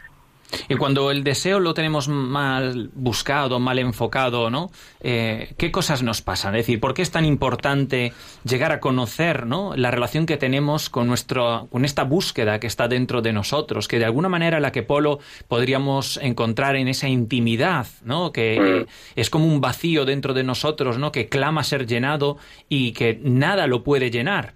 Y 0.69 0.77
cuando 0.77 1.11
el 1.11 1.25
deseo 1.25 1.61
lo 1.61 1.75
tenemos 1.75 2.09
mal 2.09 2.91
buscado, 2.95 3.59
mal 3.59 3.79
enfocado, 3.79 4.51
¿no? 4.51 4.71
Eh, 5.01 5.55
¿Qué 5.57 5.71
cosas 5.71 6.03
nos 6.03 6.23
pasan? 6.23 6.55
Es 6.55 6.63
decir, 6.63 6.81
¿por 6.81 6.95
qué 6.95 7.03
es 7.03 7.11
tan 7.11 7.25
importante 7.25 8.13
llegar 8.45 8.73
a 8.73 8.81
conocer, 8.81 9.47
¿no? 9.47 9.77
La 9.77 9.91
relación 9.91 10.27
que 10.27 10.37
tenemos 10.37 10.89
con 10.91 11.07
nuestro, 11.07 11.69
con 11.71 11.85
esta 11.85 12.05
búsqueda 12.05 12.61
que 12.61 12.67
está 12.67 12.89
dentro 12.89 13.21
de 13.21 13.33
nosotros, 13.33 13.89
que 13.89 13.99
de 13.99 14.07
alguna 14.07 14.29
manera 14.29 14.61
la 14.61 14.73
que 14.73 14.83
Polo 14.83 15.19
podríamos 15.49 16.19
encontrar 16.23 16.77
en 16.77 16.89
esa 16.89 17.09
intimidad, 17.09 17.87
¿no? 18.03 18.33
Que 18.33 18.87
es 19.17 19.31
como 19.31 19.47
un 19.47 19.61
vacío 19.61 20.05
dentro 20.05 20.35
de 20.35 20.45
nosotros, 20.45 20.99
¿no? 20.99 21.13
Que 21.13 21.29
clama 21.29 21.63
ser 21.63 21.87
llenado 21.87 22.39
y 22.69 22.93
que 22.93 23.21
nada 23.23 23.67
lo 23.67 23.83
puede 23.83 24.11
llenar. 24.11 24.55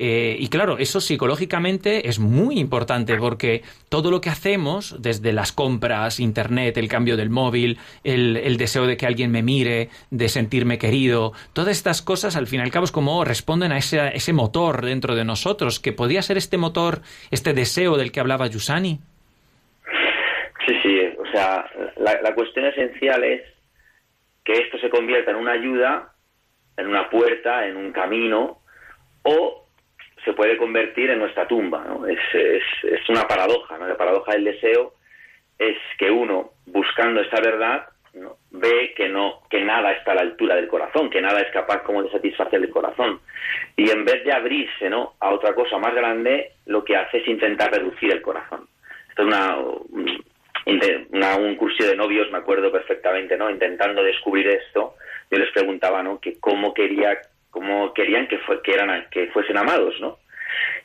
Eh, 0.00 0.36
y 0.38 0.48
claro, 0.48 0.78
eso 0.78 1.00
psicológicamente 1.00 2.08
es 2.08 2.20
muy 2.20 2.60
importante 2.60 3.16
porque 3.16 3.62
todo 3.88 4.12
lo 4.12 4.20
que 4.20 4.30
hacemos, 4.30 5.02
desde 5.02 5.32
las 5.32 5.50
compras, 5.50 6.20
internet, 6.20 6.76
el 6.76 6.88
cambio 6.88 7.16
del 7.16 7.30
móvil, 7.30 7.78
el, 8.04 8.56
deseo 8.58 8.86
de 8.86 8.96
que 8.96 9.06
alguien 9.06 9.32
me 9.32 9.42
mire, 9.42 9.88
de 10.12 10.28
sentirme 10.28 10.78
querido, 10.78 11.32
todas 11.52 11.76
estas 11.76 12.00
cosas 12.00 12.36
al 12.36 12.46
fin 12.46 12.60
y 12.60 12.62
al 12.62 12.70
cabo 12.70 12.84
es 12.84 12.92
como 12.92 13.24
responden 13.24 13.72
a 13.72 13.78
ese, 13.78 14.32
motor 14.32 14.84
dentro 14.84 15.16
de 15.16 15.24
nosotros, 15.24 15.80
que 15.80 15.92
podría 15.92 16.22
ser 16.22 16.36
este 16.36 16.58
motor, 16.58 17.00
este 17.32 17.52
deseo 17.52 17.96
del 17.96 18.12
que 18.12 18.20
hablaba 18.20 18.46
Yusani. 18.46 19.00
Sí, 20.64 20.74
sí, 20.80 21.00
o 21.18 21.26
sea, 21.32 21.68
la, 21.96 22.22
la 22.22 22.34
cuestión 22.36 22.66
esencial 22.66 23.24
es 23.24 23.42
que 24.44 24.52
esto 24.52 24.78
se 24.78 24.90
convierta 24.90 25.32
en 25.32 25.38
una 25.38 25.52
ayuda, 25.52 26.12
en 26.76 26.86
una 26.86 27.10
puerta, 27.10 27.66
en 27.66 27.76
un 27.76 27.90
camino, 27.90 28.60
o 29.24 29.67
se 30.28 30.34
puede 30.34 30.58
convertir 30.58 31.08
en 31.08 31.20
nuestra 31.20 31.48
tumba. 31.48 31.82
¿no? 31.88 32.06
Es, 32.06 32.18
es, 32.34 33.08
una 33.08 33.26
paradoja. 33.26 33.78
¿no? 33.78 33.88
La 33.88 33.96
paradoja 33.96 34.32
del 34.32 34.44
deseo 34.44 34.92
es 35.58 35.78
que 35.98 36.10
uno, 36.10 36.50
buscando 36.66 37.22
esta 37.22 37.40
verdad, 37.40 37.88
ve 38.50 38.92
que 38.94 39.08
no 39.08 39.40
que 39.48 39.62
nada 39.62 39.92
está 39.92 40.12
a 40.12 40.16
la 40.16 40.20
altura 40.22 40.56
del 40.56 40.68
corazón, 40.68 41.08
que 41.08 41.22
nada 41.22 41.40
es 41.40 41.50
capaz 41.50 41.82
como 41.82 42.02
de 42.02 42.10
satisfacer 42.10 42.60
el 42.60 42.68
corazón. 42.68 43.20
Y 43.74 43.88
en 43.88 44.04
vez 44.04 44.22
de 44.22 44.32
abrirse 44.32 44.90
¿no? 44.90 45.14
a 45.18 45.30
otra 45.30 45.54
cosa 45.54 45.78
más 45.78 45.94
grande, 45.94 46.52
lo 46.66 46.84
que 46.84 46.96
hace 46.96 47.18
es 47.18 47.28
intentar 47.28 47.72
reducir 47.72 48.12
el 48.12 48.20
corazón. 48.20 48.68
Esto 49.08 49.22
es 49.22 49.28
una, 49.28 49.56
un 51.36 51.56
curso 51.56 51.86
de 51.86 51.96
novios, 51.96 52.30
me 52.30 52.38
acuerdo 52.38 52.70
perfectamente, 52.70 53.38
¿no? 53.38 53.48
intentando 53.48 54.02
descubrir 54.02 54.46
esto. 54.48 54.96
Yo 55.30 55.38
les 55.38 55.50
preguntaba 55.52 56.02
¿no? 56.02 56.20
que 56.20 56.38
cómo 56.38 56.74
quería 56.74 57.18
como 57.58 57.92
querían 57.92 58.28
que, 58.28 58.38
fue, 58.38 58.62
que, 58.62 58.72
eran, 58.72 59.04
que 59.10 59.26
fuesen 59.32 59.58
amados, 59.58 60.00
¿no? 60.00 60.18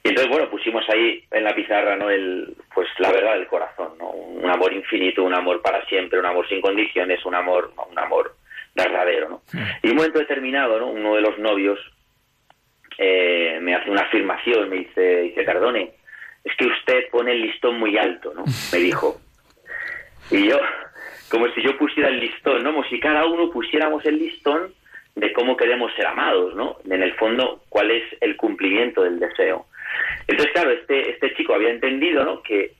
Y 0.03 0.09
entonces, 0.09 0.32
bueno, 0.32 0.49
pusimos 0.49 0.84
ahí 0.89 1.24
en 1.30 1.43
la 1.43 1.53
pizarra, 1.53 1.95
¿no? 1.95 2.09
El, 2.09 2.55
pues 2.74 2.88
la 2.97 3.11
verdad 3.11 3.36
del 3.36 3.45
corazón, 3.45 3.95
¿no? 3.99 4.09
Un 4.09 4.49
amor 4.49 4.74
infinito, 4.74 5.24
un 5.24 5.36
amor 5.36 5.61
para 5.61 5.86
siempre, 5.86 6.17
un 6.19 6.26
amor 6.26 6.49
sin 6.49 6.61
condiciones, 6.61 7.24
un 7.26 7.36
amor, 7.36 7.71
un 7.89 7.99
amor 7.99 8.36
verdadero, 8.74 9.30
¿no? 9.30 9.41
Y 9.84 9.86
en 9.86 9.91
un 9.91 9.97
momento 9.97 10.17
determinado, 10.17 10.80
¿no? 10.80 10.88
Uno 10.88 11.13
de 11.13 11.21
los 11.21 11.38
novios 11.38 11.80
eh, 12.97 13.59
me 13.61 13.76
hace 13.76 13.91
una 13.91 14.01
afirmación, 14.01 14.69
me 14.69 14.78
dice, 14.78 15.21
dice, 15.21 15.45
Cardone, 15.45 15.91
es 16.43 16.55
que 16.57 16.65
usted 16.65 17.09
pone 17.11 17.34
el 17.34 17.43
listón 17.43 17.78
muy 17.80 17.95
alto, 17.95 18.34
¿no? 18.34 18.45
Me 18.71 18.80
dijo. 18.80 19.21
Y 20.32 20.49
yo, 20.49 20.59
como 21.30 21.47
si 21.49 21.61
yo 21.61 21.78
pusiera 21.78 22.09
el 22.09 22.19
listón, 22.19 22.63
¿no? 22.63 22.71
Como 22.71 22.84
si 22.86 22.99
cada 22.99 23.28
uno 23.28 23.51
pusiéramos 23.51 24.03
el 24.07 24.17
listón 24.17 24.74
de 25.16 25.34
cómo 25.34 25.55
queremos 25.55 25.93
ser 25.95 26.07
amados, 26.07 26.55
¿no? 26.55 26.78
En 26.89 27.03
el 27.03 27.14
fondo, 27.16 27.61
cuál 27.70 27.91
es 27.91 28.03
el 28.22 28.36
cumplimiento 28.36 29.03
del 29.03 29.20
deseo. 29.20 29.68
Entonces, 30.28 30.53
claro, 30.53 30.72
este, 30.72 31.11
este 31.11 31.34
chico 31.36 31.53
había 31.53 31.70
entendido, 31.70 32.24
¿no? 32.24 32.41
Que 32.41 32.74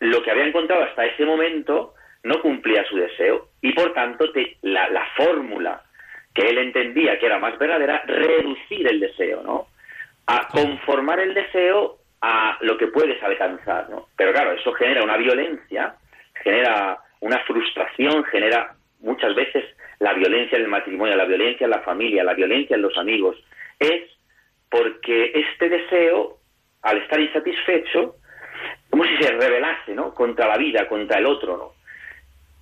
lo 0.00 0.22
que 0.22 0.30
había 0.30 0.46
encontrado 0.46 0.82
hasta 0.82 1.06
ese 1.06 1.24
momento 1.24 1.94
no 2.24 2.40
cumplía 2.40 2.84
su 2.84 2.96
deseo 2.96 3.48
y, 3.60 3.72
por 3.72 3.92
tanto, 3.92 4.32
te, 4.32 4.56
la, 4.62 4.88
la 4.88 5.06
fórmula 5.16 5.82
que 6.34 6.48
él 6.48 6.58
entendía 6.58 7.18
que 7.18 7.26
era 7.26 7.38
más 7.38 7.58
verdadera, 7.58 8.02
reducir 8.06 8.86
el 8.86 9.00
deseo, 9.00 9.42
¿no? 9.42 9.66
A 10.26 10.48
conformar 10.48 11.20
el 11.20 11.34
deseo 11.34 11.98
a 12.20 12.58
lo 12.60 12.76
que 12.76 12.88
puedes 12.88 13.22
alcanzar, 13.22 13.88
¿no? 13.90 14.08
Pero 14.16 14.32
claro, 14.32 14.52
eso 14.52 14.72
genera 14.72 15.02
una 15.02 15.16
violencia, 15.16 15.94
genera 16.42 16.98
una 17.20 17.38
frustración, 17.40 18.24
genera 18.24 18.74
muchas 19.00 19.34
veces 19.34 19.64
la 20.00 20.14
violencia 20.14 20.56
en 20.56 20.64
el 20.64 20.70
matrimonio, 20.70 21.16
la 21.16 21.24
violencia 21.24 21.64
en 21.64 21.70
la 21.70 21.80
familia, 21.80 22.24
la 22.24 22.34
violencia 22.34 22.76
en 22.76 22.82
los 22.82 22.96
amigos, 22.96 23.36
es 23.78 24.02
porque 24.70 25.32
este 25.34 25.68
deseo, 25.68 26.38
al 26.82 26.98
estar 26.98 27.20
insatisfecho, 27.20 28.16
como 28.90 29.04
si 29.04 29.16
se 29.22 29.32
rebelase, 29.32 29.94
¿no? 29.94 30.14
Contra 30.14 30.46
la 30.46 30.56
vida, 30.56 30.88
contra 30.88 31.18
el 31.18 31.26
otro, 31.26 31.56
¿no? 31.56 31.78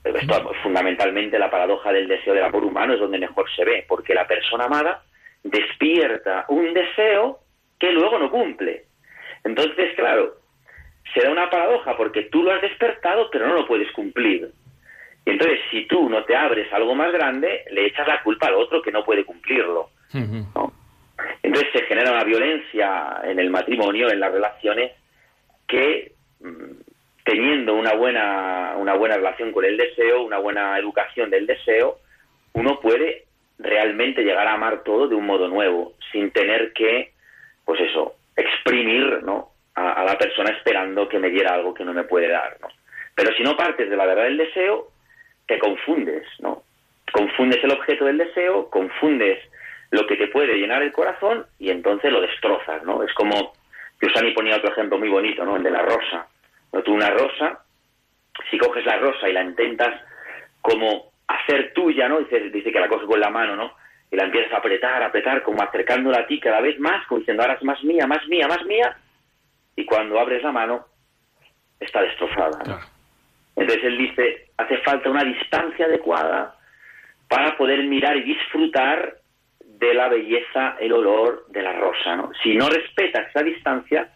Esto 0.05 0.53
fundamentalmente 0.63 1.39
la 1.39 1.51
paradoja 1.51 1.93
del 1.93 2.07
deseo 2.07 2.33
del 2.33 2.45
amor 2.45 2.65
humano 2.65 2.95
es 2.95 3.01
donde 3.01 3.19
mejor 3.19 3.47
se 3.55 3.65
ve, 3.65 3.85
porque 3.89 4.15
la 4.15 4.27
persona 4.27 4.65
amada 4.65 5.03
despierta 5.43 6.45
un 6.49 6.73
deseo 6.73 7.41
que 7.79 7.91
luego 7.91 8.19
no 8.19 8.31
cumple. 8.31 8.85
Entonces, 9.45 9.95
claro, 9.97 10.37
se 11.13 11.21
da 11.23 11.31
una 11.31 11.51
paradoja 11.51 11.97
porque 11.97 12.23
tú 12.25 12.43
lo 12.43 12.53
has 12.53 12.63
despertado, 12.63 13.29
pero 13.31 13.49
no 13.49 13.55
lo 13.55 13.67
puedes 13.67 13.91
cumplir. 13.93 14.51
Y 15.27 15.31
entonces, 15.31 15.59
si 15.73 15.87
tú 15.87 16.09
no 16.09 16.25
te 16.25 16.37
abres 16.37 16.73
algo 16.73 16.95
más 16.95 17.13
grande, 17.13 17.65
le 17.73 17.87
echas 17.87 18.07
la 18.07 18.23
culpa 18.23 18.47
al 18.47 18.55
otro 18.55 18.81
que 18.81 18.93
no 18.93 19.05
puede 19.05 19.25
cumplirlo. 19.25 19.91
Entonces 21.43 21.69
se 21.73 21.83
genera 21.83 22.13
una 22.13 22.23
violencia 22.23 23.21
en 23.25 23.41
el 23.41 23.51
matrimonio, 23.51 24.09
en 24.09 24.21
las 24.21 24.33
relaciones, 24.33 24.93
que 25.67 26.13
mm, 26.41 26.81
teniendo 27.25 27.75
una 27.75 27.95
buena, 27.95 28.75
una 28.79 28.95
buena 28.95 29.17
relación 29.17 29.51
con 29.51 29.65
el 29.65 29.77
deseo, 29.77 30.23
una 30.23 30.39
buena 30.39 30.79
educación 30.79 31.29
del 31.29 31.45
deseo, 31.45 31.99
uno 32.53 32.79
puede 32.79 33.25
realmente 33.59 34.23
llegar 34.23 34.47
a 34.47 34.55
amar 34.55 34.85
todo 34.85 35.09
de 35.09 35.17
un 35.17 35.27
modo 35.27 35.49
nuevo, 35.49 35.95
sin 36.13 36.31
tener 36.31 36.73
que, 36.73 37.13
pues 37.65 37.81
eso, 37.81 38.15
exprimir 38.37 39.25
¿no? 39.25 39.51
a, 39.75 39.93
a 39.93 40.05
la 40.05 40.17
persona 40.17 40.51
esperando 40.51 41.09
que 41.09 41.19
me 41.19 41.31
diera 41.31 41.55
algo 41.55 41.75
que 41.75 41.85
no 41.85 41.93
me 41.93 42.05
puede 42.05 42.29
dar. 42.29 42.59
¿no? 42.61 42.69
Pero 43.17 43.33
si 43.37 43.43
no 43.43 43.57
partes 43.57 43.91
de 43.91 43.97
la 43.97 44.07
verdad 44.07 44.25
del 44.25 44.37
deseo, 44.37 44.93
te 45.47 45.59
confundes, 45.59 46.27
¿no? 46.41 46.63
Confundes 47.13 47.63
el 47.63 47.73
objeto 47.73 48.05
del 48.05 48.19
deseo, 48.19 48.69
confundes 48.69 49.39
lo 49.91 50.07
que 50.07 50.17
te 50.17 50.29
puede 50.29 50.55
llenar 50.55 50.83
el 50.83 50.93
corazón 50.93 51.47
y 51.59 51.71
entonces 51.71 52.13
lo 52.13 52.21
destrozas, 52.21 52.83
¿no? 52.83 53.03
Es 53.03 53.13
como, 53.15 53.53
Usani 54.03 54.33
ponía 54.33 54.57
otro 54.57 54.73
ejemplo 54.73 54.99
muy 54.99 55.09
bonito, 55.09 55.45
¿no? 55.45 55.57
El 55.57 55.63
de 55.63 55.71
la 55.71 55.83
rosa. 55.83 56.27
¿No? 56.73 56.83
Tú 56.83 56.95
una 56.95 57.11
rosa, 57.11 57.61
si 58.51 58.59
coges 58.59 58.85
la 58.85 58.99
rosa 58.99 59.29
y 59.29 59.33
la 59.33 59.43
intentas 59.43 60.03
como 60.61 61.13
hacer 61.29 61.73
tuya, 61.73 62.09
¿no? 62.09 62.19
Dice, 62.19 62.51
dice 62.51 62.73
que 62.73 62.81
la 62.81 62.89
coges 62.89 63.07
con 63.07 63.21
la 63.21 63.31
mano, 63.31 63.57
¿no? 63.57 63.73
Y 64.11 64.17
la 64.17 64.25
empiezas 64.25 64.53
a 64.53 64.59
apretar, 64.59 65.03
a 65.03 65.07
apretar, 65.07 65.43
como 65.43 65.63
acercándola 65.63 66.21
a 66.21 66.27
ti 66.27 66.41
cada 66.41 66.61
vez 66.61 66.79
más, 66.79 67.07
como 67.07 67.21
diciendo, 67.21 67.43
ahora 67.43 67.55
es 67.55 67.63
más 67.63 67.83
mía, 67.85 68.07
más 68.07 68.27
mía, 68.29 68.47
más 68.49 68.65
mía. 68.65 68.97
Y 69.77 69.85
cuando 69.85 70.19
abres 70.19 70.43
la 70.43 70.53
mano, 70.53 70.87
está 71.81 72.03
destrozada. 72.03 72.89
Entonces 73.57 73.85
él 73.85 73.99
dice, 73.99 74.49
hace 74.59 74.77
falta 74.79 75.11
una 75.11 75.25
distancia 75.25 75.87
adecuada 75.87 76.55
para 77.29 77.57
poder 77.57 77.83
mirar 77.85 78.17
y 78.17 78.23
disfrutar 78.23 79.17
de 79.61 79.95
la 79.95 80.09
belleza, 80.09 80.77
el 80.79 80.93
olor 80.93 81.47
de 81.49 81.63
la 81.63 81.73
rosa, 81.73 82.17
¿no? 82.17 82.31
Si 82.43 82.55
no 82.55 82.69
respetas 82.69 83.29
esa 83.29 83.43
distancia, 83.43 84.09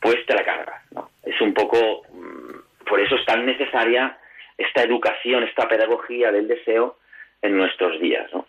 pues 0.00 0.24
te 0.26 0.34
la 0.34 0.44
cargas, 0.44 0.82
¿no? 0.92 1.10
Es 1.22 1.40
un 1.40 1.52
poco, 1.52 2.02
mm, 2.12 2.86
por 2.88 3.00
eso 3.00 3.16
es 3.16 3.24
tan 3.26 3.44
necesaria 3.44 4.16
esta 4.56 4.82
educación, 4.82 5.44
esta 5.44 5.68
pedagogía 5.68 6.32
del 6.32 6.48
deseo 6.48 6.98
en 7.42 7.56
nuestros 7.56 8.00
días, 8.00 8.32
¿no? 8.32 8.46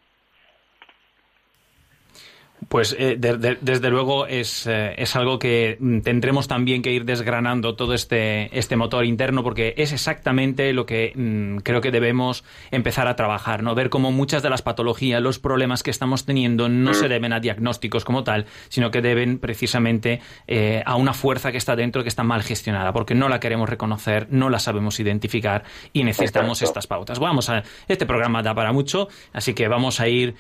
Pues 2.70 2.96
eh, 3.00 3.18
desde 3.20 3.90
luego 3.90 4.28
es, 4.28 4.68
eh, 4.68 4.94
es, 4.96 5.16
algo 5.16 5.40
que 5.40 5.78
mm, 5.80 6.02
tendremos 6.02 6.48
también 6.48 6.84
que 6.84 6.92
ir 6.92 7.04
desgranando 7.04 7.76
todo 7.76 7.96
este, 7.96 8.56
este 8.58 8.76
motor 8.76 9.06
interno 9.06 9.44
porque 9.44 9.74
es 9.76 9.92
exactamente 9.92 10.72
lo 10.72 10.86
que 10.86 11.12
mm, 11.16 11.58
creo 11.64 11.82
que 11.82 11.90
debemos 11.90 12.44
empezar 12.70 13.08
a 13.08 13.16
trabajar, 13.16 13.64
¿no? 13.64 13.74
Ver 13.74 13.90
cómo 13.90 14.12
muchas 14.12 14.44
de 14.44 14.52
las 14.52 14.62
patologías, 14.62 15.20
los 15.20 15.40
problemas 15.40 15.82
que 15.82 15.90
estamos 15.90 16.26
teniendo 16.26 16.70
no 16.70 16.94
se 16.94 17.08
deben 17.08 17.34
a 17.34 17.40
diagnósticos 17.40 18.06
como 18.06 18.24
tal, 18.24 18.46
sino 18.68 18.92
que 18.92 19.02
deben 19.02 19.40
precisamente 19.40 20.22
eh, 20.46 20.84
a 20.86 20.96
una 20.96 21.16
fuerza 21.16 21.52
que 21.52 21.58
está 21.58 21.76
dentro 21.76 22.04
que 22.04 22.10
está 22.10 22.22
mal 22.22 22.44
gestionada, 22.44 22.94
porque 22.94 23.16
no 23.16 23.30
la 23.30 23.40
queremos 23.40 23.68
reconocer, 23.68 24.28
no 24.30 24.48
la 24.48 24.60
sabemos 24.60 25.00
identificar 25.00 25.64
y 25.92 26.04
necesitamos 26.04 26.62
estas 26.62 26.86
pautas. 26.86 27.18
Vamos 27.18 27.50
a, 27.50 27.64
este 27.88 28.06
programa 28.06 28.44
da 28.44 28.54
para 28.54 28.72
mucho, 28.74 29.08
así 29.34 29.56
que 29.56 29.68
vamos 29.68 30.00
a 30.00 30.08
ir 30.08 30.36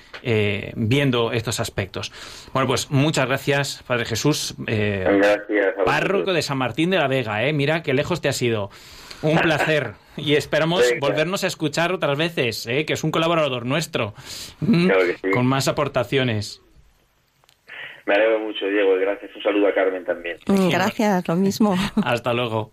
viendo 0.75 1.31
estos 1.31 1.59
aspectos. 1.59 2.11
Bueno, 2.53 2.67
pues 2.67 2.89
muchas 2.91 3.27
gracias, 3.27 3.83
Padre 3.87 4.05
Jesús. 4.05 4.55
Eh, 4.67 5.05
gracias. 5.05 5.73
Párroco 5.85 6.33
de 6.33 6.41
San 6.41 6.57
Martín 6.57 6.89
de 6.89 6.97
la 6.97 7.07
Vega, 7.07 7.43
¿eh? 7.45 7.53
Mira 7.53 7.83
qué 7.83 7.93
lejos 7.93 8.21
te 8.21 8.29
ha 8.29 8.33
sido. 8.33 8.69
Un 9.21 9.37
placer. 9.41 9.93
Y 10.17 10.35
esperamos 10.35 10.83
volvernos 10.99 11.43
a 11.43 11.47
escuchar 11.47 11.93
otras 11.93 12.17
veces, 12.17 12.65
¿eh? 12.67 12.85
que 12.85 12.93
es 12.93 13.03
un 13.03 13.11
colaborador 13.11 13.65
nuestro. 13.65 14.13
Mm, 14.59 14.89
con 15.33 15.45
más 15.45 15.67
aportaciones. 15.67 16.61
Me 18.05 18.15
alegro 18.15 18.39
mucho, 18.39 18.65
Diego. 18.65 18.95
Gracias. 18.99 19.35
Un 19.35 19.43
saludo 19.43 19.67
a 19.67 19.73
Carmen 19.73 20.03
también. 20.03 20.37
Gracias, 20.47 21.27
lo 21.27 21.35
mismo. 21.35 21.75
Hasta 22.03 22.33
luego. 22.33 22.71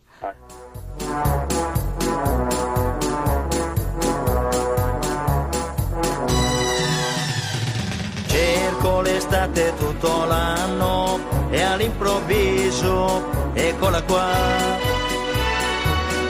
Estate 9.16 9.74
tutto 9.78 10.24
l'anno 10.24 11.18
e 11.50 11.62
all'improvviso 11.62 13.24
eccola 13.54 14.02
qua. 14.02 14.28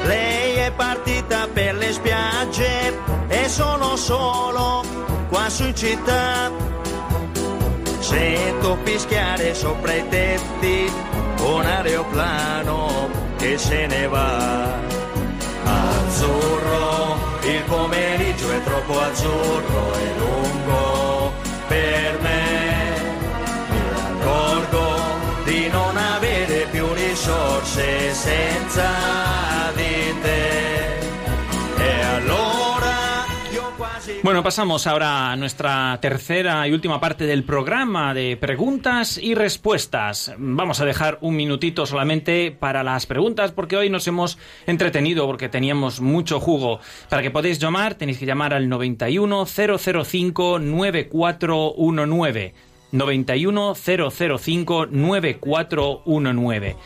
Lei 0.04 0.54
è 0.54 0.72
partita 0.72 1.48
per 1.52 1.74
le 1.74 1.92
spiagge 1.92 2.98
e 3.28 3.48
sono 3.48 3.96
solo 3.96 4.84
qua 5.28 5.48
su 5.48 5.64
in 5.64 5.74
città. 5.74 6.50
Sento 7.98 8.78
fischiare 8.84 9.54
sopra 9.54 9.92
i 9.92 10.08
tetti 10.08 10.90
un 11.40 11.64
aeroplano 11.64 13.08
che 13.36 13.58
se 13.58 13.86
ne 13.86 14.06
va. 14.06 14.78
Azzurro, 15.64 17.16
il 17.42 17.62
pomeriggio 17.66 18.50
è 18.50 18.62
troppo 18.62 19.00
azzurro 19.00 19.94
e 19.94 20.18
lungo 20.18 20.45
E. 27.28 28.06
Bueno, 34.22 34.42
pasamos 34.42 34.86
ahora 34.86 35.32
a 35.32 35.36
nuestra 35.36 35.98
tercera 36.00 36.66
y 36.68 36.72
última 36.72 37.00
parte 37.00 37.26
del 37.26 37.42
programa 37.44 38.14
de 38.14 38.36
preguntas 38.36 39.18
y 39.18 39.34
respuestas. 39.34 40.34
Vamos 40.38 40.80
a 40.80 40.84
dejar 40.84 41.18
un 41.20 41.34
minutito 41.36 41.84
solamente 41.86 42.50
para 42.52 42.84
las 42.84 43.06
preguntas 43.06 43.50
porque 43.52 43.76
hoy 43.76 43.90
nos 43.90 44.06
hemos 44.06 44.38
entretenido 44.66 45.26
porque 45.26 45.48
teníamos 45.48 46.00
mucho 46.00 46.38
jugo. 46.38 46.78
Para 47.08 47.22
que 47.22 47.30
podáis 47.32 47.58
llamar 47.58 47.94
tenéis 47.96 48.18
que 48.18 48.26
llamar 48.26 48.54
al 48.54 48.68
91 48.68 49.46
005 49.46 50.58
9419. 50.60 52.54
91 52.92 53.74
005 53.74 54.86
9419. 54.86 56.76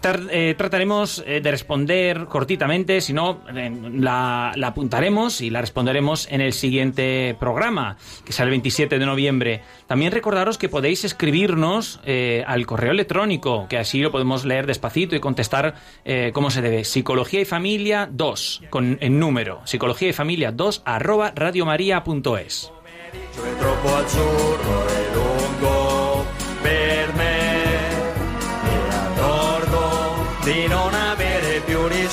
Tar- 0.00 0.28
eh, 0.30 0.54
trataremos 0.56 1.22
eh, 1.26 1.40
de 1.40 1.50
responder 1.50 2.26
cortitamente, 2.26 3.00
si 3.00 3.12
no, 3.12 3.40
eh, 3.54 3.70
la, 3.94 4.52
apuntaremos 4.62 5.40
y 5.40 5.50
la 5.50 5.60
responderemos 5.60 6.28
en 6.30 6.40
el 6.40 6.52
siguiente 6.52 7.36
programa, 7.38 7.96
que 8.24 8.32
será 8.32 8.44
el 8.44 8.50
27 8.50 8.98
de 8.98 9.06
noviembre. 9.06 9.62
También 9.86 10.12
recordaros 10.12 10.58
que 10.58 10.68
podéis 10.68 11.04
escribirnos 11.04 12.00
al 12.46 12.66
correo 12.66 12.92
electrónico, 12.92 13.66
que 13.68 13.78
así 13.78 14.00
lo 14.00 14.10
podemos 14.12 14.44
leer 14.44 14.66
despacito 14.66 15.16
y 15.16 15.20
contestar 15.20 15.74
cómo 16.32 16.50
se 16.50 16.62
debe. 16.62 16.84
Psicología 16.84 17.40
y 17.40 17.44
familia 17.44 18.08
2, 18.10 18.62
con 18.70 18.98
el 19.00 19.18
número. 19.18 19.60
Psicología 19.64 20.08
y 20.08 20.12
familia 20.12 20.52
2 20.52 20.82
arroba 20.84 21.32
radiomaria.es. 21.34 22.72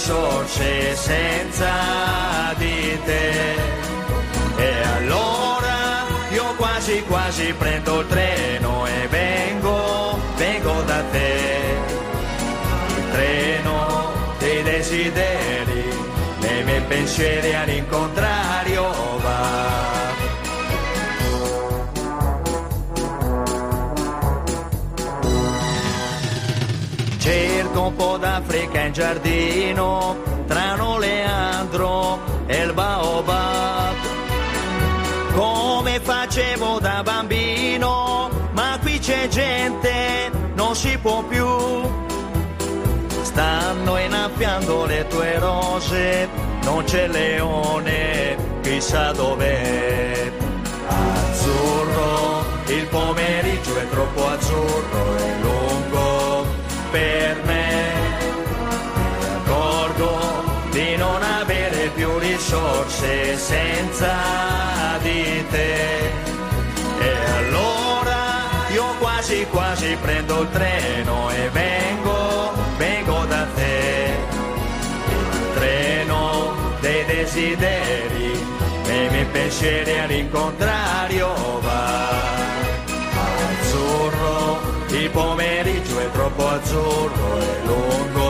risorse 0.05 0.95
senza 0.95 2.53
di 2.57 2.99
te. 3.05 3.55
E 4.55 4.83
allora 4.97 6.05
io 6.31 6.53
quasi 6.57 7.03
quasi 7.07 7.51
prendo 7.57 8.01
il 8.01 8.07
treno 8.07 8.85
e 8.85 9.07
vengo, 9.07 10.19
vengo 10.35 10.81
da 10.83 11.01
te. 11.11 11.49
Il 12.97 13.11
treno 13.11 14.11
dei 14.37 14.61
desideri, 14.61 15.83
nei 16.39 16.63
miei 16.63 16.81
pensieri 16.81 17.55
all'incontrario 17.55 18.83
va. 19.23 19.85
Cerco 27.17 27.87
un 27.87 27.95
po' 27.95 28.17
d'Africa 28.45 28.79
in 28.81 28.93
giardino, 28.93 30.15
tra 30.47 30.75
Leandro 30.99 32.19
e 32.45 32.61
il 32.61 32.73
Baobab. 32.73 33.95
Come 35.33 35.99
facevo 35.99 36.79
da 36.79 37.01
bambino, 37.03 38.29
ma 38.51 38.77
qui 38.81 38.99
c'è 38.99 39.27
gente, 39.27 40.31
non 40.53 40.75
si 40.75 40.97
può 40.99 41.23
più. 41.23 41.47
Stanno 43.23 43.97
innaffiando 43.97 44.85
le 44.85 45.07
tue 45.07 45.39
rose, 45.39 46.29
non 46.63 46.83
c'è 46.85 47.07
leone, 47.07 48.37
chissà 48.61 49.11
dov'è. 49.11 50.31
Azzurro, 50.87 52.45
il 52.67 52.85
pomeriggio 52.85 53.77
è 53.77 53.89
troppo 53.89 54.27
azzurro 54.27 55.17
e 55.17 55.39
lungo 55.41 56.45
per 56.91 57.41
me. 57.43 57.74
Più 62.45 62.57
risorse 62.57 63.37
senza 63.37 64.13
di 65.01 65.45
te. 65.49 66.11
E 66.99 67.13
allora 67.37 68.67
io 68.71 68.85
quasi 68.99 69.45
quasi 69.49 69.97
prendo 69.99 70.41
il 70.41 70.49
treno 70.51 71.29
e 71.31 71.49
vengo, 71.49 72.51
vengo 72.77 73.25
da 73.25 73.47
te. 73.55 74.13
Il 75.09 75.53
treno 75.55 76.53
dei 76.81 77.05
desideri 77.05 78.31
e 78.87 79.05
i 79.05 79.09
miei 79.09 79.25
pensieri 79.25 79.99
all'incontrario 79.99 81.33
va. 81.61 82.43
Azzurro, 83.59 84.59
il 84.89 85.09
pomeriggio 85.09 85.99
è 85.99 86.11
troppo 86.11 86.47
azzurro 86.47 87.39
e 87.39 87.65
lungo 87.65 88.24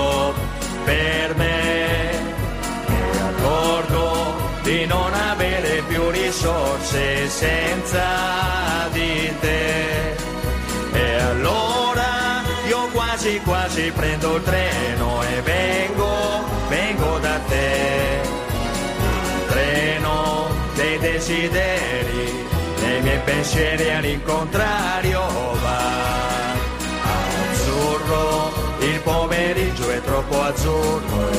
più 6.45 6.51
risorse 6.51 7.27
senza 7.27 8.87
di 8.91 9.33
te. 9.39 10.15
E 10.93 11.15
allora 11.21 12.43
io 12.67 12.87
quasi 12.91 13.39
quasi 13.43 13.91
prendo 13.91 14.35
il 14.35 14.43
treno 14.43 15.23
e 15.23 15.41
vengo, 15.41 16.43
vengo 16.69 17.17
da 17.19 17.39
te. 17.47 18.21
Treno 19.47 20.47
dei 20.75 20.99
desideri, 20.99 22.47
nei 22.81 23.01
miei 23.01 23.19
pensieri 23.19 23.89
all'incontrario 23.89 25.21
va. 25.61 26.03
Azzurro, 27.49 28.53
il 28.79 28.99
pomeriggio 29.01 29.89
è 29.89 30.01
troppo 30.01 30.41
azzurro 30.41 31.34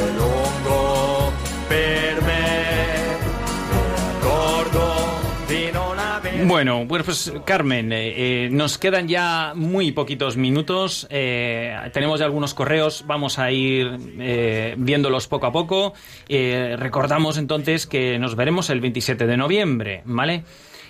Bueno, 6.57 6.87
bueno, 6.87 7.05
pues 7.05 7.31
Carmen, 7.45 7.93
eh, 7.93 8.45
eh, 8.47 8.49
nos 8.51 8.79
quedan 8.79 9.09
ya 9.09 9.53
muy 9.55 9.93
poquitos 9.93 10.39
minutos. 10.39 11.07
eh, 11.11 11.77
tenemos 11.93 12.19
ya 12.19 12.25
algunos 12.25 12.55
correos, 12.55 13.05
vamos 13.07 13.39
a 13.39 13.51
ir 13.51 13.99
eh, 14.19 14.75
viéndolos 14.79 15.29
poco 15.29 15.45
a 15.45 15.53
poco. 15.53 15.93
Recordamos 16.27 17.37
entonces 17.37 17.87
que 17.87 18.19
nos 18.19 18.37
veremos 18.37 18.71
el 18.71 18.81
27 18.81 19.27
de 19.27 19.37
noviembre, 19.37 20.01
¿vale? 20.07 20.45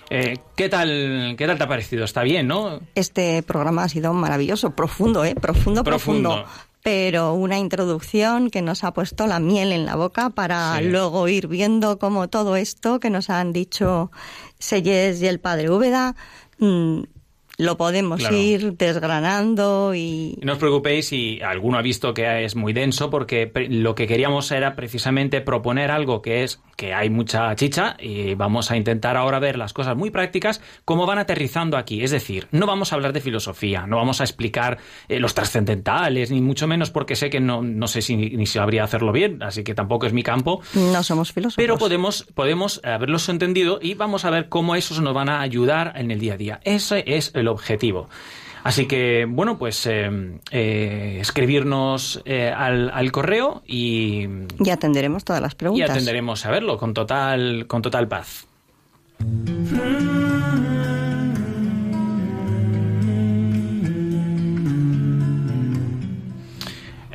Eh, 0.09 0.37
¿qué, 0.55 0.69
tal, 0.69 1.35
¿Qué 1.37 1.45
tal 1.45 1.57
te 1.57 1.63
ha 1.65 1.67
parecido? 1.67 2.05
¿Está 2.05 2.23
bien, 2.23 2.47
no? 2.47 2.79
Este 2.95 3.43
programa 3.43 3.83
ha 3.83 3.89
sido 3.89 4.13
maravilloso, 4.13 4.73
profundo, 4.73 5.25
¿eh? 5.25 5.35
Profundo, 5.35 5.83
profundo. 5.83 6.29
Profundo. 6.29 6.67
Pero 6.83 7.33
una 7.33 7.57
introducción 7.57 8.49
que 8.49 8.61
nos 8.61 8.85
ha 8.85 8.93
puesto 8.93 9.27
la 9.27 9.41
miel 9.41 9.73
en 9.73 9.85
la 9.85 9.97
boca 9.97 10.29
para 10.29 10.77
Sí. 10.77 10.85
luego 10.85 11.27
ir 11.27 11.47
viendo 11.49 11.99
cómo 11.99 12.29
todo 12.29 12.55
esto 12.55 13.01
que 13.01 13.09
nos 13.09 13.29
han 13.29 13.51
dicho 13.51 14.09
Selles 14.59 15.21
y 15.21 15.27
el 15.27 15.39
padre 15.39 15.69
Úbeda 15.69 16.15
mm, 16.59 17.01
lo 17.57 17.75
podemos 17.77 18.19
Claro. 18.19 18.35
ir 18.37 18.73
desgranando 18.77 19.93
y 19.95 20.37
No 20.43 20.53
os 20.53 20.59
preocupéis 20.59 21.07
si 21.07 21.41
alguno 21.41 21.77
ha 21.77 21.81
visto 21.81 22.13
que 22.13 22.45
es 22.45 22.55
muy 22.55 22.71
denso, 22.73 23.09
porque 23.09 23.51
lo 23.69 23.95
que 23.95 24.05
queríamos 24.07 24.51
era 24.51 24.75
precisamente 24.75 25.41
proponer 25.41 25.89
algo 25.91 26.21
que 26.21 26.43
es 26.43 26.61
que 26.75 26.93
hay 26.93 27.09
mucha 27.09 27.55
chicha 27.55 27.97
y 27.99 28.35
vamos 28.35 28.69
a 28.69 28.77
intentar 28.77 29.17
ahora 29.17 29.39
ver 29.39 29.57
las 29.57 29.73
cosas 29.73 29.97
muy 29.97 30.11
prácticas, 30.11 30.61
cómo 30.85 31.07
van 31.07 31.17
aterrizando 31.17 31.75
aquí. 31.77 32.03
Es 32.03 32.11
decir, 32.11 32.47
no 32.51 32.67
vamos 32.67 32.91
a 32.91 32.95
hablar 32.95 33.13
de 33.13 33.21
filosofía, 33.21 33.87
no 33.87 33.97
vamos 33.97 34.21
a 34.21 34.23
explicar 34.23 34.77
eh, 35.09 35.19
los 35.19 35.33
trascendentales, 35.33 36.29
ni 36.29 36.41
mucho 36.41 36.67
menos 36.67 36.91
porque 36.91 37.15
sé 37.15 37.31
que 37.31 37.39
no, 37.39 37.63
no 37.63 37.87
sé 37.87 38.03
si 38.03 38.15
ni 38.15 38.45
sabría 38.45 38.83
hacerlo 38.83 39.11
bien, 39.11 39.41
así 39.41 39.63
que 39.63 39.73
tampoco 39.73 40.05
es 40.05 40.13
mi 40.13 40.21
campo. 40.21 40.61
no 40.75 41.01
somos 41.01 41.31
filósofos. 41.33 41.55
Pero 41.57 41.77
podemos, 41.79 42.27
podemos 42.35 42.79
haberlos 42.83 43.27
entendido 43.29 43.79
y 43.81 43.95
vamos 43.95 44.25
a 44.25 44.29
ver 44.29 44.47
cómo 44.49 44.75
esos 44.75 45.01
nos 45.01 45.15
van 45.15 45.29
a 45.29 45.41
ayudar 45.41 45.93
en 45.95 46.11
el 46.11 46.19
día 46.19 46.33
a 46.35 46.37
día. 46.37 46.59
Ese 46.63 47.03
es 47.07 47.31
el 47.33 47.46
objetivo. 47.47 48.09
Así 48.63 48.85
que, 48.85 49.25
bueno, 49.25 49.57
pues 49.57 49.85
eh, 49.85 50.09
eh, 50.51 51.19
escribirnos 51.21 52.21
eh, 52.25 52.51
al, 52.51 53.11
correo 53.13 53.61
y... 53.65 54.27
Y 54.59 54.69
atenderemos 54.69 55.23
todas 55.23 55.41
las 55.41 55.55
preguntas. 55.55 55.87
Y 55.87 55.89
atenderemos 55.89 56.45
a 56.45 56.51
verlo 56.51 56.77
con 56.77 56.93
total, 56.93 57.65
con 57.67 57.81
total 57.81 58.09
paz. 58.09 58.45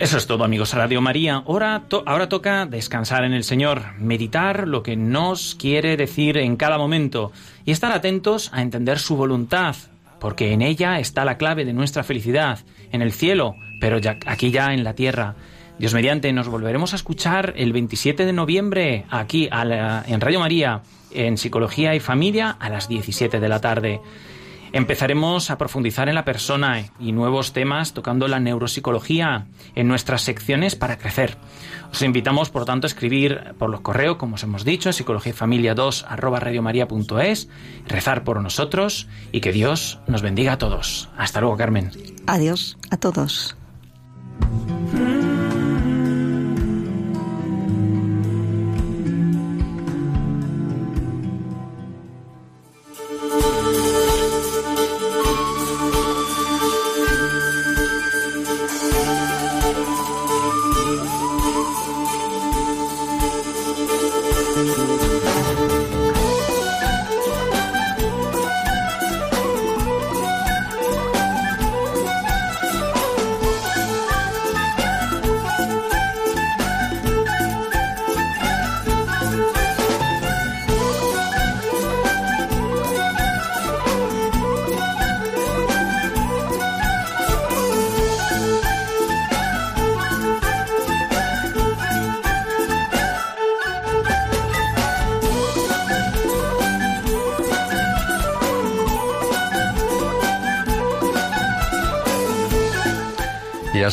Eso 0.03 0.17
es 0.17 0.27
todo 0.27 0.43
amigos 0.43 0.73
Radio 0.75 1.01
María. 1.01 1.45
Ahora, 1.47 1.85
to 1.87 2.03
ahora 2.07 2.29
toca 2.29 2.67
descansar 2.67 3.25
en 3.25 3.35
el 3.35 3.45
Señor, 3.45 3.95
meditar 3.99 4.67
lo 4.67 4.83
que 4.83 4.97
nos 4.97 5.55
quiere 5.55 5.97
decir 5.97 6.39
en 6.39 6.57
cada 6.57 6.77
momento 6.77 7.31
y 7.65 7.71
estar 7.71 7.93
atentos 7.93 8.51
a 8.53 8.63
entender 8.63 8.99
su 8.99 9.17
voluntad, 9.17 9.77
porque 10.23 10.53
en 10.53 10.63
ella 10.63 11.01
está 11.01 11.25
la 11.25 11.37
clave 11.37 11.65
de 11.65 11.73
nuestra 11.73 12.05
felicidad, 12.05 12.61
en 12.93 13.03
el 13.03 13.11
cielo, 13.11 13.57
pero 13.81 13.99
ya, 13.99 14.21
aquí 14.25 14.53
ya 14.53 14.73
en 14.73 14.85
la 14.85 14.95
tierra. 14.95 15.35
Dios 15.81 15.95
mediante, 15.95 16.33
nos 16.33 16.47
volveremos 16.47 16.93
a 16.93 16.97
escuchar 16.97 17.55
el 17.57 17.73
27 17.73 18.25
de 18.25 18.33
noviembre 18.33 19.05
aquí 19.11 19.49
en 19.51 20.21
Radio 20.21 20.39
María, 20.39 20.83
en 21.11 21.37
Psicología 21.37 21.97
y 21.97 22.01
Familia, 22.01 22.51
a 22.51 22.69
las 22.69 22.89
17 22.89 23.41
de 23.41 23.49
la 23.49 23.61
tarde. 23.61 24.01
Empezaremos 24.73 25.51
a 25.51 25.59
profundizar 25.59 26.09
en 26.09 26.15
la 26.15 26.25
persona 26.25 26.85
y 26.99 27.13
nuevos 27.13 27.53
temas 27.53 27.93
tocando 27.93 28.27
la 28.27 28.41
neuropsicología 28.41 29.47
en 29.75 29.87
nuestras 29.89 30.23
secciones 30.23 30.77
para 30.77 30.99
crecer. 30.99 31.37
Os 31.93 32.01
invitamos, 32.01 32.49
por 32.49 32.65
tanto, 32.65 32.87
a 32.87 32.89
escribir 32.89 33.55
por 33.59 33.69
los 33.69 33.83
correos, 33.83 34.17
como 34.17 34.37
os 34.37 34.43
hemos 34.43 34.65
dicho, 34.65 34.93
psicología 34.93 35.31
y 35.31 35.35
familia 35.35 35.75
2 35.75 36.07
arroba 36.09 36.41
rezar 37.87 38.25
por 38.25 38.41
nosotros 38.41 39.09
y 39.31 39.41
que 39.41 39.53
Dios 39.53 40.01
nos 40.07 40.23
bendiga 40.23 40.55
a 40.55 40.59
todos. 40.59 41.11
Hasta 41.19 41.41
luego, 41.41 41.57
Carmen. 41.57 41.91
Adiós 42.27 42.79
a 42.91 42.97
todos. 42.97 43.57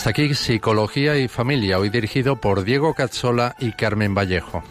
Aquí 0.09 0.33
Psicología 0.33 1.17
y 1.17 1.27
Familia, 1.27 1.77
hoy 1.77 1.89
dirigido 1.89 2.35
por 2.35 2.63
Diego 2.63 2.95
Cazzola 2.95 3.55
y 3.59 3.73
Carmen 3.73 4.15
Vallejo. 4.15 4.63